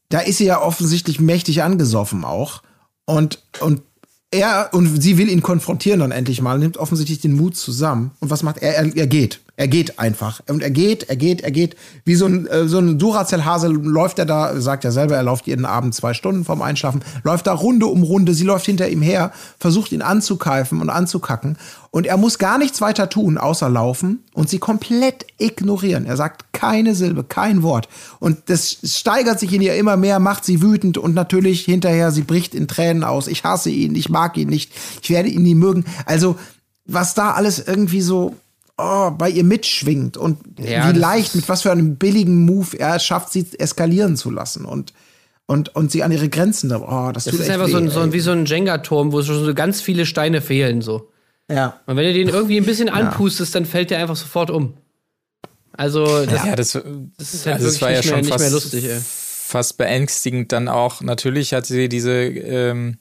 [0.10, 2.61] da ist sie ja offensichtlich mächtig angesoffen auch
[3.06, 3.84] und, und
[4.32, 8.11] er und sie will ihn konfrontieren dann endlich mal, nimmt offensichtlich den Mut zusammen.
[8.19, 8.76] Und was macht er?
[8.76, 9.41] Er, er geht.
[9.57, 10.41] Er geht einfach.
[10.48, 11.76] Und er geht, er geht, er geht.
[12.06, 15.45] Wie so ein, äh, so ein Duracell-Hase läuft er da, sagt er selber, er läuft
[15.45, 18.34] jeden Abend zwei Stunden vorm Einschlafen, läuft da Runde um Runde.
[18.34, 21.57] Sie läuft hinter ihm her, versucht ihn anzukeifen und anzukacken.
[21.91, 26.06] Und er muss gar nichts weiter tun, außer laufen und sie komplett ignorieren.
[26.06, 27.90] Er sagt keine Silbe, kein Wort.
[28.19, 32.23] Und das steigert sich in ihr immer mehr, macht sie wütend und natürlich hinterher, sie
[32.23, 33.28] bricht in Tränen aus.
[33.28, 34.72] Ich hasse ihn, ich mag ihn nicht,
[35.02, 35.84] ich werde ihn nie mögen.
[36.06, 36.38] Also,
[36.86, 38.36] was da alles irgendwie so
[38.82, 42.95] oh, bei ihr mitschwingt und ja, wie leicht, mit was für einem billigen Move er
[42.95, 44.94] es schafft, sie eskalieren zu lassen und
[45.48, 46.72] und, und sie an ihre Grenzen.
[46.72, 49.22] Oh, das, das tut ist einfach weh, so, ein, so wie so ein Jenga-Turm, wo
[49.22, 50.82] schon so ganz viele Steine fehlen.
[50.82, 51.12] So.
[51.49, 51.82] Ja.
[51.88, 54.78] Und wenn du den irgendwie ein bisschen anpustest, dann fällt der einfach sofort um.
[55.74, 56.80] Also, das, ja, das,
[57.18, 58.99] das ist halt also wirklich war ja schon mehr, fast, lustig, ey.
[59.02, 61.02] fast beängstigend dann auch.
[61.02, 62.99] Natürlich hat sie diese, ähm,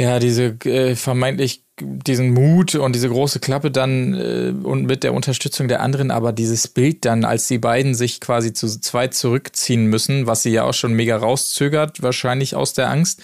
[0.00, 5.14] ja, diese äh, vermeintlich diesen Mut und diese große Klappe dann äh, und mit der
[5.14, 9.86] Unterstützung der anderen, aber dieses Bild dann, als die beiden sich quasi zu zweit zurückziehen
[9.86, 13.22] müssen, was sie ja auch schon mega rauszögert, wahrscheinlich aus der Angst,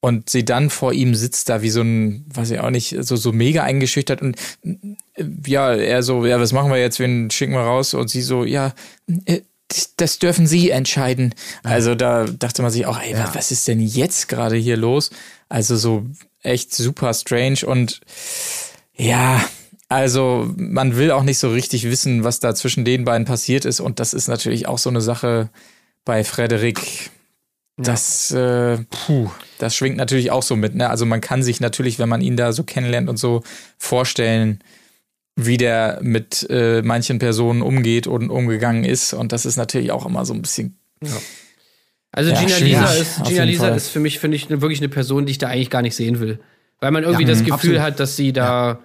[0.00, 3.16] und sie dann vor ihm sitzt da wie so ein, weiß ich auch nicht, so,
[3.16, 7.54] so mega eingeschüchtert und äh, ja, er so, ja, was machen wir jetzt, wen schicken
[7.54, 7.94] wir raus?
[7.94, 8.74] Und sie so, ja,
[9.24, 9.40] äh,
[9.96, 11.34] das dürfen Sie entscheiden.
[11.64, 13.34] Also da dachte man sich auch, ey, ja.
[13.34, 15.10] was ist denn jetzt gerade hier los?
[15.48, 16.06] Also so
[16.42, 18.00] echt super strange und
[18.94, 19.44] ja,
[19.88, 23.80] also man will auch nicht so richtig wissen, was da zwischen den beiden passiert ist
[23.80, 25.50] und das ist natürlich auch so eine Sache
[26.04, 27.10] bei Frederik.
[27.76, 28.74] Das, ja.
[28.74, 30.74] äh, puh, das schwingt natürlich auch so mit.
[30.74, 30.88] Ne?
[30.88, 33.42] Also man kann sich natürlich, wenn man ihn da so kennenlernt und so
[33.76, 34.60] vorstellen,
[35.36, 39.12] wie der mit äh, manchen Personen umgeht und umgegangen ist.
[39.12, 41.10] Und das ist natürlich auch immer so ein bisschen ja.
[42.16, 45.26] Also ja, Gina Lisa ist, Gina Lisa ist für mich, finde ich, wirklich eine Person,
[45.26, 46.40] die ich da eigentlich gar nicht sehen will.
[46.80, 47.80] Weil man irgendwie ja, das Gefühl absolut.
[47.80, 48.80] hat, dass sie da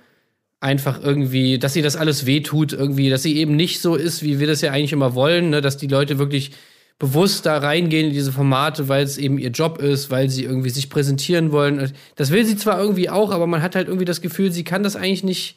[0.60, 4.40] einfach irgendwie, dass sie das alles wehtut, irgendwie, dass sie eben nicht so ist, wie
[4.42, 5.62] wir das ja eigentlich immer wollen, ne?
[5.62, 6.52] dass die Leute wirklich
[7.00, 10.70] bewusst da reingehen in diese Formate, weil es eben ihr Job ist, weil sie irgendwie
[10.70, 11.94] sich präsentieren wollen.
[12.18, 14.84] Das will sie zwar irgendwie auch, aber man hat halt irgendwie das Gefühl, sie kann
[14.84, 15.56] das eigentlich nicht,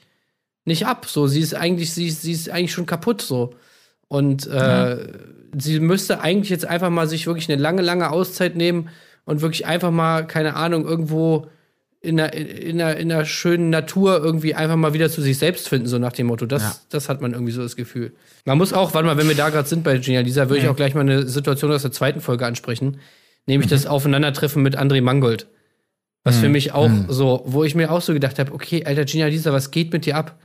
[0.65, 1.07] nicht ab.
[1.07, 3.53] So, sie ist eigentlich, sie, sie ist eigentlich schon kaputt so.
[4.07, 4.99] Und äh, ja
[5.57, 8.89] sie müsste eigentlich jetzt einfach mal sich wirklich eine lange, lange Auszeit nehmen
[9.25, 11.47] und wirklich einfach mal, keine Ahnung, irgendwo
[12.01, 15.69] in einer, in einer, in einer schönen Natur irgendwie einfach mal wieder zu sich selbst
[15.69, 16.45] finden, so nach dem Motto.
[16.45, 16.77] Das, ja.
[16.91, 18.13] das hat man irgendwie so das Gefühl.
[18.45, 20.69] Man muss auch, warte mal, wenn wir da gerade sind bei Gina Lisa, würde ich
[20.69, 22.99] auch gleich mal eine Situation aus der zweiten Folge ansprechen,
[23.47, 23.75] nämlich mhm.
[23.75, 25.47] das Aufeinandertreffen mit André Mangold.
[26.25, 26.41] Was mhm.
[26.41, 27.07] für mich auch mhm.
[27.09, 30.05] so, wo ich mir auch so gedacht habe, okay, alter Gina Lisa, was geht mit
[30.05, 30.39] dir ab?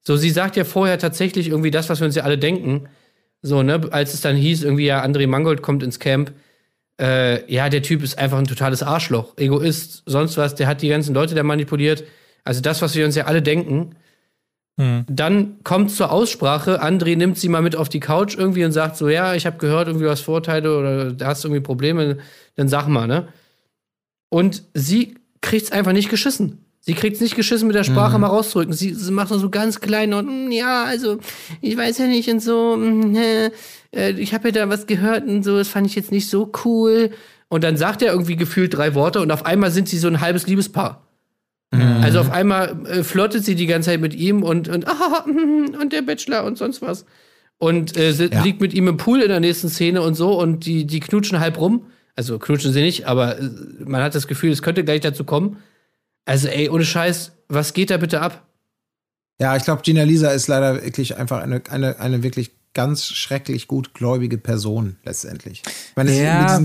[0.00, 2.88] So, sie sagt ja vorher tatsächlich irgendwie das, was wir uns ja alle denken.
[3.46, 6.32] So, ne, als es dann hieß, irgendwie, ja, André Mangold kommt ins Camp,
[6.98, 10.88] äh, ja, der Typ ist einfach ein totales Arschloch, Egoist, sonst was, der hat die
[10.88, 12.04] ganzen Leute da manipuliert.
[12.42, 13.96] Also das, was wir uns ja alle denken.
[14.80, 15.04] Hm.
[15.10, 18.96] Dann kommt zur Aussprache, André nimmt sie mal mit auf die Couch irgendwie und sagt
[18.96, 22.16] so, ja, ich habe gehört, irgendwie du hast Vorteile oder da hast irgendwie Probleme,
[22.56, 23.28] dann sag mal, ne?
[24.30, 26.63] Und sie kriegt's einfach nicht geschissen.
[26.86, 28.22] Sie kriegt es nicht geschissen, mit der Sprache mhm.
[28.22, 28.74] mal rauszurücken.
[28.74, 31.16] Sie, sie macht nur so ganz klein und mm, ja, also
[31.62, 32.76] ich weiß ja nicht und so.
[32.76, 35.56] Mm, äh, ich habe ja da was gehört und so.
[35.56, 37.10] Das fand ich jetzt nicht so cool.
[37.48, 40.20] Und dann sagt er irgendwie gefühlt drei Worte und auf einmal sind sie so ein
[40.20, 41.06] halbes Liebespaar.
[41.70, 42.02] Mhm.
[42.02, 45.90] Also auf einmal äh, flirtet sie die ganze Zeit mit ihm und und ah, und
[45.90, 47.06] der Bachelor und sonst was.
[47.56, 48.42] Und äh, ja.
[48.42, 51.40] liegt mit ihm im Pool in der nächsten Szene und so und die die knutschen
[51.40, 51.86] halb rum.
[52.14, 53.48] Also knutschen sie nicht, aber äh,
[53.86, 55.56] man hat das Gefühl, es könnte gleich dazu kommen.
[56.24, 58.46] Also, ey, ohne Scheiß, was geht da bitte ab?
[59.40, 63.68] Ja, ich glaube, Gina Lisa ist leider wirklich einfach eine, eine, eine wirklich ganz schrecklich
[63.68, 65.62] gutgläubige Person letztendlich.
[65.66, 66.60] Ich meine, ja.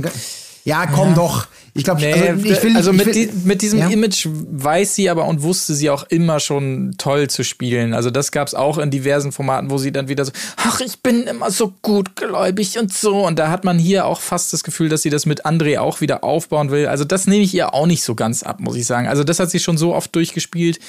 [0.70, 1.16] Ja, komm ja.
[1.16, 1.48] doch.
[1.74, 3.90] Ich glaube, nee, also, ich will, also mit, will, die, mit diesem ja.
[3.90, 7.94] Image weiß sie aber und wusste sie auch immer schon toll zu spielen.
[7.94, 11.02] Also das gab es auch in diversen Formaten, wo sie dann wieder so, ach, ich
[11.02, 13.26] bin immer so gutgläubig und so.
[13.26, 16.02] Und da hat man hier auch fast das Gefühl, dass sie das mit André auch
[16.02, 16.88] wieder aufbauen will.
[16.88, 19.08] Also das nehme ich ihr auch nicht so ganz ab, muss ich sagen.
[19.08, 20.80] Also das hat sie schon so oft durchgespielt.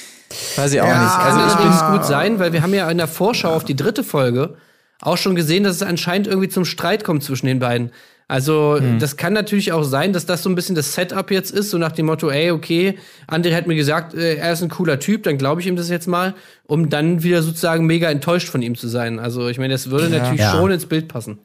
[0.57, 1.15] Weiß ich auch ja, nicht.
[1.15, 3.75] Also ich will es gut sein, weil wir haben ja in der Vorschau auf die
[3.75, 4.55] dritte Folge
[4.99, 7.91] auch schon gesehen, dass es anscheinend irgendwie zum Streit kommt zwischen den beiden.
[8.31, 8.97] Also, hm.
[8.97, 11.77] das kann natürlich auch sein, dass das so ein bisschen das Setup jetzt ist, so
[11.77, 12.97] nach dem Motto, ey, okay,
[13.27, 15.89] André hat mir gesagt, äh, er ist ein cooler Typ, dann glaube ich ihm das
[15.89, 16.33] jetzt mal,
[16.65, 19.19] um dann wieder sozusagen mega enttäuscht von ihm zu sein.
[19.19, 20.19] Also, ich meine, das würde ja.
[20.19, 20.51] natürlich ja.
[20.51, 21.39] schon ins Bild passen.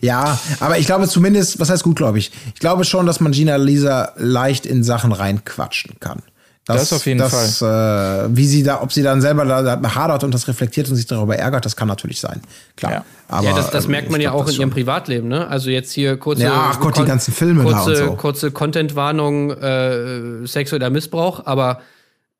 [0.00, 2.32] Ja, aber ich glaube zumindest, was heißt gut, glaube ich?
[2.54, 6.22] Ich glaube schon, dass man Gina Lisa leicht in Sachen reinquatschen kann.
[6.66, 8.26] Das, das auf jeden das, Fall.
[8.26, 10.96] Äh, wie sie da, ob sie dann selber da, da hadert und das reflektiert und
[10.96, 12.40] sich darüber ärgert, das kann natürlich sein.
[12.74, 12.92] Klar.
[12.92, 15.46] Ja, aber, ja das, das merkt man ja auch in ihrem Privatleben, ne?
[15.46, 16.42] Also jetzt hier kurze.
[16.42, 18.16] Ja, ach Gott, die ganzen Filme kurze, da und so.
[18.16, 21.82] Kurze Content-Warnung, äh, sexueller Missbrauch, aber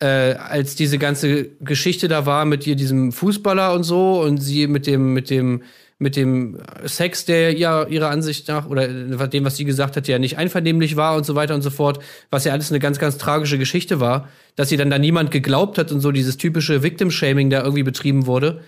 [0.00, 4.66] äh, als diese ganze Geschichte da war mit ihr, diesem Fußballer und so und sie
[4.66, 5.62] mit dem, mit dem
[5.98, 10.18] mit dem Sex, der ja ihrer Ansicht nach oder dem, was sie gesagt hat, ja
[10.18, 12.00] nicht einvernehmlich war und so weiter und so fort,
[12.30, 15.78] was ja alles eine ganz, ganz tragische Geschichte war, dass sie dann da niemand geglaubt
[15.78, 18.60] hat und so dieses typische Victim-Shaming da irgendwie betrieben wurde.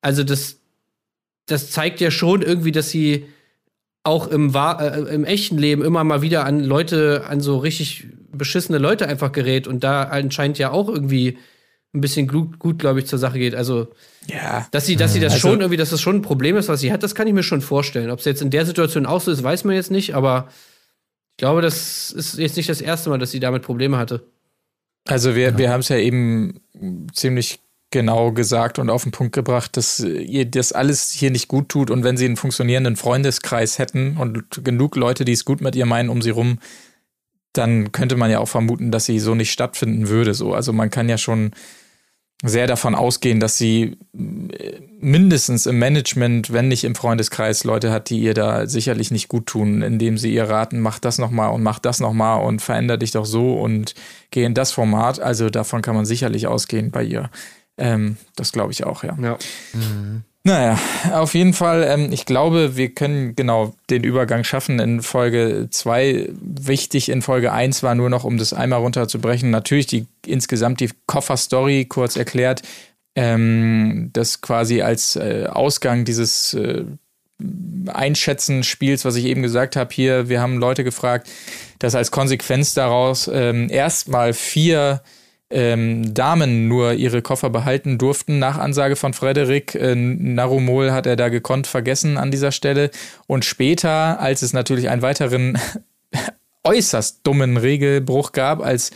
[0.00, 0.58] Also das,
[1.46, 3.26] das zeigt ja schon irgendwie, dass sie
[4.02, 8.78] auch im, äh, im echten Leben immer mal wieder an Leute, an so richtig beschissene
[8.78, 11.38] Leute einfach gerät und da anscheinend ja auch irgendwie
[11.96, 13.54] ein bisschen gut, gut glaube ich, zur Sache geht.
[13.54, 13.88] Also,
[14.28, 14.66] ja.
[14.70, 16.80] dass sie, dass sie das also, schon irgendwie, dass das schon ein Problem ist, was
[16.80, 18.10] sie hat, das kann ich mir schon vorstellen.
[18.10, 20.48] Ob es jetzt in der Situation auch so ist, weiß man jetzt nicht, aber
[21.32, 24.26] ich glaube, das ist jetzt nicht das erste Mal, dass sie damit Probleme hatte.
[25.08, 25.58] Also, wir, ja.
[25.58, 26.60] wir haben es ja eben
[27.12, 27.60] ziemlich
[27.90, 31.90] genau gesagt und auf den Punkt gebracht, dass ihr das alles hier nicht gut tut
[31.90, 35.86] und wenn sie einen funktionierenden Freundeskreis hätten und genug Leute, die es gut mit ihr
[35.86, 36.58] meinen, um sie rum,
[37.56, 40.34] dann könnte man ja auch vermuten, dass sie so nicht stattfinden würde.
[40.34, 41.52] So, also man kann ja schon
[42.48, 48.10] sehr davon ausgehen, dass sie äh, mindestens im Management, wenn nicht im Freundeskreis, Leute hat,
[48.10, 51.62] die ihr da sicherlich nicht gut tun, indem sie ihr raten, mach das nochmal und
[51.62, 53.94] mach das nochmal und veränder dich doch so und
[54.30, 55.20] geh in das Format.
[55.20, 57.30] Also davon kann man sicherlich ausgehen bei ihr.
[57.78, 59.16] Ähm, das glaube ich auch, ja.
[59.20, 59.38] ja.
[59.74, 60.24] Mhm.
[60.46, 60.78] Naja,
[61.10, 66.28] auf jeden Fall, ähm, ich glaube, wir können genau den Übergang schaffen in Folge 2.
[66.40, 70.90] Wichtig in Folge 1 war nur noch, um das einmal runterzubrechen, natürlich die insgesamt die
[71.08, 72.62] Koffer-Story kurz erklärt,
[73.16, 76.84] ähm, das quasi als äh, Ausgang dieses äh,
[77.88, 81.28] Einschätzen Spiels, was ich eben gesagt habe, hier, wir haben Leute gefragt,
[81.80, 85.02] dass als Konsequenz daraus ähm, erstmal vier
[85.50, 89.74] ähm, Damen nur ihre Koffer behalten durften nach Ansage von Frederik.
[89.74, 92.90] Äh, Narumol hat er da gekonnt vergessen an dieser Stelle.
[93.26, 95.58] Und später, als es natürlich einen weiteren
[96.64, 98.90] äußerst dummen Regelbruch gab, als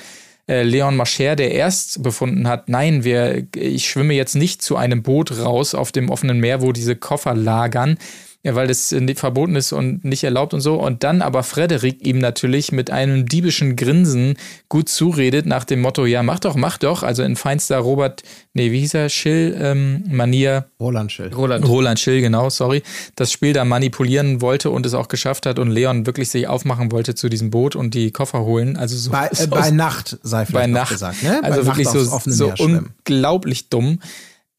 [0.49, 5.05] äh, Leon Mascher, der erst befunden hat, nein, wir, ich schwimme jetzt nicht zu einem
[5.05, 7.97] Boot raus auf dem offenen Meer, wo diese Koffer lagern,
[8.43, 10.77] ja, weil das verboten ist und nicht erlaubt und so.
[10.77, 14.37] Und dann aber Frederik ihm natürlich mit einem diebischen Grinsen
[14.71, 17.03] gut zuredet nach dem Motto, ja, mach doch, mach doch.
[17.03, 18.23] Also in feinster Robert,
[18.55, 20.57] nee, wie hieß er, Schill-Manier.
[20.57, 21.35] Ähm, Roland Schill.
[21.35, 21.69] Roland.
[21.69, 22.83] Roland Schill, genau, sorry.
[23.15, 26.93] Das Spiel da manipulieren wollte und es auch geschafft hat und Leon wirklich sich aufmachen
[26.93, 28.79] wollte zu diesem Boot und die Koffer holen.
[28.79, 29.11] Also so.
[29.11, 31.45] Bei, äh, bei Nacht, sei vielleicht bei Nacht, gesagt, ne?
[31.45, 33.99] Also bei wirklich Nacht so, so unglaublich dumm.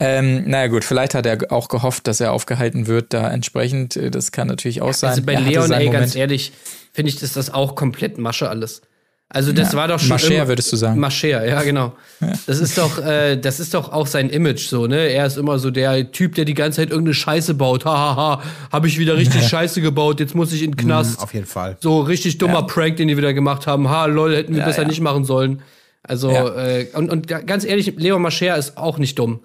[0.03, 3.95] Ähm, naja gut, vielleicht hat er auch gehofft, dass er aufgehalten wird, da entsprechend.
[3.95, 5.11] Äh, das kann natürlich auch sein.
[5.11, 6.53] Also bei Leon, ey, ganz ehrlich,
[6.91, 8.81] finde ich, dass das auch komplett Masche alles.
[9.29, 10.09] Also das ja, war doch schon.
[10.09, 10.99] Mascher, würdest du sagen.
[10.99, 11.93] Mascher, ja, genau.
[12.19, 12.33] Ja.
[12.47, 15.07] Das ist doch, äh, das ist doch auch sein Image so, ne?
[15.09, 17.85] Er ist immer so der Typ, der die ganze Zeit irgendeine Scheiße baut.
[17.85, 18.43] Hahaha, ha, ha.
[18.71, 19.49] habe ich wieder richtig ja.
[19.49, 21.19] Scheiße gebaut, jetzt muss ich in den Knast.
[21.19, 21.77] Mm, auf jeden Fall.
[21.79, 23.87] So richtig dummer Prank, den die wieder gemacht haben.
[23.87, 25.61] Ha, lol, hätten wir besser nicht machen sollen.
[26.01, 29.41] Also, äh, und, und ganz ehrlich, Leon Mascher ist auch nicht dumm.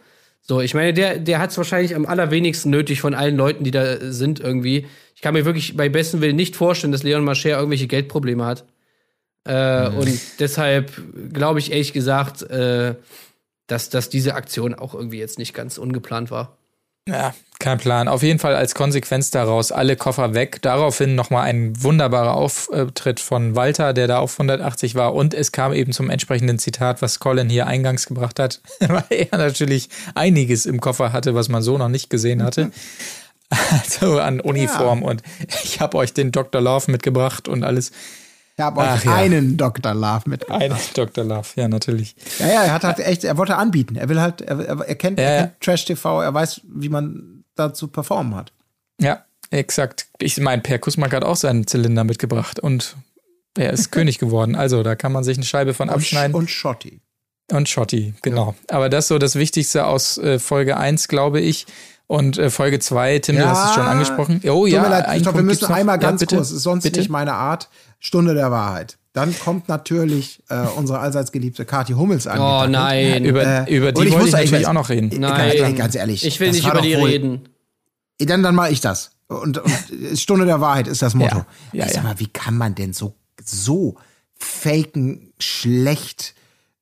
[0.49, 3.73] So, ich meine, der, der hat es wahrscheinlich am allerwenigsten nötig von allen Leuten, die
[3.73, 4.87] da sind irgendwie.
[5.17, 8.65] Ich kann mir wirklich bei besten Willen nicht vorstellen, dass Leon Mascher irgendwelche Geldprobleme hat.
[9.45, 9.99] Äh, mhm.
[9.99, 10.93] Und deshalb
[11.33, 12.95] glaube ich ehrlich gesagt, äh,
[13.67, 16.57] dass, dass diese Aktion auch irgendwie jetzt nicht ganz ungeplant war.
[17.09, 18.09] Ja, kein Plan.
[18.09, 20.61] Auf jeden Fall als Konsequenz daraus alle Koffer weg.
[20.63, 25.15] Daraufhin nochmal ein wunderbarer Auftritt von Walter, der da auf 180 war.
[25.15, 29.39] Und es kam eben zum entsprechenden Zitat, was Colin hier eingangs gebracht hat, weil er
[29.39, 32.71] natürlich einiges im Koffer hatte, was man so noch nicht gesehen hatte.
[33.71, 35.03] Also an Uniform.
[35.03, 35.09] Ja.
[35.09, 35.23] Und
[35.63, 36.61] ich habe euch den Dr.
[36.61, 37.93] Love mitgebracht und alles.
[38.59, 39.15] Ich habe euch ja.
[39.15, 39.93] einen Dr.
[39.93, 40.63] Love mitgebracht.
[40.63, 41.25] Einen Dr.
[41.25, 42.17] Love, ja, natürlich.
[42.39, 43.97] Ja, ja, er hat halt echt, er wollte anbieten.
[43.97, 47.75] Er will halt, er, er, kennt, er kennt Trash TV, er weiß, wie man da
[47.75, 48.53] zu performen hat.
[48.99, 50.07] Ja, exakt.
[50.19, 52.97] Ich meine, Per Kusmak hat auch seinen Zylinder mitgebracht und
[53.59, 54.55] er ist König geworden.
[54.55, 56.35] Also, da kann man sich eine Scheibe von abschneiden.
[56.35, 57.03] Und Schotti.
[57.53, 58.55] Und Schotti, genau.
[58.71, 58.77] Ja.
[58.77, 61.67] Aber das ist so das Wichtigste aus äh, Folge 1, glaube ich.
[62.09, 64.41] Und äh, Folge 2, Tim, ja, du hast es schon angesprochen.
[64.49, 67.01] Oh ja, leid, ich glaube, wir müssen einmal ganz ja, kurz, ist sonst bitte?
[67.01, 67.69] nicht meine Art,
[67.99, 68.99] Stunde der Wahrheit.
[69.13, 72.39] Dann kommt natürlich äh, unsere allseits geliebte Kathi Hummels an.
[72.39, 73.25] Oh nein.
[73.25, 75.11] Über, äh, über die wollte ich natürlich auch noch reden.
[75.19, 75.57] Nein.
[75.57, 76.25] Ganz, ganz ehrlich.
[76.25, 77.49] Ich will nicht über die reden.
[78.19, 79.13] Dann, dann mache ich das.
[79.29, 79.73] Und, und
[80.15, 81.45] Stunde der Wahrheit ist das Motto.
[81.73, 83.97] Ja, ja, Sag mal, wie kann man denn so, so
[84.39, 86.35] faken, schlecht,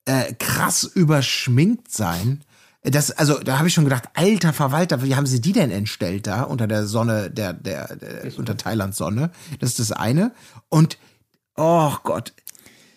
[0.05, 2.42] äh, krass überschminkt sein?
[2.85, 6.27] Das, also, da habe ich schon gedacht, alter Verwalter, wie haben sie die denn entstellt
[6.27, 9.31] da unter der Sonne, der, der, der unter Thailands Sonne?
[9.59, 10.32] Das ist das eine.
[10.69, 10.98] Und,
[11.56, 12.35] oh Gott,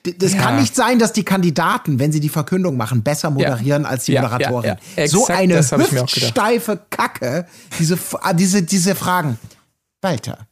[0.04, 0.42] das ja.
[0.42, 3.90] kann nicht sein, dass die Kandidaten, wenn sie die Verkündung machen, besser moderieren ja.
[3.90, 4.76] als die Moderatorin.
[4.98, 7.48] Ja, so eine hüftsteife Kacke,
[7.80, 9.40] diese, ah, diese, diese Fragen.
[10.02, 10.48] Walter,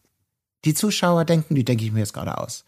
[0.64, 2.64] die Zuschauer denken, die denke ich mir jetzt gerade aus,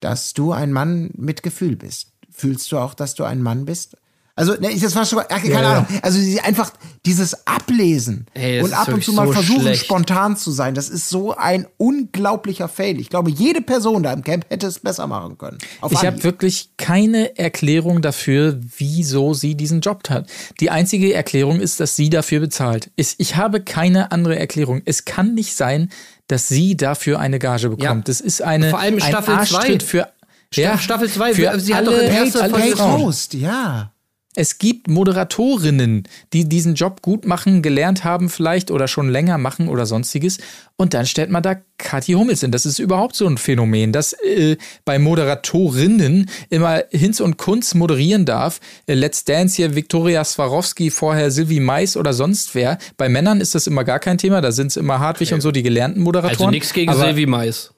[0.00, 2.12] dass du ein Mann mit Gefühl bist.
[2.30, 3.96] Fühlst du auch, dass du ein Mann bist?
[4.36, 5.86] Also, ne, das war schon, keine ja, Ahnung.
[6.02, 6.72] Also, sie einfach
[7.04, 9.84] dieses Ablesen hey, und ab und zu mal so versuchen, schlecht.
[9.84, 13.00] spontan zu sein, das ist so ein unglaublicher Fail.
[13.00, 15.58] Ich glaube, jede Person da im Camp hätte es besser machen können.
[15.90, 20.28] ich habe wirklich keine Erklärung dafür, wieso sie diesen Job hat.
[20.60, 22.90] Die einzige Erklärung ist, dass sie dafür bezahlt.
[22.96, 24.82] Ich habe keine andere Erklärung.
[24.84, 25.90] Es kann nicht sein,
[26.28, 27.82] dass sie dafür eine Gage bekommt.
[27.82, 28.02] Ja.
[28.04, 29.80] Das ist eine, Vor allem ein Staffel 2.
[29.80, 30.08] für
[30.54, 33.92] ja, Staffel 2, sie hat doch in erster Host, ja.
[34.36, 39.68] Es gibt Moderatorinnen, die diesen Job gut machen, gelernt haben vielleicht oder schon länger machen
[39.68, 40.38] oder sonstiges.
[40.76, 42.52] Und dann stellt man da Kathi Hummels hin.
[42.52, 48.24] Das ist überhaupt so ein Phänomen, dass äh, bei Moderatorinnen immer Hinz und Kunz moderieren
[48.24, 48.60] darf.
[48.86, 52.78] Äh, Let's Dance hier Viktoria Swarovski, vorher Sylvie Mais oder sonst wer.
[52.96, 54.40] Bei Männern ist das immer gar kein Thema.
[54.40, 55.34] Da sind es immer Hartwig okay.
[55.34, 56.38] und so die gelernten Moderatoren.
[56.38, 57.72] Also nichts gegen Sylvie Mais.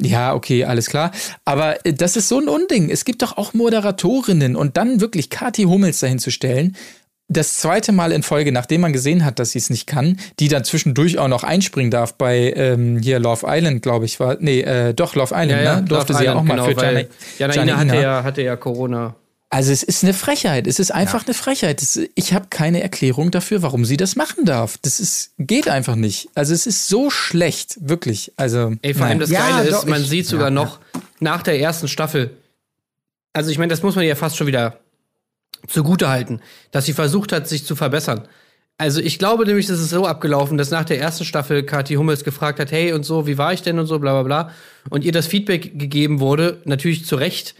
[0.00, 1.10] Ja, okay, alles klar.
[1.44, 2.90] Aber äh, das ist so ein Unding.
[2.90, 6.76] Es gibt doch auch Moderatorinnen und dann wirklich Kathi Hummels dahin zu stellen,
[7.30, 10.48] das zweite Mal in Folge, nachdem man gesehen hat, dass sie es nicht kann, die
[10.48, 14.38] dann zwischendurch auch noch einspringen darf bei ähm, hier Love Island, glaube ich, war.
[14.40, 15.82] Nee, äh, doch, Love Island, ja, ja, ne?
[15.86, 17.08] Durfte Love sie ja auch mal genau, für
[17.38, 19.14] Jana, Janaina hatte ja, hatte ja Corona.
[19.50, 20.66] Also es ist eine Frechheit.
[20.66, 21.28] Es ist einfach ja.
[21.28, 21.80] eine Frechheit.
[21.80, 24.76] Das, ich habe keine Erklärung dafür, warum sie das machen darf.
[24.82, 26.28] Das ist, geht einfach nicht.
[26.34, 28.32] Also es ist so schlecht, wirklich.
[28.36, 30.80] Also Ey, vor allem das ja, Geile ist, man ich, sieht sogar ja, noch
[31.20, 32.36] nach der ersten Staffel.
[33.32, 34.80] Also ich meine, das muss man ja fast schon wieder
[35.66, 38.28] zugute halten, dass sie versucht hat, sich zu verbessern.
[38.76, 42.22] Also ich glaube nämlich, das ist so abgelaufen, dass nach der ersten Staffel Kathi Hummels
[42.22, 44.54] gefragt hat, hey und so, wie war ich denn und so, bla bla bla.
[44.90, 47.54] Und ihr das Feedback gegeben wurde, natürlich zu Recht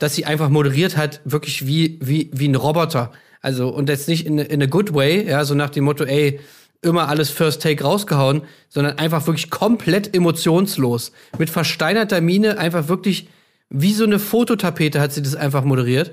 [0.00, 3.12] dass sie einfach moderiert hat, wirklich wie, wie, wie ein Roboter.
[3.40, 6.40] Also, und jetzt nicht in, in a good way, ja, so nach dem Motto, ey,
[6.82, 11.12] immer alles First Take rausgehauen, sondern einfach wirklich komplett emotionslos.
[11.38, 13.28] Mit versteinerter Miene, einfach wirklich
[13.68, 16.12] wie so eine Fototapete hat sie das einfach moderiert.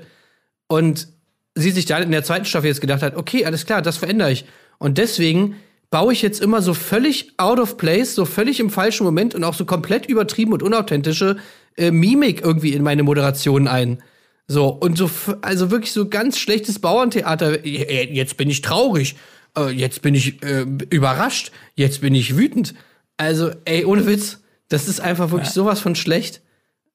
[0.68, 1.08] Und
[1.54, 4.30] sie sich dann in der zweiten Staffel jetzt gedacht hat, okay, alles klar, das verändere
[4.30, 4.44] ich.
[4.78, 5.56] Und deswegen
[5.90, 9.42] baue ich jetzt immer so völlig out of place, so völlig im falschen Moment und
[9.42, 11.38] auch so komplett übertrieben und unauthentische
[11.78, 14.02] äh, Mimik irgendwie in meine Moderation ein.
[14.46, 15.10] So, und so,
[15.42, 17.66] also wirklich so ganz schlechtes Bauerntheater.
[17.66, 19.16] Jetzt bin ich traurig.
[19.56, 21.52] Äh, jetzt bin ich äh, überrascht.
[21.74, 22.74] Jetzt bin ich wütend.
[23.16, 24.38] Also, ey, ohne Witz.
[24.68, 25.54] Das ist einfach wirklich ja.
[25.54, 26.42] sowas von schlecht.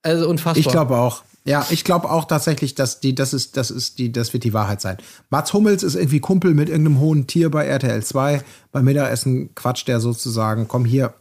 [0.04, 0.60] Also unfassbar.
[0.60, 1.24] Ich glaube auch.
[1.46, 4.54] Ja, ich glaube auch tatsächlich, dass die, das ist, das ist die, das wird die
[4.54, 4.98] Wahrheit sein.
[5.30, 8.42] Mats Hummels ist irgendwie Kumpel mit irgendeinem hohen Tier bei RTL 2.
[8.72, 11.14] Beim Mittagessen quatscht der sozusagen, komm hier,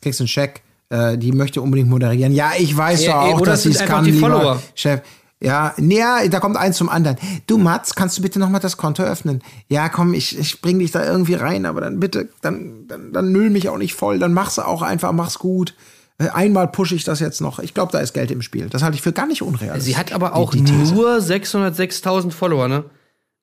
[0.00, 2.32] kriegst einen Scheck, äh, die möchte unbedingt moderieren.
[2.32, 4.62] Ja, ich weiß ja, auch, dass sie es kann, die lieber Follower.
[4.74, 5.00] Chef.
[5.40, 6.00] Ja, nee,
[6.30, 7.16] da kommt eins zum anderen.
[7.46, 9.40] Du Mats, kannst du bitte noch mal das Konto öffnen?
[9.68, 13.30] Ja, komm, ich, ich bring dich da irgendwie rein, aber dann bitte, dann, dann, dann
[13.30, 15.74] müll mich auch nicht voll, dann mach's auch einfach, mach's gut.
[16.18, 17.60] Äh, einmal pushe ich das jetzt noch.
[17.60, 18.68] Ich glaube, da ist Geld im Spiel.
[18.68, 19.84] Das halte ich für gar nicht unrealistisch.
[19.84, 22.84] Sie hat aber auch die, die nur 606.000 Follower, ne?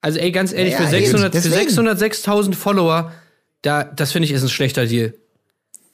[0.02, 3.10] Also ey, ganz ehrlich, ja, für 606.000 Follower,
[3.62, 5.14] da, das finde ich ist ein schlechter Deal.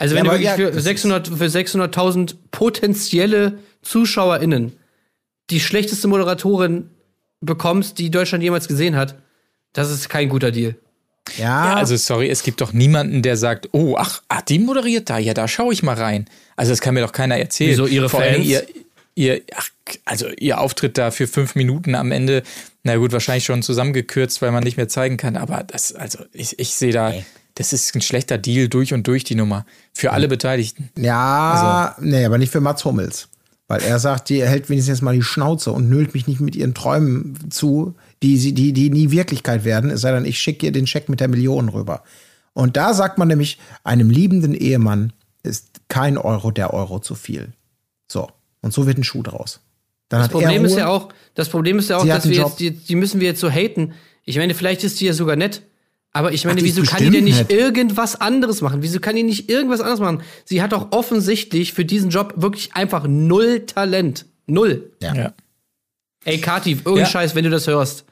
[0.03, 4.73] Also wenn ja, du wirklich ja, für 600 für 600.000 potenzielle ZuschauerInnen
[5.51, 6.91] die schlechteste Moderatorin
[7.41, 9.15] bekommst, die Deutschland jemals gesehen hat,
[9.73, 10.75] das ist kein guter Deal.
[11.39, 11.45] Ja.
[11.45, 11.75] ja.
[11.77, 15.35] also sorry, es gibt doch niemanden, der sagt, oh, ach, ach die moderiert da, ja,
[15.35, 16.27] da schaue ich mal rein.
[16.57, 17.71] Also das kann mir doch keiner erzählen.
[17.71, 18.45] Wieso ihre Vor Fans?
[18.45, 18.67] Ihr,
[19.15, 19.69] ihr, ach,
[20.05, 22.43] also ihr Auftritt da für fünf Minuten am Ende,
[22.83, 26.59] na gut, wahrscheinlich schon zusammengekürzt, weil man nicht mehr zeigen kann, aber das, also ich,
[26.59, 27.25] ich sehe da, okay
[27.55, 29.67] das ist ein schlechter Deal durch und durch, die Nummer.
[29.93, 30.91] Für alle Beteiligten.
[30.97, 32.07] Ja, also.
[32.07, 33.29] nee, aber nicht für Mats Hummels.
[33.69, 36.57] Weil er sagt, die hält wenigstens jetzt mal die Schnauze und nölt mich nicht mit
[36.57, 40.73] ihren Träumen zu, die, die, die nie Wirklichkeit werden, es sei denn, ich schicke ihr
[40.73, 42.03] den Scheck mit der Million rüber.
[42.55, 45.13] Und da sagt man nämlich, einem liebenden Ehemann
[45.43, 47.53] ist kein Euro der Euro zu viel.
[48.11, 48.29] So.
[48.61, 49.61] Und so wird ein Schuh draus.
[50.09, 52.71] Dann das Problem ist ja auch, das Problem ist ja auch, dass wir jetzt, die,
[52.71, 53.95] die müssen wir jetzt so haten.
[54.25, 55.63] Ich meine, vielleicht ist die ja sogar nett.
[56.13, 57.53] Aber ich meine, Ach, wieso kann die denn nicht nett.
[57.53, 58.83] irgendwas anderes machen?
[58.83, 60.23] Wieso kann die nicht irgendwas anderes machen?
[60.45, 64.27] Sie hat doch offensichtlich für diesen Job wirklich einfach null Talent.
[64.47, 64.93] Null.
[65.01, 65.15] Ja.
[65.15, 65.33] ja.
[66.25, 67.07] Ey, Kati, irgendein ja.
[67.07, 68.05] Scheiß, wenn du das hörst.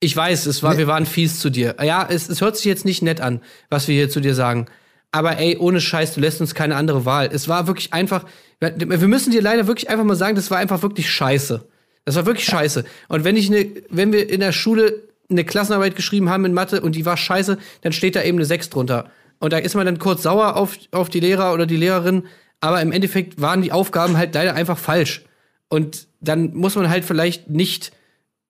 [0.00, 0.78] Ich weiß, es war, nee.
[0.78, 1.76] wir waren fies zu dir.
[1.82, 4.66] Ja, es, es hört sich jetzt nicht nett an, was wir hier zu dir sagen.
[5.10, 7.30] Aber ey, ohne Scheiß, du lässt uns keine andere Wahl.
[7.32, 8.24] Es war wirklich einfach,
[8.60, 11.66] wir müssen dir leider wirklich einfach mal sagen, das war einfach wirklich scheiße.
[12.04, 12.84] Das war wirklich scheiße.
[13.08, 16.80] Und wenn ich ne, wenn wir in der Schule eine Klassenarbeit geschrieben haben in Mathe
[16.80, 19.10] und die war scheiße, dann steht da eben eine 6 drunter.
[19.40, 22.24] Und da ist man dann kurz sauer auf, auf die Lehrer oder die Lehrerin,
[22.60, 25.24] aber im Endeffekt waren die Aufgaben halt leider einfach falsch.
[25.68, 27.92] Und dann muss man halt vielleicht nicht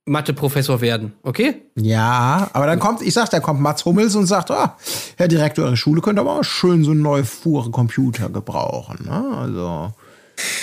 [0.07, 1.63] Mathe-Professor werden, okay?
[1.75, 4.77] Ja, aber dann kommt, ich sag, da kommt Mats Hummels und sagt, ah,
[5.17, 9.05] Herr Direktor, Ihre Schule könnte aber auch schön so einen neue Fuhre Computer gebrauchen.
[9.05, 9.37] Ne?
[9.37, 9.93] Also,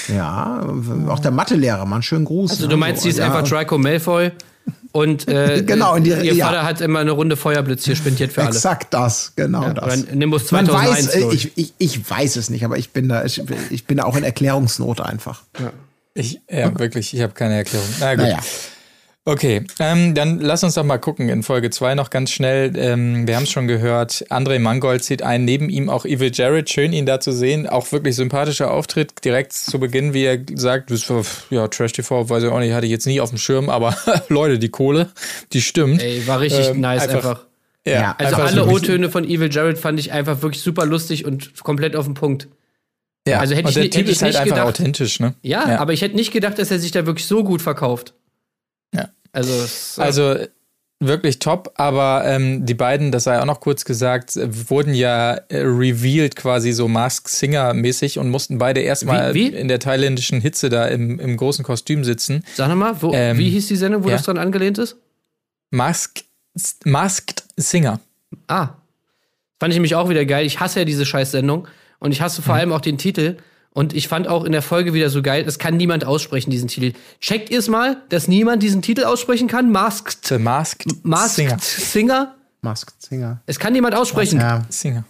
[0.08, 0.66] ja,
[1.08, 2.52] auch der Mathelehrer, einen schönen Gruß.
[2.52, 3.26] Also du meinst, sie ist ja.
[3.26, 4.32] einfach Draco Malfoy
[4.92, 8.50] und äh, genau, die, ihr Vater hat immer eine Runde Feuerblitz hier spendiert für alle.
[8.50, 10.08] Exakt das, genau ja, das.
[10.12, 11.14] Nimbus 2001.
[11.14, 14.00] Man weiß, ich, ich, ich, weiß es nicht, aber ich bin da, ich, ich bin
[14.00, 15.44] auch in Erklärungsnot einfach.
[15.60, 15.72] Ja.
[16.14, 17.88] Ich, ja, wirklich, ich habe keine Erklärung.
[18.00, 18.24] Na gut.
[18.24, 18.40] Naja.
[19.28, 22.74] Okay, ähm, dann lass uns doch mal gucken in Folge 2 noch ganz schnell.
[22.78, 26.70] Ähm, wir haben es schon gehört, André Mangold zieht ein, neben ihm auch Evil Jared.
[26.70, 27.68] Schön, ihn da zu sehen.
[27.68, 29.26] Auch wirklich sympathischer Auftritt.
[29.26, 32.74] Direkt zu Beginn, wie er sagt, das war, ja, Trash TV, weiß ich auch nicht,
[32.74, 33.98] hatte ich jetzt nie auf dem Schirm, aber
[34.30, 35.10] Leute, die Kohle,
[35.54, 36.04] die stimmt.
[36.04, 37.16] Ey, war richtig ähm, nice einfach.
[37.16, 37.46] einfach.
[37.84, 41.64] Ja, ja, also alle O-Töne von Evil Jared fand ich einfach wirklich super lustig und
[41.64, 42.48] komplett auf den Punkt.
[43.28, 45.34] Ja, also hätte ich, der Typ ist halt einfach gedacht, authentisch, ne?
[45.42, 48.14] Ja, ja, aber ich hätte nicht gedacht, dass er sich da wirklich so gut verkauft.
[49.36, 50.02] Also, so.
[50.02, 50.36] also
[51.00, 54.36] wirklich top, aber ähm, die beiden, das sei auch noch kurz gesagt,
[54.70, 59.56] wurden ja äh, revealed quasi so Mask Singer mäßig und mussten beide erstmal wie, wie?
[59.56, 62.46] in der thailändischen Hitze da im, im großen Kostüm sitzen.
[62.56, 64.16] Sag nochmal, ähm, wie hieß die Sendung, wo ja?
[64.16, 64.96] das dran angelehnt ist?
[65.70, 66.24] Mask,
[66.86, 68.00] Masked Singer.
[68.48, 68.70] Ah.
[69.60, 70.46] Fand ich nämlich auch wieder geil.
[70.46, 71.68] Ich hasse ja diese Scheißsendung
[72.00, 72.62] und ich hasse vor hm.
[72.62, 73.38] allem auch den Titel.
[73.76, 76.70] Und ich fand auch in der Folge wieder so geil, es kann niemand aussprechen, diesen
[76.70, 76.94] Titel.
[77.20, 79.70] Checkt ihr es mal, dass niemand diesen Titel aussprechen kann?
[79.70, 80.26] Masked.
[80.28, 81.58] The Masked, Masked Singer.
[81.60, 82.36] Singer?
[82.62, 83.42] Masked Singer.
[83.46, 84.40] Es kann niemand aussprechen.
[84.40, 84.64] Ja.
[84.70, 85.04] Singer.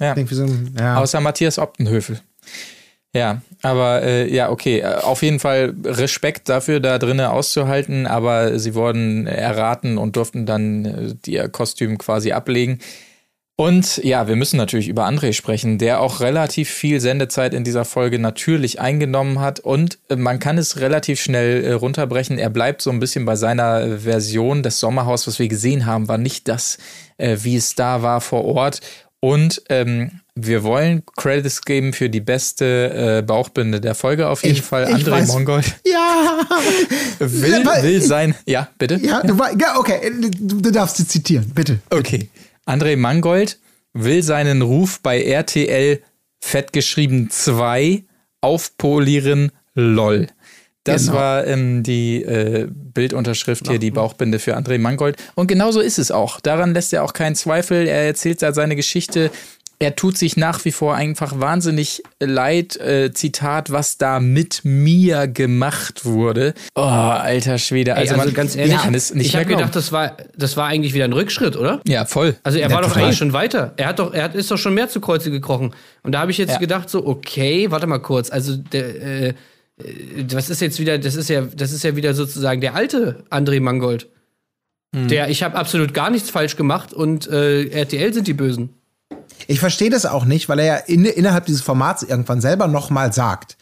[0.00, 0.14] Ja.
[0.30, 0.98] So ein, ja.
[0.98, 2.20] Außer Matthias Optenhöfel.
[3.12, 4.84] Ja, aber äh, ja, okay.
[4.84, 10.84] Auf jeden Fall Respekt dafür, da drinnen auszuhalten, aber sie wurden erraten und durften dann
[10.84, 12.78] äh, ihr Kostüm quasi ablegen.
[13.62, 17.84] Und ja, wir müssen natürlich über André sprechen, der auch relativ viel Sendezeit in dieser
[17.84, 19.60] Folge natürlich eingenommen hat.
[19.60, 22.38] Und äh, man kann es relativ schnell äh, runterbrechen.
[22.38, 24.64] Er bleibt so ein bisschen bei seiner Version.
[24.64, 26.78] Das Sommerhaus, was wir gesehen haben, war nicht das,
[27.18, 28.80] äh, wie es da war vor Ort.
[29.20, 34.56] Und ähm, wir wollen Credits geben für die beste äh, Bauchbinde der Folge auf jeden
[34.56, 34.86] ich, Fall.
[34.86, 35.76] André weiß, Mongold.
[35.86, 36.40] Ja.
[37.20, 38.34] will, will sein.
[38.44, 38.96] Ja, bitte.
[38.96, 41.78] Ja, du, ja okay, du, du darfst sie zitieren, bitte.
[41.90, 42.28] Okay.
[42.72, 43.58] André Mangold
[43.92, 46.00] will seinen Ruf bei RTL
[46.40, 48.04] fettgeschrieben 2
[48.40, 50.28] aufpolieren, lol.
[50.84, 51.18] Das genau.
[51.18, 55.16] war ähm, die äh, Bildunterschrift hier, die Bauchbinde für André Mangold.
[55.34, 56.40] Und genauso ist es auch.
[56.40, 57.86] Daran lässt er auch keinen Zweifel.
[57.86, 59.30] Er erzählt da seine Geschichte
[59.82, 62.76] er tut sich nach wie vor einfach wahnsinnig leid.
[62.76, 66.54] Äh, Zitat, was da mit mir gemacht wurde.
[66.76, 67.96] Oh, alter Schwede.
[67.96, 70.94] Also, Ey, also man, ganz ehrlich, ja, ich habe gedacht, das war, das war eigentlich
[70.94, 71.80] wieder ein Rückschritt, oder?
[71.84, 72.36] Ja, voll.
[72.44, 73.74] Also er ja, war doch eigentlich schon weiter.
[73.76, 75.74] Er hat doch, er hat, ist doch schon mehr zu Kreuze gekrochen.
[76.04, 76.58] Und da habe ich jetzt ja.
[76.58, 78.30] gedacht, so, okay, warte mal kurz.
[78.30, 79.34] Also der, äh,
[80.30, 83.60] was ist jetzt wieder, das ist ja, das ist ja wieder sozusagen der alte André
[83.60, 84.06] Mangold.
[84.94, 85.08] Hm.
[85.08, 88.70] Der, ich habe absolut gar nichts falsch gemacht und äh, RTL sind die Bösen.
[89.46, 93.12] Ich verstehe das auch nicht, weil er ja in, innerhalb dieses Formats irgendwann selber nochmal
[93.12, 93.56] sagt,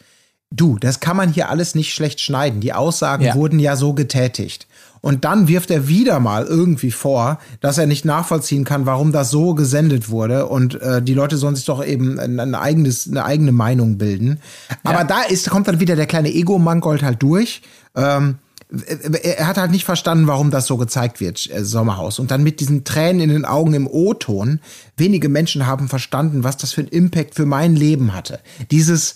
[0.51, 2.61] du, das kann man hier alles nicht schlecht schneiden.
[2.61, 3.35] Die Aussagen ja.
[3.35, 4.67] wurden ja so getätigt.
[5.01, 9.31] Und dann wirft er wieder mal irgendwie vor, dass er nicht nachvollziehen kann, warum das
[9.31, 10.45] so gesendet wurde.
[10.45, 14.39] Und äh, die Leute sollen sich doch eben ein, ein eigenes, eine eigene Meinung bilden.
[14.83, 15.03] Aber ja.
[15.03, 17.63] da ist, kommt dann wieder der kleine Ego-Mangold halt durch.
[17.95, 18.37] Ähm,
[18.71, 22.19] er hat halt nicht verstanden, warum das so gezeigt wird, äh, Sommerhaus.
[22.19, 24.61] Und dann mit diesen Tränen in den Augen im O-Ton.
[24.95, 28.39] Wenige Menschen haben verstanden, was das für einen Impact für mein Leben hatte.
[28.71, 29.15] Dieses,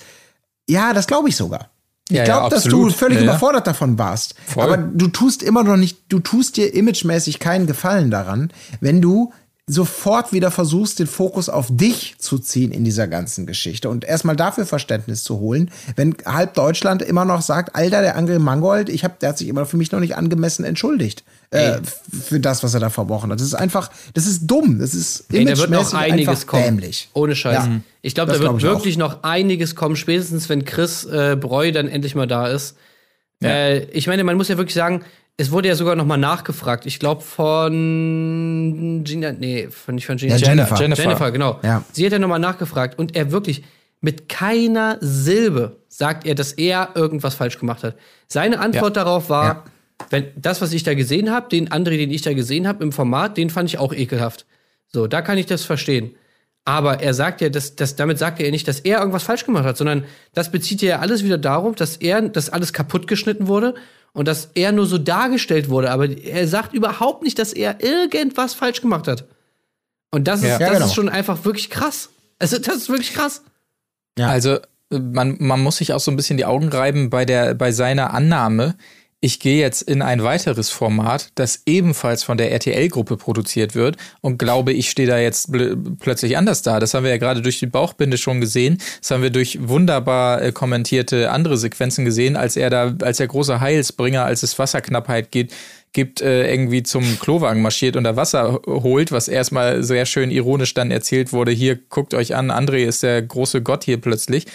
[0.67, 1.69] ja, das glaube ich sogar.
[2.09, 4.35] Ich ja, glaube, ja, dass du völlig ja, überfordert davon warst.
[4.45, 4.63] Voll.
[4.63, 9.31] Aber du tust immer noch nicht, du tust dir imagemäßig keinen Gefallen daran, wenn du
[9.67, 14.35] sofort wieder versuchst, den Fokus auf dich zu ziehen in dieser ganzen Geschichte und erstmal
[14.35, 19.03] dafür Verständnis zu holen, wenn halb Deutschland immer noch sagt, Alter, der Angel Mangold, ich
[19.03, 21.79] hab, der hat sich immer für mich noch nicht angemessen entschuldigt äh,
[22.11, 23.39] für das, was er da verbrochen hat.
[23.39, 26.63] Das ist einfach, das ist dumm, das ist Ey, da wird noch einiges kommen.
[26.63, 27.09] Dämlich.
[27.13, 27.65] Ohne Scheiß.
[27.65, 28.99] Ja, ich glaube, da wird glaub wirklich auch.
[28.99, 32.75] noch einiges kommen, spätestens wenn Chris äh, Breu dann endlich mal da ist.
[33.41, 33.49] Ja.
[33.49, 35.01] Äh, ich meine, man muss ja wirklich sagen,
[35.37, 36.85] es wurde ja sogar noch mal nachgefragt.
[36.85, 40.35] Ich glaube von Gina, nee, von, nicht von Gina.
[40.35, 40.79] Ja, Jennifer.
[40.79, 41.03] Jennifer.
[41.03, 41.59] Jennifer, genau.
[41.61, 41.83] Ja.
[41.91, 43.63] Sie hat ja noch mal nachgefragt und er wirklich
[43.99, 47.95] mit keiner Silbe sagt er, dass er irgendwas falsch gemacht hat.
[48.27, 49.03] Seine Antwort ja.
[49.03, 49.65] darauf war,
[50.09, 52.91] wenn das, was ich da gesehen habe, den André, den ich da gesehen habe im
[52.91, 54.45] Format, den fand ich auch ekelhaft.
[54.87, 56.15] So, da kann ich das verstehen.
[56.65, 59.45] Aber er sagt ja, dass, dass damit sagt er ja nicht, dass er irgendwas falsch
[59.45, 63.47] gemacht hat, sondern das bezieht ja alles wieder darum, dass er, dass alles kaputt geschnitten
[63.47, 63.75] wurde
[64.15, 65.91] und dass er nur so dargestellt wurde.
[65.91, 69.25] Aber er sagt überhaupt nicht, dass er irgendwas falsch gemacht hat.
[70.09, 70.85] Und das ist, ja, das genau.
[70.85, 72.09] ist schon einfach wirklich krass.
[72.39, 73.43] Also, das ist wirklich krass.
[74.17, 74.29] Ja.
[74.29, 74.59] Also,
[74.89, 78.13] man, man muss sich auch so ein bisschen die Augen reiben bei der, bei seiner
[78.13, 78.75] Annahme,
[79.21, 84.37] ich gehe jetzt in ein weiteres Format, das ebenfalls von der RTL-Gruppe produziert wird und
[84.37, 85.49] glaube, ich stehe da jetzt
[85.99, 86.79] plötzlich anders da.
[86.79, 88.77] Das haben wir ja gerade durch die Bauchbinde schon gesehen.
[89.01, 93.27] Das haben wir durch wunderbar äh, kommentierte andere Sequenzen gesehen, als er da, als der
[93.27, 95.53] große Heilsbringer, als es Wasserknappheit geht,
[95.93, 100.75] gibt, äh, irgendwie zum Klowagen marschiert und da Wasser holt, was erstmal sehr schön ironisch
[100.75, 101.51] dann erzählt wurde.
[101.51, 104.45] Hier, guckt euch an, André ist der große Gott hier plötzlich.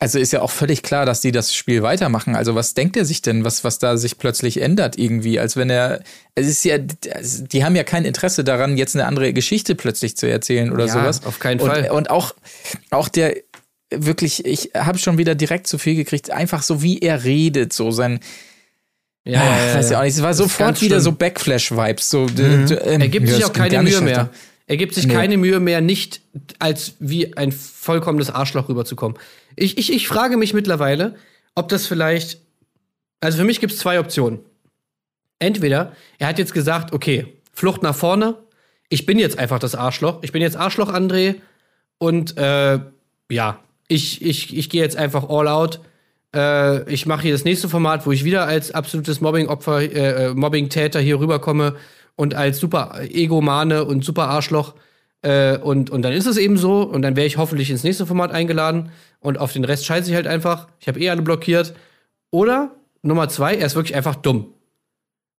[0.00, 2.36] Also ist ja auch völlig klar, dass die das Spiel weitermachen.
[2.36, 5.40] Also was denkt er sich denn, was, was da sich plötzlich ändert irgendwie?
[5.40, 6.02] Als wenn er,
[6.36, 10.30] es ist ja, die haben ja kein Interesse daran, jetzt eine andere Geschichte plötzlich zu
[10.30, 11.24] erzählen oder ja, sowas.
[11.24, 11.90] auf keinen und, Fall.
[11.90, 12.36] Und auch,
[12.90, 13.34] auch der,
[13.90, 17.90] wirklich, ich habe schon wieder direkt zu viel gekriegt, einfach so wie er redet, so
[17.90, 18.20] sein,
[19.24, 20.16] ja, Ach, weiß ja auch nicht.
[20.16, 22.08] Es war sofort wieder so Backflash-Vibes.
[22.08, 22.66] So, mhm.
[22.82, 24.30] ähm, er gibt sich auch keine Mühe mehr.
[24.68, 25.14] Er gibt sich nee.
[25.14, 26.20] keine Mühe mehr, nicht
[26.58, 29.18] als wie ein vollkommenes Arschloch rüberzukommen.
[29.56, 31.16] Ich, ich, ich frage mich mittlerweile,
[31.54, 32.38] ob das vielleicht.
[33.20, 34.40] Also für mich gibt es zwei Optionen.
[35.38, 38.36] Entweder er hat jetzt gesagt, okay, Flucht nach vorne,
[38.90, 41.36] ich bin jetzt einfach das Arschloch, ich bin jetzt Arschloch André
[41.96, 42.78] und äh,
[43.30, 43.58] ja,
[43.88, 45.80] ich, ich, ich gehe jetzt einfach all out.
[46.34, 50.34] Äh, ich mache hier das nächste Format, wo ich wieder als absolutes Mobbing-Opfer, äh, äh
[50.34, 51.76] Mobbing-Täter hier rüberkomme
[52.18, 54.74] und als super Egomane und super Arschloch.
[55.22, 58.06] Äh, und, und dann ist es eben so und dann wäre ich hoffentlich ins nächste
[58.06, 58.90] Format eingeladen
[59.20, 60.66] und auf den Rest scheiße ich halt einfach.
[60.80, 61.74] Ich habe eh alle blockiert.
[62.32, 62.72] Oder
[63.02, 64.48] Nummer zwei, er ist wirklich einfach dumm.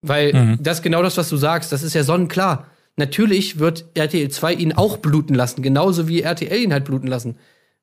[0.02, 0.58] Weil mhm.
[0.62, 2.68] das ist genau das, was du sagst, das ist ja sonnenklar.
[2.96, 7.36] Natürlich wird RTL 2 ihn auch bluten lassen, genauso wie RTL ihn halt bluten lassen.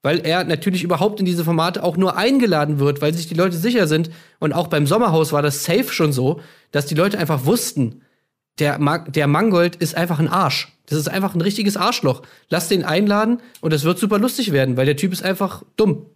[0.02, 3.58] Weil er natürlich überhaupt in diese Formate auch nur eingeladen wird, weil sich die Leute
[3.58, 4.08] sicher sind.
[4.38, 6.40] Und auch beim Sommerhaus war das safe schon so,
[6.70, 8.00] dass die Leute einfach wussten,
[8.58, 10.72] der, Ma der Mangold ist einfach ein Arsch.
[10.86, 12.22] Das ist einfach ein richtiges Arschloch.
[12.48, 16.06] Lass den einladen und es wird super lustig werden, weil der Typ ist einfach dumm.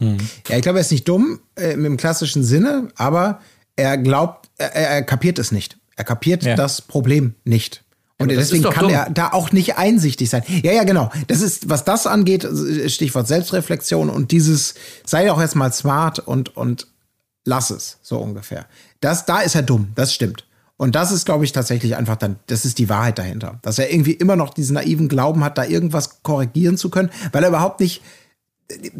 [0.00, 0.18] Mhm.
[0.48, 3.40] Ja, ich glaube, er ist nicht dumm äh, im klassischen Sinne, aber
[3.76, 5.78] er glaubt, er, er kapiert es nicht.
[5.96, 6.56] Er kapiert ja.
[6.56, 7.84] das Problem nicht.
[8.18, 8.92] Und ja, deswegen kann dumm.
[8.92, 10.42] er da auch nicht einsichtig sein.
[10.62, 11.10] Ja, ja, genau.
[11.28, 12.46] Das ist, was das angeht,
[12.88, 14.74] Stichwort Selbstreflexion und dieses,
[15.06, 16.86] sei doch jetzt mal smart und, und
[17.44, 18.66] lass es, so ungefähr.
[19.00, 20.44] Das, da ist er dumm, das stimmt.
[20.80, 23.58] Und das ist, glaube ich, tatsächlich einfach dann, das ist die Wahrheit dahinter.
[23.60, 27.42] Dass er irgendwie immer noch diesen naiven Glauben hat, da irgendwas korrigieren zu können, weil
[27.42, 28.00] er überhaupt nicht,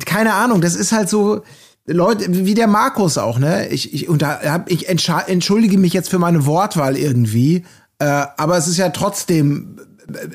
[0.04, 1.42] keine Ahnung, das ist halt so,
[1.86, 3.68] Leute, wie der Markus auch, ne?
[3.68, 7.64] Ich, ich, und da hab, ich entschuldige mich jetzt für meine Wortwahl irgendwie,
[7.98, 9.78] äh, aber es ist ja trotzdem,
[10.12, 10.28] äh,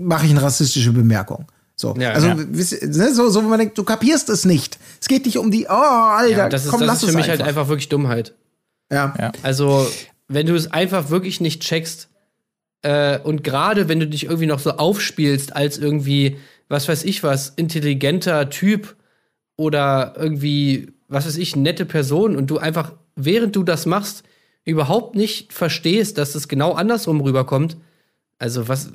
[0.00, 1.46] mache ich eine rassistische Bemerkung.
[1.74, 2.34] So, ja, also ja.
[2.36, 4.78] Ne, so, so, wo man denkt, du kapierst es nicht.
[5.00, 7.16] Es geht nicht um die, oh, Alter, ja, das ist, komm, das lass ist für
[7.16, 7.46] mich halt einfach.
[7.46, 8.32] halt einfach wirklich Dummheit.
[8.92, 9.14] Ja.
[9.18, 9.32] ja.
[9.42, 9.88] Also,
[10.32, 12.08] wenn du es einfach wirklich nicht checkst
[12.82, 16.38] äh, und gerade wenn du dich irgendwie noch so aufspielst als irgendwie,
[16.68, 18.94] was weiß ich was, intelligenter Typ
[19.56, 24.22] oder irgendwie, was weiß ich, nette Person und du einfach, während du das machst,
[24.64, 27.76] überhaupt nicht verstehst, dass es genau andersrum rüberkommt,
[28.38, 28.92] also was,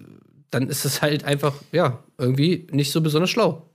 [0.52, 3.70] dann ist es halt einfach, ja, irgendwie nicht so besonders schlau.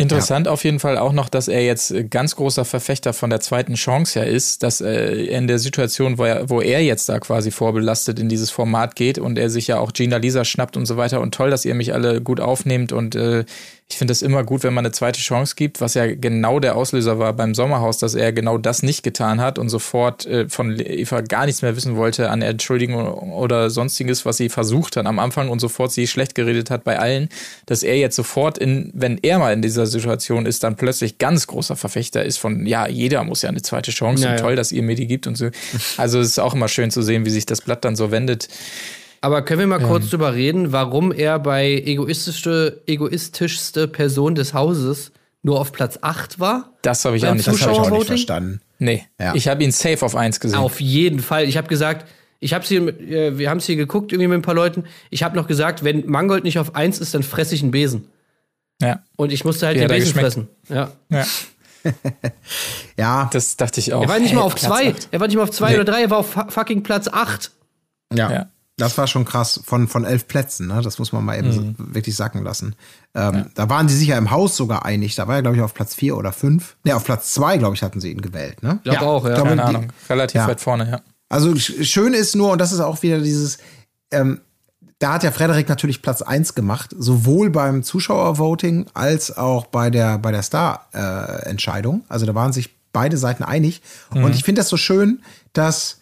[0.00, 0.52] Interessant ja.
[0.52, 4.20] auf jeden Fall auch noch, dass er jetzt ganz großer Verfechter von der zweiten Chance
[4.20, 8.20] ja ist, dass äh, in der Situation, wo er, wo er jetzt da quasi vorbelastet
[8.20, 11.20] in dieses Format geht und er sich ja auch Gina Lisa schnappt und so weiter
[11.20, 13.44] und toll, dass ihr mich alle gut aufnehmt und äh,
[13.90, 16.76] ich finde es immer gut, wenn man eine zweite Chance gibt, was ja genau der
[16.76, 20.78] Auslöser war beim Sommerhaus, dass er genau das nicht getan hat und sofort äh, von
[20.78, 25.18] Eva gar nichts mehr wissen wollte an Entschuldigung oder sonstiges, was sie versucht hat am
[25.18, 27.30] Anfang und sofort sie schlecht geredet hat bei allen,
[27.64, 31.46] dass er jetzt sofort in, wenn er mal in dieser Situation ist, dann plötzlich ganz
[31.46, 34.70] großer Verfechter ist von, ja, jeder muss ja eine zweite Chance ja, und toll, dass
[34.70, 35.48] ihr mir die gibt und so.
[35.96, 38.48] Also es ist auch immer schön zu sehen, wie sich das Blatt dann so wendet.
[39.20, 40.10] Aber können wir mal kurz ähm.
[40.10, 45.12] drüber reden, warum er bei egoistischste, egoistischste Person des Hauses
[45.42, 46.72] nur auf Platz 8 war?
[46.82, 48.60] Das habe ich, auch nicht, hab ich auch nicht verstanden.
[48.78, 49.34] Nee, ja.
[49.34, 50.58] ich habe ihn safe auf 1 gesehen.
[50.58, 51.44] Auf jeden Fall.
[51.44, 52.06] Ich habe gesagt,
[52.40, 54.84] ich habe hier, äh, wir haben es hier geguckt irgendwie mit ein paar Leuten.
[55.10, 58.08] Ich habe noch gesagt, wenn Mangold nicht auf 1 ist, dann fresse ich einen Besen.
[58.80, 59.02] Ja.
[59.16, 60.48] Und ich musste halt Wie den Besen fressen.
[60.68, 60.92] Ja.
[61.10, 61.26] Ja.
[62.96, 63.30] ja.
[63.32, 64.02] Das dachte ich auch.
[64.02, 64.94] Er war nicht hey, mal auf 2.
[65.10, 65.74] Er war nicht mal auf 2 nee.
[65.74, 67.50] oder 3, er war auf fucking Platz 8.
[68.14, 68.30] Ja.
[68.30, 68.46] ja.
[68.78, 70.80] Das war schon krass von, von elf Plätzen, ne?
[70.82, 71.52] Das muss man mal eben mhm.
[71.52, 72.76] so wirklich sacken lassen.
[73.14, 73.46] Ähm, ja.
[73.54, 75.14] Da waren sie sich ja im Haus sogar einig.
[75.16, 76.76] Da war er, glaube ich, auf Platz vier oder fünf.
[76.84, 78.80] Ne, auf Platz zwei, glaube ich, hatten sie ihn gewählt, ne?
[78.84, 79.34] Ich glaube ja, auch, ja.
[79.34, 79.88] Glaube, Keine Ahnung.
[80.08, 80.46] Relativ ja.
[80.46, 81.00] weit vorne, ja.
[81.28, 83.58] Also schön ist nur, und das ist auch wieder dieses,
[84.10, 84.40] ähm,
[84.98, 90.18] da hat ja Frederik natürlich Platz 1 gemacht, sowohl beim Zuschauervoting als auch bei der,
[90.18, 92.04] bei der Star-Entscheidung.
[92.08, 93.82] also da waren sich beide Seiten einig.
[94.12, 94.24] Mhm.
[94.24, 95.22] Und ich finde das so schön,
[95.52, 95.97] dass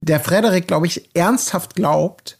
[0.00, 2.38] der Frederik, glaube ich, ernsthaft glaubt,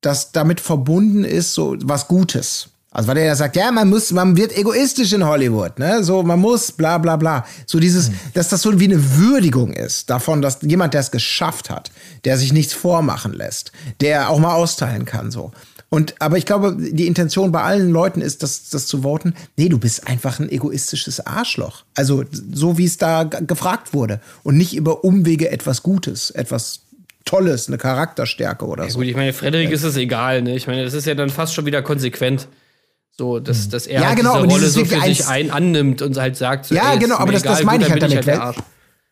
[0.00, 2.68] dass damit verbunden ist so was Gutes.
[2.92, 6.04] Also weil er ja sagt, ja, man muss, man wird egoistisch in Hollywood, ne?
[6.04, 7.46] So, man muss, bla bla bla.
[7.66, 8.18] So dieses, mhm.
[8.34, 11.90] dass das so wie eine Würdigung ist davon, dass jemand, der es geschafft hat,
[12.24, 15.52] der sich nichts vormachen lässt, der auch mal austeilen kann, so.
[15.92, 19.34] Und, aber ich glaube, die Intention bei allen Leuten ist, das, das zu voten.
[19.58, 21.84] Nee, du bist einfach ein egoistisches Arschloch.
[21.94, 24.18] Also, so wie es da gefragt wurde.
[24.42, 26.80] Und nicht über Umwege etwas Gutes, etwas
[27.26, 29.00] Tolles, eine Charakterstärke oder ja, so.
[29.00, 29.74] Gut, ich meine, Frederik ja.
[29.74, 30.56] ist es egal, ne?
[30.56, 32.48] Ich meine, das ist ja dann fast schon wieder konsequent.
[33.18, 33.70] So, dass, hm.
[33.72, 36.64] dass er ja, halt genau, diese Rolle so für sich ein annimmt und halt sagt,
[36.64, 38.26] so, ja, genau, aber das, egal, das meine ich halt damit.
[38.26, 38.56] Halt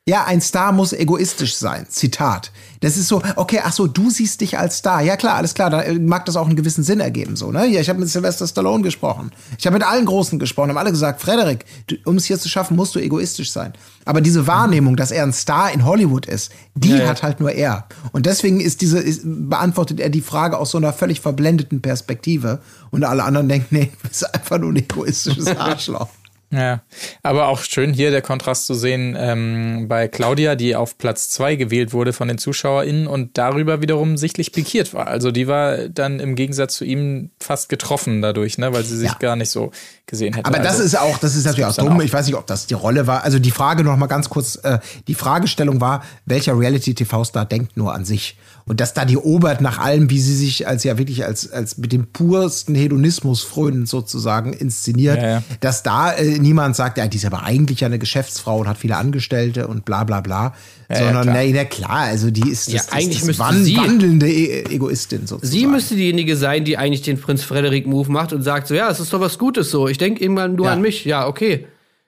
[0.09, 1.87] ja, ein Star muss egoistisch sein.
[1.89, 2.51] Zitat.
[2.81, 5.03] Das ist so, okay, ach so, du siehst dich als Star.
[5.03, 7.67] Ja, klar, alles klar, da äh, mag das auch einen gewissen Sinn ergeben, so, ne?
[7.67, 9.31] Ja, ich habe mit Sylvester Stallone gesprochen.
[9.59, 11.67] Ich habe mit allen Großen gesprochen, haben alle gesagt, Frederik,
[12.07, 13.75] um es hier zu schaffen, musst du egoistisch sein.
[14.07, 17.09] Aber diese Wahrnehmung, dass er ein Star in Hollywood ist, die ja, ja.
[17.09, 17.87] hat halt nur er.
[18.13, 22.61] Und deswegen ist diese, ist, beantwortet er die Frage aus so einer völlig verblendeten Perspektive.
[22.91, 26.09] Und alle anderen denken, nee, du bist einfach nur ein egoistisches Arschloch.
[26.53, 26.83] Ja,
[27.23, 31.55] aber auch schön hier der Kontrast zu sehen ähm, bei Claudia, die auf Platz zwei
[31.55, 35.07] gewählt wurde von den ZuschauerInnen und darüber wiederum sichtlich pikiert war.
[35.07, 39.11] Also die war dann im Gegensatz zu ihm fast getroffen dadurch, ne, weil sie sich
[39.11, 39.19] ja.
[39.21, 39.71] gar nicht so
[40.07, 40.47] gesehen hätte.
[40.47, 41.99] Aber das also, ist auch, das ist natürlich auch dumm.
[41.99, 42.03] Auch.
[42.03, 43.23] Ich weiß nicht, ob das die Rolle war.
[43.23, 47.95] Also die Frage noch mal ganz kurz, äh, die Fragestellung war, welcher Reality-TV-Star denkt nur
[47.95, 48.37] an sich?
[48.71, 51.77] Und dass da die Obert nach allem, wie sie sich als ja wirklich als, als
[51.77, 55.43] mit dem pursten Hedonismus frönen sozusagen inszeniert, ja, ja.
[55.59, 58.79] dass da äh, niemand sagt, ja, die ist aber eigentlich ja eine Geschäftsfrau und hat
[58.79, 60.55] viele Angestellte und bla bla bla.
[60.89, 61.45] Ja, sondern, ja, klar.
[61.47, 65.27] na, na klar, also die ist, das, ja, eigentlich das wan sie, wandelnde e Egoistin
[65.27, 65.51] sozusagen.
[65.51, 68.89] Sie müsste diejenige sein, die eigentlich den Prinz Frederik Move macht und sagt so, ja,
[68.89, 69.89] es ist doch was Gutes so.
[69.89, 71.05] Ich denke irgendwann nur an mich.
[71.05, 71.67] Ja, okay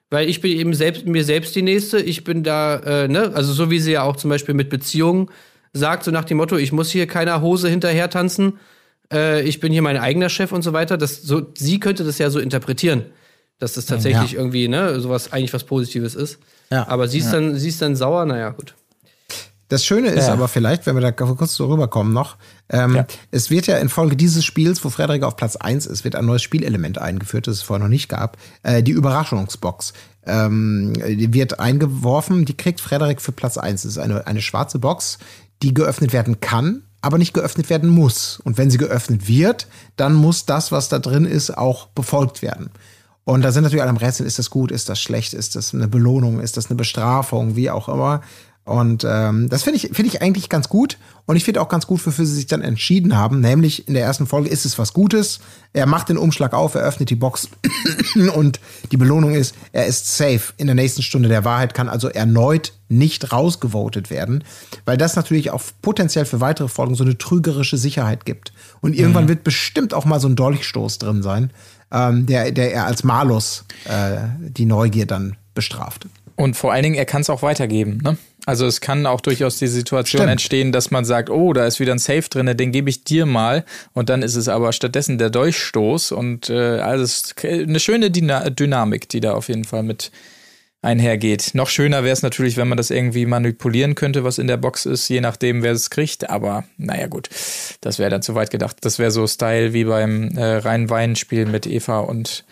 [0.09, 1.99] weil ich bin eben selbst mir selbst die nächste.
[1.99, 5.27] Ich bin da, äh, ne, also so wie sie ja auch zum Beispiel mit Beziehungen
[5.73, 8.59] sagt, so nach dem Motto, ich muss hier keiner Hose hinterher tanzen,
[9.11, 10.97] äh, ich bin hier mein eigener Chef und so weiter.
[10.97, 13.05] Das, so, sie könnte das ja so interpretieren,
[13.59, 14.39] dass das tatsächlich ja.
[14.39, 16.39] irgendwie, ne, sowas eigentlich was Positives ist.
[16.71, 16.87] Ja.
[16.87, 17.33] Aber sie ist, ja.
[17.33, 18.75] dann, sie ist dann sauer, naja, gut.
[19.69, 20.33] Das Schöne ist ja.
[20.33, 22.37] aber vielleicht, wenn wir da kurz so rüberkommen noch,
[22.69, 23.07] ähm, ja.
[23.31, 26.43] es wird ja infolge dieses Spiels, wo Frederik auf Platz 1 ist, wird ein neues
[26.43, 28.37] Spielelement eingeführt, das es vorher noch nicht gab.
[28.61, 29.93] Äh, die Überraschungsbox
[30.25, 33.83] ähm, die wird eingeworfen, die kriegt Frederik für Platz 1.
[33.83, 35.17] Das ist eine, eine schwarze Box,
[35.63, 38.39] die geöffnet werden kann, aber nicht geöffnet werden muss.
[38.43, 42.69] Und wenn sie geöffnet wird, dann muss das, was da drin ist, auch befolgt werden.
[43.25, 45.73] Und da sind natürlich alle am Rätseln, ist das gut, ist das schlecht, ist das
[45.73, 48.21] eine Belohnung, ist das eine Bestrafung, wie auch immer.
[48.65, 50.97] Und ähm, das finde ich, finde ich eigentlich ganz gut.
[51.25, 53.41] Und ich finde auch ganz gut, wofür sie sich dann entschieden haben.
[53.41, 55.39] Nämlich in der ersten Folge ist es was Gutes.
[55.73, 57.49] Er macht den Umschlag auf, er öffnet die Box
[58.35, 58.61] und
[58.91, 62.73] die Belohnung ist, er ist safe in der nächsten Stunde der Wahrheit, kann also erneut
[62.87, 64.43] nicht rausgevotet werden,
[64.85, 68.53] weil das natürlich auch potenziell für weitere Folgen so eine trügerische Sicherheit gibt.
[68.81, 69.29] Und irgendwann mhm.
[69.29, 71.51] wird bestimmt auch mal so ein Dolchstoß drin sein,
[71.91, 76.07] ähm, der, der er als Malus äh, die Neugier dann bestraft.
[76.35, 77.99] Und vor allen Dingen, er kann es auch weitergeben.
[78.03, 78.17] Ne?
[78.45, 80.31] Also es kann auch durchaus die Situation Stimmt.
[80.31, 83.25] entstehen, dass man sagt, oh, da ist wieder ein Safe drin, den gebe ich dir
[83.25, 83.63] mal.
[83.93, 86.11] Und dann ist es aber stattdessen der Durchstoß.
[86.11, 90.11] Und äh, also eine schöne Dyna Dynamik, die da auf jeden Fall mit
[90.81, 91.51] einhergeht.
[91.53, 94.85] Noch schöner wäre es natürlich, wenn man das irgendwie manipulieren könnte, was in der Box
[94.85, 96.29] ist, je nachdem, wer es kriegt.
[96.29, 97.29] Aber naja, gut,
[97.79, 98.77] das wäre dann zu weit gedacht.
[98.81, 102.43] Das wäre so Style wie beim äh, Rhein-Wein-Spiel mit Eva und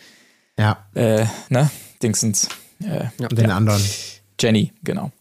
[0.57, 0.85] ja.
[0.95, 1.69] äh, ne,
[2.01, 2.47] Dingsens.
[2.81, 3.57] Äh, ja, den ja.
[3.57, 3.83] anderen.
[4.39, 5.11] Jenny, genau.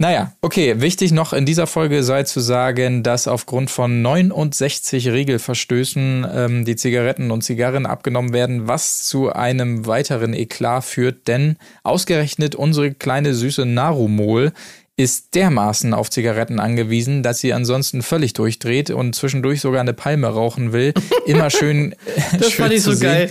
[0.00, 6.26] Naja, okay, wichtig noch in dieser Folge sei zu sagen, dass aufgrund von 69 Regelverstößen
[6.34, 12.54] ähm, die Zigaretten und Zigarren abgenommen werden, was zu einem weiteren Eklat führt, denn ausgerechnet
[12.54, 14.52] unsere kleine süße Narumol
[14.96, 20.28] ist dermaßen auf Zigaretten angewiesen, dass sie ansonsten völlig durchdreht und zwischendurch sogar eine Palme
[20.28, 20.94] rauchen will.
[21.26, 21.94] Immer schön.
[22.38, 23.02] das schön fand ich so sehen.
[23.02, 23.30] geil.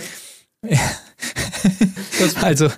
[2.42, 2.68] also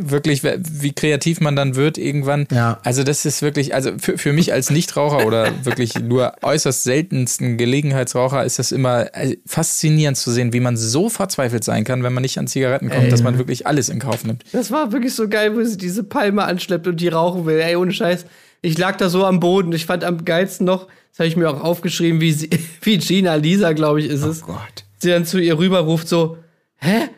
[0.00, 2.46] wirklich, wie kreativ man dann wird irgendwann.
[2.50, 2.78] Ja.
[2.84, 7.56] Also das ist wirklich, also für, für mich als Nichtraucher oder wirklich nur äußerst seltensten
[7.56, 12.12] Gelegenheitsraucher ist das immer äh, faszinierend zu sehen, wie man so verzweifelt sein kann, wenn
[12.12, 13.10] man nicht an Zigaretten kommt, Ey.
[13.10, 14.44] dass man wirklich alles in Kauf nimmt.
[14.52, 17.60] Das war wirklich so geil, wo sie diese Palme anschleppt und die rauchen will.
[17.60, 18.26] Ey, ohne Scheiß.
[18.62, 19.72] Ich lag da so am Boden.
[19.72, 22.50] Ich fand am geilsten noch, das habe ich mir auch aufgeschrieben, wie, sie,
[22.82, 24.42] wie Gina Lisa, glaube ich, ist oh es.
[24.42, 24.84] Gott.
[24.98, 26.38] Sie dann zu ihr rüberruft so,
[26.76, 27.08] hä?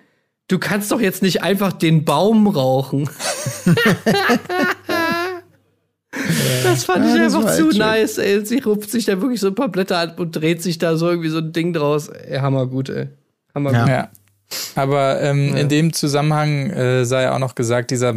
[0.52, 3.08] Du kannst doch jetzt nicht einfach den Baum rauchen.
[6.62, 8.44] Das fand ja, ich einfach zu nice, ey.
[8.44, 11.08] Sie rupft sich da wirklich so ein paar Blätter an und dreht sich da so
[11.08, 12.08] irgendwie so ein Ding draus.
[12.08, 13.08] Ey, hammer gut, ey.
[13.54, 13.88] Hammer ja.
[13.88, 14.08] Ja.
[14.74, 15.60] Aber ähm, ja.
[15.60, 18.14] in dem Zusammenhang äh, sei auch noch gesagt, dieser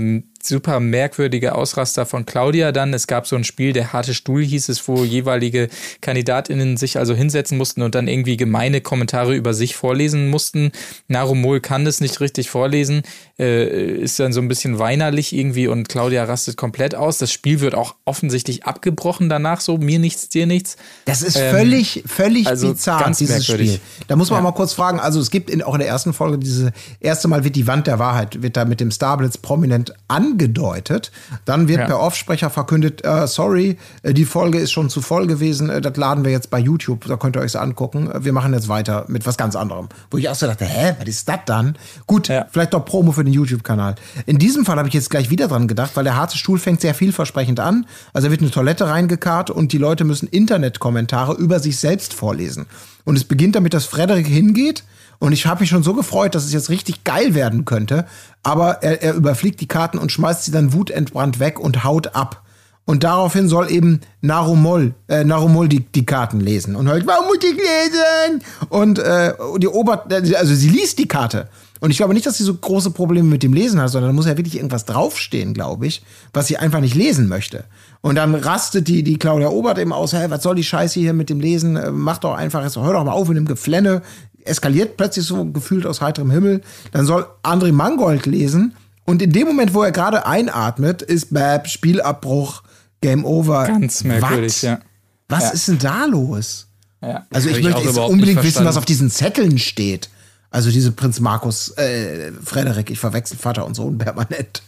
[0.48, 2.94] super merkwürdige Ausraster von Claudia dann.
[2.94, 5.70] Es gab so ein Spiel, der harte Stuhl hieß es, wo jeweilige
[6.02, 10.72] KandidatInnen sich also hinsetzen mussten und dann irgendwie gemeine Kommentare über sich vorlesen mussten.
[11.08, 13.04] Narumol kann das nicht richtig vorlesen,
[13.40, 13.66] äh,
[14.02, 17.18] ist dann so ein bisschen weinerlich irgendwie und Claudia rastet komplett aus.
[17.18, 20.78] Das Spiel wird auch offensichtlich abgebrochen danach, so mir nichts, dir nichts.
[21.06, 23.80] Das ist ähm, völlig, völlig also bizarr, dieses Spiel.
[24.08, 24.44] Da muss man ja.
[24.44, 27.44] mal kurz fragen, also es gibt in, auch in der ersten Folge diese erste Mal
[27.44, 31.12] wird die Wand der Wahrheit, wird da mit dem Starblitz prominent an angedeutet.
[31.46, 31.86] Dann wird ja.
[31.86, 35.96] per Offsprecher verkündet, äh, sorry, äh, die Folge ist schon zu voll gewesen, äh, das
[35.96, 38.12] laden wir jetzt bei YouTube, da könnt ihr euch angucken.
[38.12, 39.88] Äh, wir machen jetzt weiter mit was ganz anderem.
[40.12, 41.78] Wo ich auch so dachte, hä, was ist das dann?
[42.06, 42.46] Gut, ja.
[42.52, 43.96] vielleicht doch Promo für den YouTube-Kanal.
[44.26, 46.82] In diesem Fall habe ich jetzt gleich wieder dran gedacht, weil der harte Stuhl fängt
[46.82, 47.86] sehr vielversprechend an.
[48.14, 52.66] Also wird eine Toilette reingekarrt und die Leute müssen Internetkommentare über sich selbst vorlesen.
[53.06, 54.84] Und es beginnt damit, dass Frederik hingeht
[55.20, 58.06] und ich habe mich schon so gefreut, dass es jetzt richtig geil werden könnte.
[58.44, 62.44] Aber er, er überfliegt die Karten und schmeißt sie dann wutentbrannt weg und haut ab.
[62.88, 66.76] Und daraufhin soll eben Narumol, äh, Narumol die, die Karten lesen.
[66.76, 68.44] Und hört, warum muss ich lesen?
[68.70, 71.50] Und äh, die Ober, also sie liest die Karte.
[71.80, 74.16] Und ich glaube nicht, dass sie so große Probleme mit dem Lesen hat, sondern da
[74.16, 77.66] muss ja wirklich irgendwas draufstehen, glaube ich, was sie einfach nicht lesen möchte.
[78.02, 81.14] Und dann rastet die, die Claudia Obert eben aus, hey, was soll die Scheiße hier
[81.14, 81.76] mit dem Lesen?
[81.76, 84.04] Äh, mach doch einfach, hör doch mal auf mit dem Geflenne
[84.46, 86.62] eskaliert plötzlich so gefühlt aus heiterem Himmel.
[86.92, 88.76] Dann soll André Mangold lesen.
[89.06, 92.64] Und in dem Moment, wo er gerade einatmet, ist Bab, Spielabbruch,
[93.02, 93.68] Game Over.
[93.68, 94.62] Ganz merkwürdig, was?
[94.62, 94.80] ja.
[95.28, 95.50] Was ja.
[95.52, 96.68] ist denn da los?
[97.02, 97.26] Ja.
[97.32, 100.10] Also ich, ich möchte jetzt unbedingt wissen, was auf diesen Zetteln steht.
[100.50, 104.64] Also diese Prinz Markus, äh, Frederik, ich verwechsel Vater und Sohn permanent.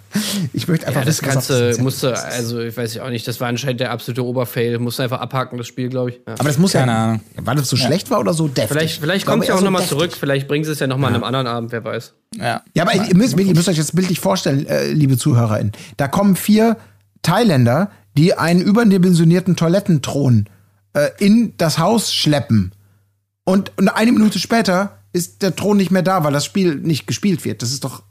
[0.54, 3.48] Ich möchte einfach ja, das wissen, Ganze musste, also ich weiß auch nicht, das war
[3.48, 4.78] anscheinend der absolute Oberfail.
[4.78, 6.16] Musste einfach abhaken, das Spiel, glaube ich.
[6.26, 6.34] Ja.
[6.34, 7.20] Aber das muss Keine ja, Ahnung.
[7.36, 7.86] weil das so ja.
[7.86, 8.68] schlecht war oder so deftig?
[8.68, 11.10] Vielleicht, vielleicht kommt es ja auch so nochmal zurück, vielleicht bringen sie es ja nochmal
[11.10, 11.16] ja.
[11.16, 12.14] an einem anderen Abend, wer weiß.
[12.36, 15.72] Ja, ja aber ihr müsst, ihr müsst euch das bildlich vorstellen, äh, liebe ZuhörerInnen.
[15.96, 16.76] Da kommen vier
[17.22, 20.48] Thailänder, die einen überdimensionierten Toilettenthron
[20.94, 22.72] äh, in das Haus schleppen.
[23.44, 27.06] Und, und eine Minute später ist der Thron nicht mehr da, weil das Spiel nicht
[27.06, 27.62] gespielt wird.
[27.62, 28.02] Das ist doch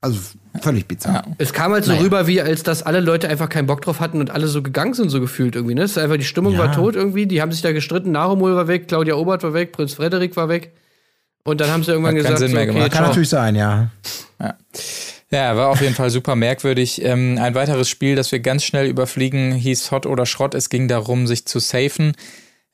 [0.00, 0.18] also
[0.60, 1.24] völlig bizarr.
[1.26, 1.34] Ja.
[1.38, 2.02] Es kam halt so naja.
[2.02, 4.94] rüber, wie als dass alle Leute einfach keinen Bock drauf hatten und alle so gegangen
[4.94, 5.74] sind, so gefühlt irgendwie.
[5.74, 5.82] Ne?
[5.82, 6.60] Das ist einfach, die Stimmung ja.
[6.60, 7.26] war tot irgendwie.
[7.26, 8.12] Die haben sich da gestritten.
[8.12, 10.72] Narumul war weg, Claudia Obert war weg, Prinz Frederik war weg.
[11.44, 12.92] Und dann haben sie irgendwann gesagt, Sinn mehr so, okay, gemacht.
[12.92, 13.90] Kann natürlich sein, ja.
[14.40, 14.54] ja.
[15.30, 17.02] Ja, war auf jeden Fall super merkwürdig.
[17.04, 20.54] Ähm, ein weiteres Spiel, das wir ganz schnell überfliegen, hieß Hot oder Schrott.
[20.54, 22.12] Es ging darum, sich zu safen.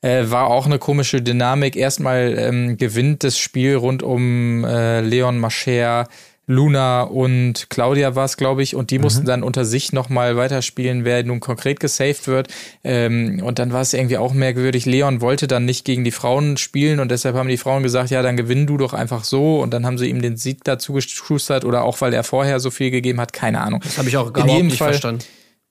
[0.01, 1.75] Äh, war auch eine komische Dynamik.
[1.75, 6.07] Erstmal ähm, gewinnt das Spiel rund um äh, Leon Mascher
[6.47, 9.03] Luna und Claudia war es, glaube ich, und die mhm.
[9.03, 12.49] mussten dann unter sich nochmal weiterspielen, wer nun konkret gesaved wird.
[12.83, 14.85] Ähm, und dann war es irgendwie auch merkwürdig.
[14.85, 18.21] Leon wollte dann nicht gegen die Frauen spielen und deshalb haben die Frauen gesagt, ja,
[18.21, 19.59] dann gewinn du doch einfach so.
[19.59, 22.69] Und dann haben sie ihm den Sieg dazu geschustert oder auch, weil er vorher so
[22.69, 23.81] viel gegeben hat, keine Ahnung.
[23.83, 25.23] Das habe ich auch gar nicht Fall, verstanden.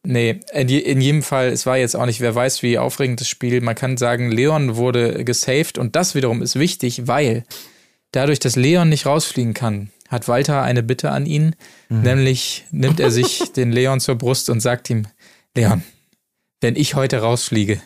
[0.06, 3.20] Nee, in, je, in, jedem Fall, es war jetzt auch nicht, wer weiß, wie aufregend
[3.20, 3.62] das Spiel.
[3.62, 7.44] Man kann sagen, Leon wurde gesaved und das wiederum ist wichtig, weil
[8.12, 11.56] dadurch, dass Leon nicht rausfliegen kann, hat Walter eine Bitte an ihn,
[11.88, 12.02] mhm.
[12.02, 15.06] nämlich nimmt er sich den Leon zur Brust und sagt ihm,
[15.54, 15.82] Leon,
[16.60, 17.80] wenn ich heute rausfliege,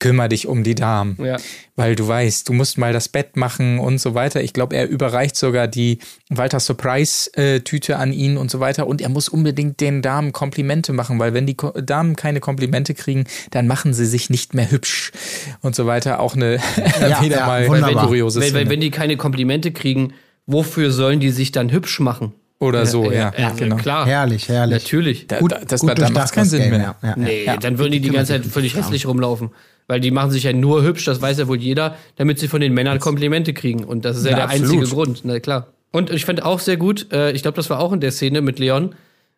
[0.00, 1.16] kümmere dich um die Damen.
[1.22, 1.36] Ja.
[1.76, 4.42] Weil du weißt, du musst mal das Bett machen und so weiter.
[4.42, 8.86] Ich glaube, er überreicht sogar die Walter Surprise-Tüte an ihn und so weiter.
[8.86, 13.24] Und er muss unbedingt den Damen Komplimente machen, weil wenn die Damen keine Komplimente kriegen,
[13.50, 15.12] dann machen sie sich nicht mehr hübsch
[15.60, 16.18] und so weiter.
[16.20, 16.58] Auch eine
[17.00, 20.14] ja, wieder ja, mal kuriose wenn, wenn, wenn die keine Komplimente kriegen,
[20.46, 22.32] wofür sollen die sich dann hübsch machen?
[22.60, 23.12] Oder so, ja.
[23.12, 23.76] ja, ja genau.
[23.76, 24.06] Klar.
[24.06, 24.82] Herrlich, herrlich.
[24.84, 25.26] Natürlich.
[25.26, 26.94] Da, gut, das, gut da macht keinen Sinn mehr.
[27.02, 29.50] Ja, nee, dann würden die die ganze Zeit völlig hässlich rumlaufen.
[29.86, 32.60] Weil die machen sich ja nur hübsch, das weiß ja wohl jeder, damit sie von
[32.60, 33.82] den Männern Komplimente kriegen.
[33.82, 34.70] Und das ist ja, der absolut.
[34.72, 35.22] einzige Grund.
[35.24, 35.68] Na klar.
[35.90, 38.42] Und ich fand auch sehr gut, äh, ich glaube, das war auch in der Szene
[38.42, 38.94] mit Leon.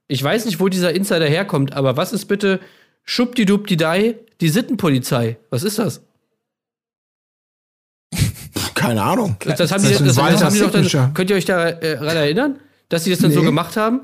[0.08, 2.60] Ich weiß nicht, wo dieser Insider herkommt, aber was ist bitte
[3.04, 5.36] Schubdidubdidei, die Sittenpolizei?
[5.48, 6.02] Was ist das?
[8.82, 9.36] Keine Ahnung.
[9.40, 11.74] Das, das haben, das die, das, das haben die doch dann, könnt ihr euch daran
[11.80, 12.56] äh, erinnern,
[12.88, 13.36] dass sie das dann nee.
[13.36, 14.02] so gemacht haben?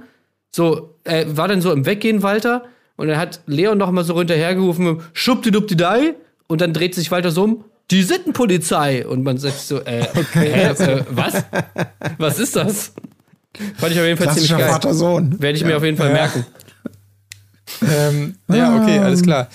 [0.50, 2.64] So, äh, war dann so im Weggehen Walter
[2.96, 6.14] und dann hat Leon noch mal so runterhergerufen, schubdidubdidei
[6.46, 10.46] und dann dreht sich Walter so um, die Sittenpolizei und man sagt so, äh, okay.
[10.46, 11.44] äh, äh, was?
[12.18, 12.92] Was ist das?
[13.76, 14.68] Fand ich auf jeden Fall ziemlich geil.
[14.68, 15.40] Vater-Sohn.
[15.40, 15.68] Werde ich ja.
[15.68, 16.14] mir auf jeden Fall ja.
[16.14, 16.46] merken.
[17.82, 19.48] ähm, ja, okay, alles klar.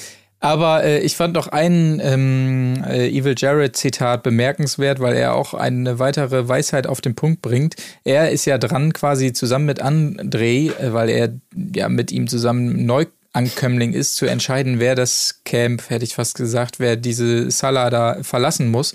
[0.43, 5.99] Aber äh, ich fand noch ein ähm, äh, Evil Jared-Zitat bemerkenswert, weil er auch eine
[5.99, 7.77] weitere Weisheit auf den Punkt bringt.
[8.03, 11.29] Er ist ja dran, quasi zusammen mit André, äh, weil er
[11.73, 13.05] ja mit ihm zusammen neu
[13.35, 18.17] Neuankömmling ist, zu entscheiden, wer das Camp, hätte ich fast gesagt, wer diese Salah da
[18.21, 18.93] verlassen muss.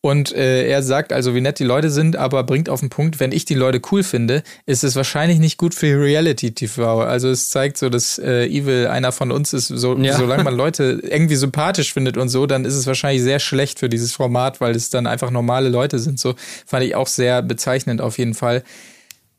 [0.00, 3.18] Und äh, er sagt also, wie nett die Leute sind, aber bringt auf den Punkt,
[3.18, 7.00] wenn ich die Leute cool finde, ist es wahrscheinlich nicht gut für Reality TV.
[7.00, 9.66] Also es zeigt so, dass äh, Evil einer von uns ist.
[9.66, 10.16] So, ja.
[10.16, 13.88] Solange man Leute irgendwie sympathisch findet und so, dann ist es wahrscheinlich sehr schlecht für
[13.88, 16.20] dieses Format, weil es dann einfach normale Leute sind.
[16.20, 18.62] So fand ich auch sehr bezeichnend auf jeden Fall.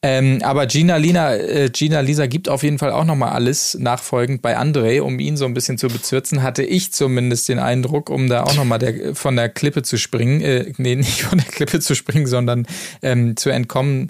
[0.02, 4.42] Ähm, aber Gina, Lina, äh, Gina Lisa gibt auf jeden Fall auch nochmal alles nachfolgend
[4.42, 8.30] bei André, um ihn so ein bisschen zu bezürzen, hatte ich zumindest den Eindruck, um
[8.30, 11.82] da auch nochmal der, von der Klippe zu springen, äh, nee, nicht von der Klippe
[11.82, 12.66] zu springen, sondern
[13.02, 14.10] ähm, zu entkommen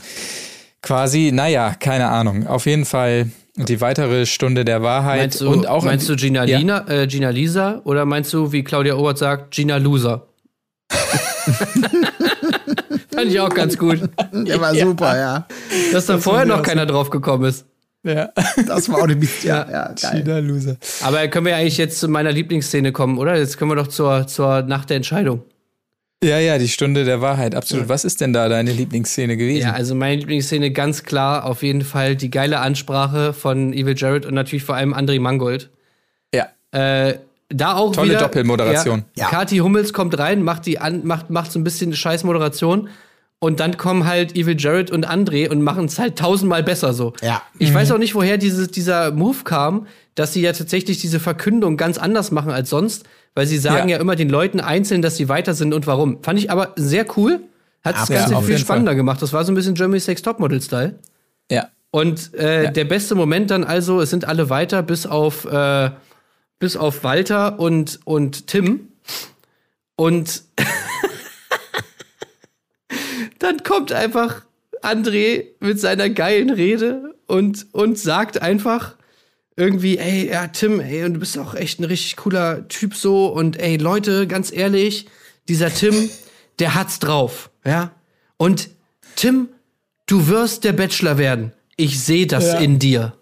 [0.84, 1.32] quasi.
[1.34, 2.46] Naja, keine Ahnung.
[2.46, 5.20] Auf jeden Fall die weitere Stunde der Wahrheit.
[5.20, 6.60] Meinst du, und auch meinst du Gina, ja.
[6.60, 10.28] Lina, äh, Gina Lisa oder meinst du, wie Claudia Obert sagt, Gina Loser?
[13.20, 14.00] Fand ich auch ganz gut.
[14.32, 14.86] Der war ja.
[14.86, 15.48] super, ja.
[15.92, 17.66] Dass da das vorher noch keiner drauf gekommen ist.
[18.04, 18.30] Ja.
[18.66, 19.44] Das war auch eine Mist.
[19.44, 20.24] Ja, ja, geil.
[20.24, 20.78] China Loser.
[21.02, 23.38] Aber können wir eigentlich jetzt zu meiner Lieblingsszene kommen, oder?
[23.38, 25.44] Jetzt können wir doch zur, zur Nacht der Entscheidung.
[26.24, 27.88] Ja, ja, die Stunde der Wahrheit, absolut.
[27.88, 29.68] Was ist denn da deine Lieblingsszene gewesen?
[29.68, 34.26] Ja, also meine Lieblingsszene ganz klar auf jeden Fall die geile Ansprache von Evil Jared
[34.26, 35.70] und natürlich vor allem André Mangold.
[36.34, 36.48] Ja.
[36.72, 37.20] Äh,
[37.50, 39.06] da auch Tolle wieder, Doppelmoderation.
[39.16, 39.30] Ja, ja.
[39.30, 42.90] Kati Hummels kommt rein, macht die an, macht, macht so ein bisschen Scheißmoderation
[43.40, 47.14] und dann kommen halt Evil Jared und André und machen es halt tausendmal besser so.
[47.22, 47.42] Ja.
[47.58, 47.76] Ich mhm.
[47.76, 51.98] weiß auch nicht, woher dieses, dieser Move kam, dass sie ja tatsächlich diese Verkündung ganz
[51.98, 53.06] anders machen als sonst,
[53.36, 56.22] weil sie sagen ja, ja immer den Leuten einzeln, dass sie weiter sind und warum.
[56.22, 57.42] Fand ich aber sehr cool.
[57.82, 58.98] Hat das Ganze ja, viel spannender Fall.
[58.98, 59.22] gemacht.
[59.22, 61.00] Das war so ein bisschen Germany's Sex Topmodel-Style.
[61.50, 61.70] Ja.
[61.92, 62.72] Und äh, ja.
[62.72, 65.92] der beste Moment dann also, es sind alle weiter, bis auf äh,
[66.60, 68.90] bis auf Walter und, und Tim.
[69.96, 70.44] Und
[73.40, 74.44] dann kommt einfach
[74.82, 78.96] André mit seiner geilen Rede und, und sagt einfach
[79.56, 83.28] irgendwie, ey, ja, Tim, ey, und du bist auch echt ein richtig cooler Typ so.
[83.28, 85.08] Und ey, Leute, ganz ehrlich,
[85.50, 86.10] dieser Tim,
[86.60, 87.92] der hat's drauf, ja.
[88.38, 88.70] Und
[89.16, 89.50] Tim,
[90.06, 91.52] du wirst der Bachelor werden.
[91.76, 92.60] Ich sehe das ja.
[92.60, 93.14] in dir.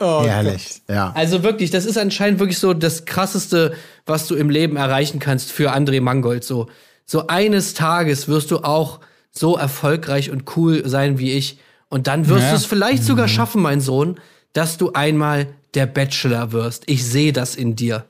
[0.00, 0.94] Oh, Herrlich, Gott.
[0.94, 1.12] ja.
[1.14, 3.74] Also wirklich, das ist anscheinend wirklich so das krasseste,
[4.06, 6.44] was du im Leben erreichen kannst für André Mangold.
[6.44, 6.68] So,
[7.04, 9.00] so eines Tages wirst du auch
[9.36, 11.58] so erfolgreich und cool sein wie ich.
[11.88, 12.50] Und dann wirst ja.
[12.50, 13.30] du es vielleicht sogar mhm.
[13.30, 14.18] schaffen, mein Sohn,
[14.52, 16.84] dass du einmal der Bachelor wirst.
[16.86, 18.04] Ich sehe das in dir.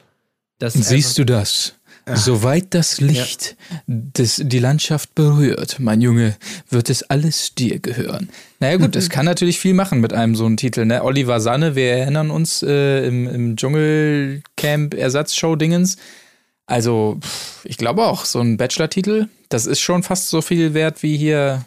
[0.59, 1.75] Das Siehst du das?
[2.07, 3.77] Soweit das Licht ja.
[3.87, 6.37] des, die Landschaft berührt, mein Junge,
[6.69, 8.29] wird es alles dir gehören.
[8.61, 10.85] Naja gut, das kann natürlich viel machen mit einem so einen Titel.
[10.85, 11.03] Ne?
[11.03, 15.97] Oliver Sanne, wir erinnern uns äh, im, im Dschungelcamp Ersatzshow-Dingens.
[16.66, 17.20] Also,
[17.65, 21.65] ich glaube auch, so ein Bachelor-Titel, das ist schon fast so viel wert wie hier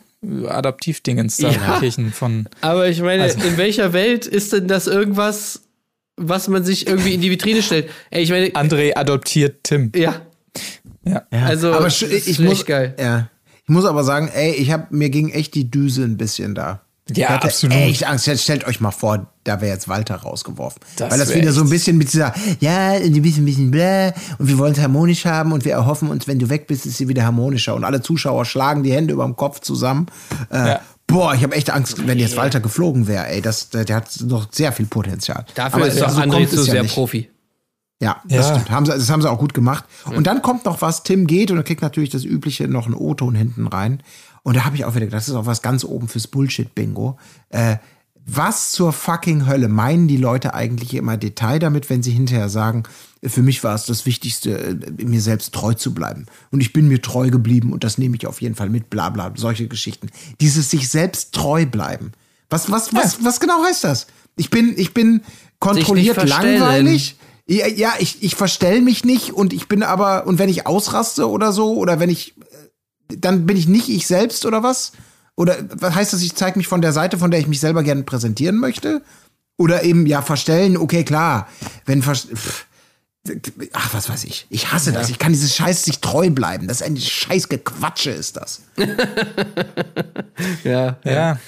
[0.47, 1.79] Adaptivdingens da ja.
[1.79, 2.49] Kirchen von.
[2.61, 3.39] Aber ich meine, also.
[3.47, 5.61] in welcher Welt ist denn das irgendwas,
[6.15, 7.89] was man sich irgendwie in die Vitrine stellt?
[8.09, 8.47] Ey, ich meine.
[8.49, 9.91] André adoptiert Tim.
[9.95, 10.21] Ja.
[11.05, 11.23] Ja.
[11.31, 12.95] Also, aber ich, ich muss, geil.
[12.99, 13.29] Ja.
[13.63, 16.81] Ich muss aber sagen, ey, ich habe mir ging echt die Düse ein bisschen da.
[17.09, 17.77] Ja, ich hatte absolut.
[17.77, 18.27] Echt Angst.
[18.27, 20.81] Jetzt stellt euch mal vor, da wäre jetzt Walter rausgeworfen.
[20.97, 24.11] Das Weil das wieder so ein bisschen mit dieser, ja, ein bisschen, ein bisschen bläh,
[24.37, 26.97] und wir wollen es harmonisch haben und wir erhoffen uns, wenn du weg bist, ist
[26.97, 27.75] sie wieder harmonischer.
[27.75, 30.07] Und alle Zuschauer schlagen die Hände über dem Kopf zusammen.
[30.51, 30.81] Äh, ja.
[31.07, 33.27] Boah, ich habe echt Angst, wenn jetzt Walter geflogen wäre.
[33.27, 35.45] Ey, das, der, der, hat noch sehr viel Potenzial.
[35.55, 37.29] Dafür Aber ist doch so André zu sehr ja Profi.
[37.99, 38.69] Ja, ja, das stimmt.
[38.69, 39.85] Haben sie, das haben sie auch gut gemacht.
[40.05, 42.93] Und dann kommt noch was, Tim geht und er kriegt natürlich das übliche noch einen
[42.93, 44.03] O-Ton hinten rein.
[44.43, 47.17] Und da habe ich auch wieder gedacht, das ist auch was ganz oben fürs Bullshit-Bingo.
[47.49, 47.77] Äh,
[48.29, 52.83] was zur fucking Hölle meinen die Leute eigentlich immer Detail damit, wenn sie hinterher sagen,
[53.23, 56.27] für mich war es das Wichtigste, äh, mir selbst treu zu bleiben.
[56.51, 59.09] Und ich bin mir treu geblieben und das nehme ich auf jeden Fall mit, bla
[59.09, 60.09] bla, solche Geschichten.
[60.41, 62.11] Dieses sich selbst treu bleiben.
[62.49, 64.07] Was, was, was, was genau heißt das?
[64.35, 65.21] Ich bin, ich bin
[65.59, 67.17] kontrolliert langweilig
[67.47, 71.29] ja, ja ich, ich verstell mich nicht und ich bin aber, und wenn ich ausraste
[71.29, 72.37] oder so, oder wenn ich,
[73.09, 74.91] äh, dann bin ich nicht ich selbst oder was?
[75.37, 77.83] Oder was heißt das, ich zeige mich von der Seite, von der ich mich selber
[77.83, 79.03] gerne präsentieren möchte?
[79.57, 81.47] Oder eben, ja, verstellen, okay, klar.
[81.85, 82.65] Wenn, pff,
[83.73, 84.47] ach, was weiß ich.
[84.49, 84.99] Ich hasse ja.
[84.99, 85.09] das.
[85.09, 86.67] Ich kann dieses Scheiß sich treu bleiben.
[86.67, 88.61] Das ist ein scheiß Gequatsche, ist das.
[90.63, 91.11] ja, ja.
[91.11, 91.39] ja.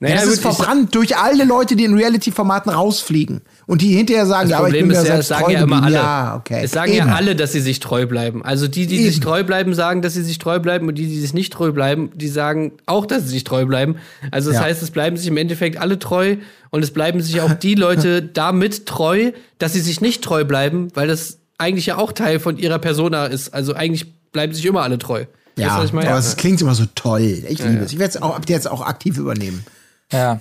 [0.00, 3.40] Naja, das ist verbrannt durch alle Leute, die in Reality-Formaten rausfliegen.
[3.66, 5.82] Und die hinterher sagen, ja, aber ich bin ist ja, selbst sagen treu ja immer
[5.82, 5.94] alle.
[5.96, 6.60] Ja, okay.
[6.62, 7.08] Es sagen Eben.
[7.08, 8.44] ja alle, dass sie sich treu bleiben.
[8.44, 9.06] Also die, die Eben.
[9.06, 10.86] sich treu bleiben, sagen, dass sie sich treu bleiben.
[10.86, 13.96] Und die, die sich nicht treu bleiben, die sagen auch, dass sie sich treu bleiben.
[14.30, 14.66] Also das ja.
[14.66, 16.36] heißt, es bleiben sich im Endeffekt alle treu.
[16.70, 20.88] Und es bleiben sich auch die Leute damit treu, dass sie sich nicht treu bleiben,
[20.94, 23.52] weil das eigentlich ja auch Teil von ihrer Persona ist.
[23.52, 25.24] Also eigentlich bleiben sich immer alle treu.
[25.56, 27.42] Ja, aber es klingt immer so toll.
[27.48, 27.92] Ich liebe es.
[27.92, 29.64] Ich werde es auch ab jetzt auch aktiv übernehmen.
[30.12, 30.40] Ja,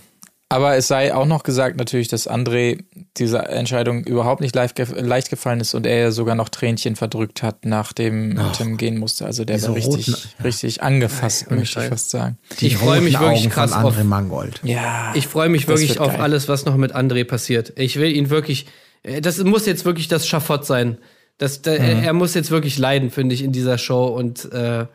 [0.50, 2.86] Aber es sei auch noch gesagt natürlich, dass André
[3.18, 8.38] diese Entscheidung überhaupt nicht leicht, gefallen ist und er sogar noch Tränchen verdrückt hat, nachdem
[8.40, 9.26] Ach, Tim gehen musste.
[9.26, 12.38] Also der war richtig, roten, richtig angefasst, ja, möchte ich fast sagen.
[12.60, 14.62] Die ich freue mich wirklich krass auf Mangold.
[14.64, 16.22] Ja, ich freue mich wirklich auf geil.
[16.22, 17.74] alles, was noch mit André passiert.
[17.76, 18.68] Ich will ihn wirklich.
[19.04, 20.98] Äh, das muss jetzt wirklich das Schafott sein.
[21.38, 22.04] Das, da, mhm.
[22.04, 24.06] Er muss jetzt wirklich leiden, finde ich, in dieser Show.
[24.08, 24.86] Und äh,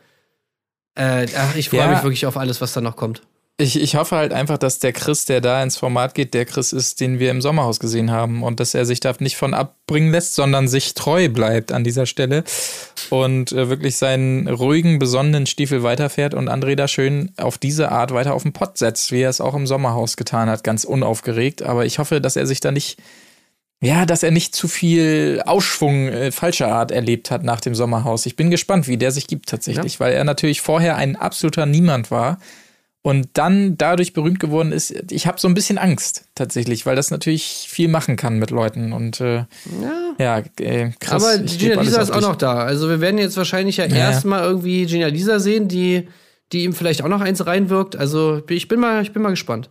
[0.94, 1.88] äh, ach, ich freue ja.
[1.88, 3.22] mich wirklich auf alles, was da noch kommt.
[3.58, 6.72] Ich, ich hoffe halt einfach, dass der Chris, der da ins Format geht, der Chris
[6.72, 10.10] ist, den wir im Sommerhaus gesehen haben und dass er sich da nicht von abbringen
[10.10, 12.44] lässt, sondern sich treu bleibt an dieser Stelle
[13.10, 18.12] und äh, wirklich seinen ruhigen, besonnenen Stiefel weiterfährt und André da schön auf diese Art
[18.12, 21.62] weiter auf den Pott setzt, wie er es auch im Sommerhaus getan hat, ganz unaufgeregt.
[21.62, 22.98] Aber ich hoffe, dass er sich da nicht
[23.84, 28.26] ja, dass er nicht zu viel Ausschwung äh, falscher Art erlebt hat nach dem Sommerhaus.
[28.26, 30.00] Ich bin gespannt, wie der sich gibt tatsächlich, ja.
[30.00, 32.38] weil er natürlich vorher ein absoluter Niemand war
[33.02, 34.94] und dann dadurch berühmt geworden ist.
[35.10, 38.92] Ich habe so ein bisschen Angst tatsächlich, weil das natürlich viel machen kann mit Leuten
[38.92, 41.24] und äh, ja, ja äh, krass.
[41.24, 42.62] Aber Gina Lisa ist auch noch da.
[42.62, 43.96] Also wir werden jetzt wahrscheinlich ja, ja.
[43.96, 46.08] erstmal irgendwie Gina Lisa sehen, die,
[46.52, 47.96] die ihm vielleicht auch noch eins reinwirkt.
[47.96, 49.68] Also ich bin mal, ich bin mal gespannt.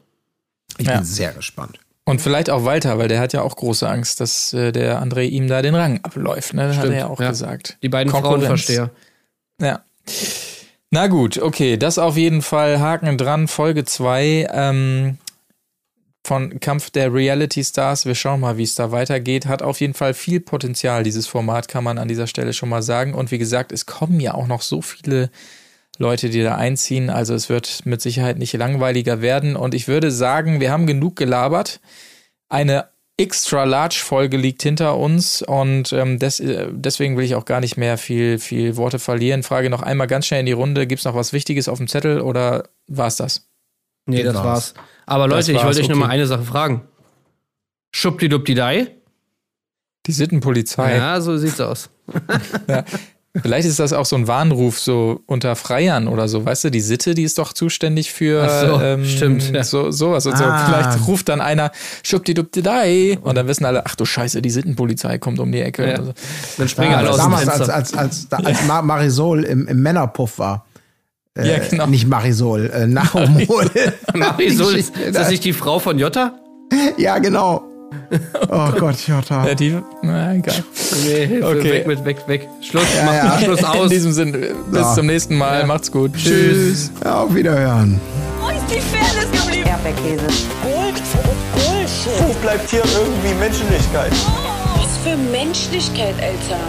[0.78, 0.98] Ich ja.
[0.98, 1.80] bin sehr gespannt.
[2.04, 5.22] Und vielleicht auch Walter, weil der hat ja auch große Angst, dass äh, der André
[5.22, 6.54] ihm da den Rang abläuft.
[6.54, 6.64] Ne?
[6.64, 7.78] Das Stimmt, hat er ja auch gesagt.
[7.82, 8.90] Die beiden Frauenversteher.
[9.62, 9.86] Ja.
[10.94, 15.18] Na gut, okay, das auf jeden Fall Haken dran, Folge 2 ähm,
[16.26, 18.06] von Kampf der Reality Stars.
[18.06, 19.46] Wir schauen mal, wie es da weitergeht.
[19.46, 22.82] Hat auf jeden Fall viel Potenzial, dieses Format, kann man an dieser Stelle schon mal
[22.84, 23.14] sagen.
[23.14, 25.32] Und wie gesagt, es kommen ja auch noch so viele
[25.98, 27.10] Leute, die da einziehen.
[27.10, 29.56] Also es wird mit Sicherheit nicht langweiliger werden.
[29.56, 31.80] Und ich würde sagen, wir haben genug gelabert.
[32.50, 32.91] Eine
[33.22, 37.60] Extra Large Folge liegt hinter uns und ähm, des, äh, deswegen will ich auch gar
[37.60, 39.44] nicht mehr viel, viel Worte verlieren.
[39.44, 41.88] Frage noch einmal ganz schnell in die Runde: Gibt es noch was Wichtiges auf dem
[41.88, 43.48] Zettel oder war es das?
[44.08, 44.74] Nee, das, das war's.
[45.06, 45.94] Aber Leute, ich wollte euch okay.
[45.94, 46.82] nur mal eine Sache fragen.
[47.92, 48.96] Schubdidubdidei?
[50.08, 50.96] Die Sittenpolizei.
[50.96, 51.92] Ja, so sieht's aus.
[52.68, 52.84] ja.
[53.42, 56.82] Vielleicht ist das auch so ein Warnruf so unter Freiern oder so, weißt du, die
[56.82, 59.64] Sitte, die ist doch zuständig für so, ähm, stimmt, ja.
[59.64, 60.38] so, sowas und ah.
[60.38, 60.44] so.
[60.66, 61.72] Vielleicht ruft dann einer
[62.04, 65.90] Schubdidubdidei und dann wissen alle, ach du Scheiße, die Sittenpolizei kommt um die Ecke.
[65.90, 66.04] Ja.
[66.04, 66.14] So.
[66.58, 70.66] Dann springen ah, alle aus Damals, als, als, als, als Marisol im, im Männerpuff war.
[71.38, 71.88] Äh, ja, genau.
[71.88, 73.72] Nicht Marisol, äh, Nachomol.
[74.14, 76.38] Marisol, ist, ist das nicht die Frau von Jotta?
[76.98, 77.71] Ja, genau.
[78.50, 79.48] Oh Gott, Jota.
[79.48, 80.64] Ja, die, na, egal.
[81.04, 81.72] Nee, Hilfe, okay.
[81.72, 82.48] weg mit, weg, weg.
[82.62, 83.40] Schluss, ja, mach ja.
[83.40, 83.84] Schluss aus.
[83.84, 84.38] In diesem Sinne,
[84.70, 84.94] bis ja.
[84.94, 85.62] zum nächsten Mal.
[85.62, 85.66] Ja.
[85.66, 86.14] Macht's gut.
[86.16, 86.92] Tschüss.
[87.04, 88.00] Ja, auf Wiederhören.
[88.40, 89.68] Wo ist die Fairness geblieben?
[89.68, 90.26] Erdbeerkäse.
[90.64, 91.02] Gold,
[91.54, 92.28] Bullshit.
[92.28, 94.12] Wo bleibt hier irgendwie Menschlichkeit?
[94.78, 96.60] Was für Menschlichkeit, Alter.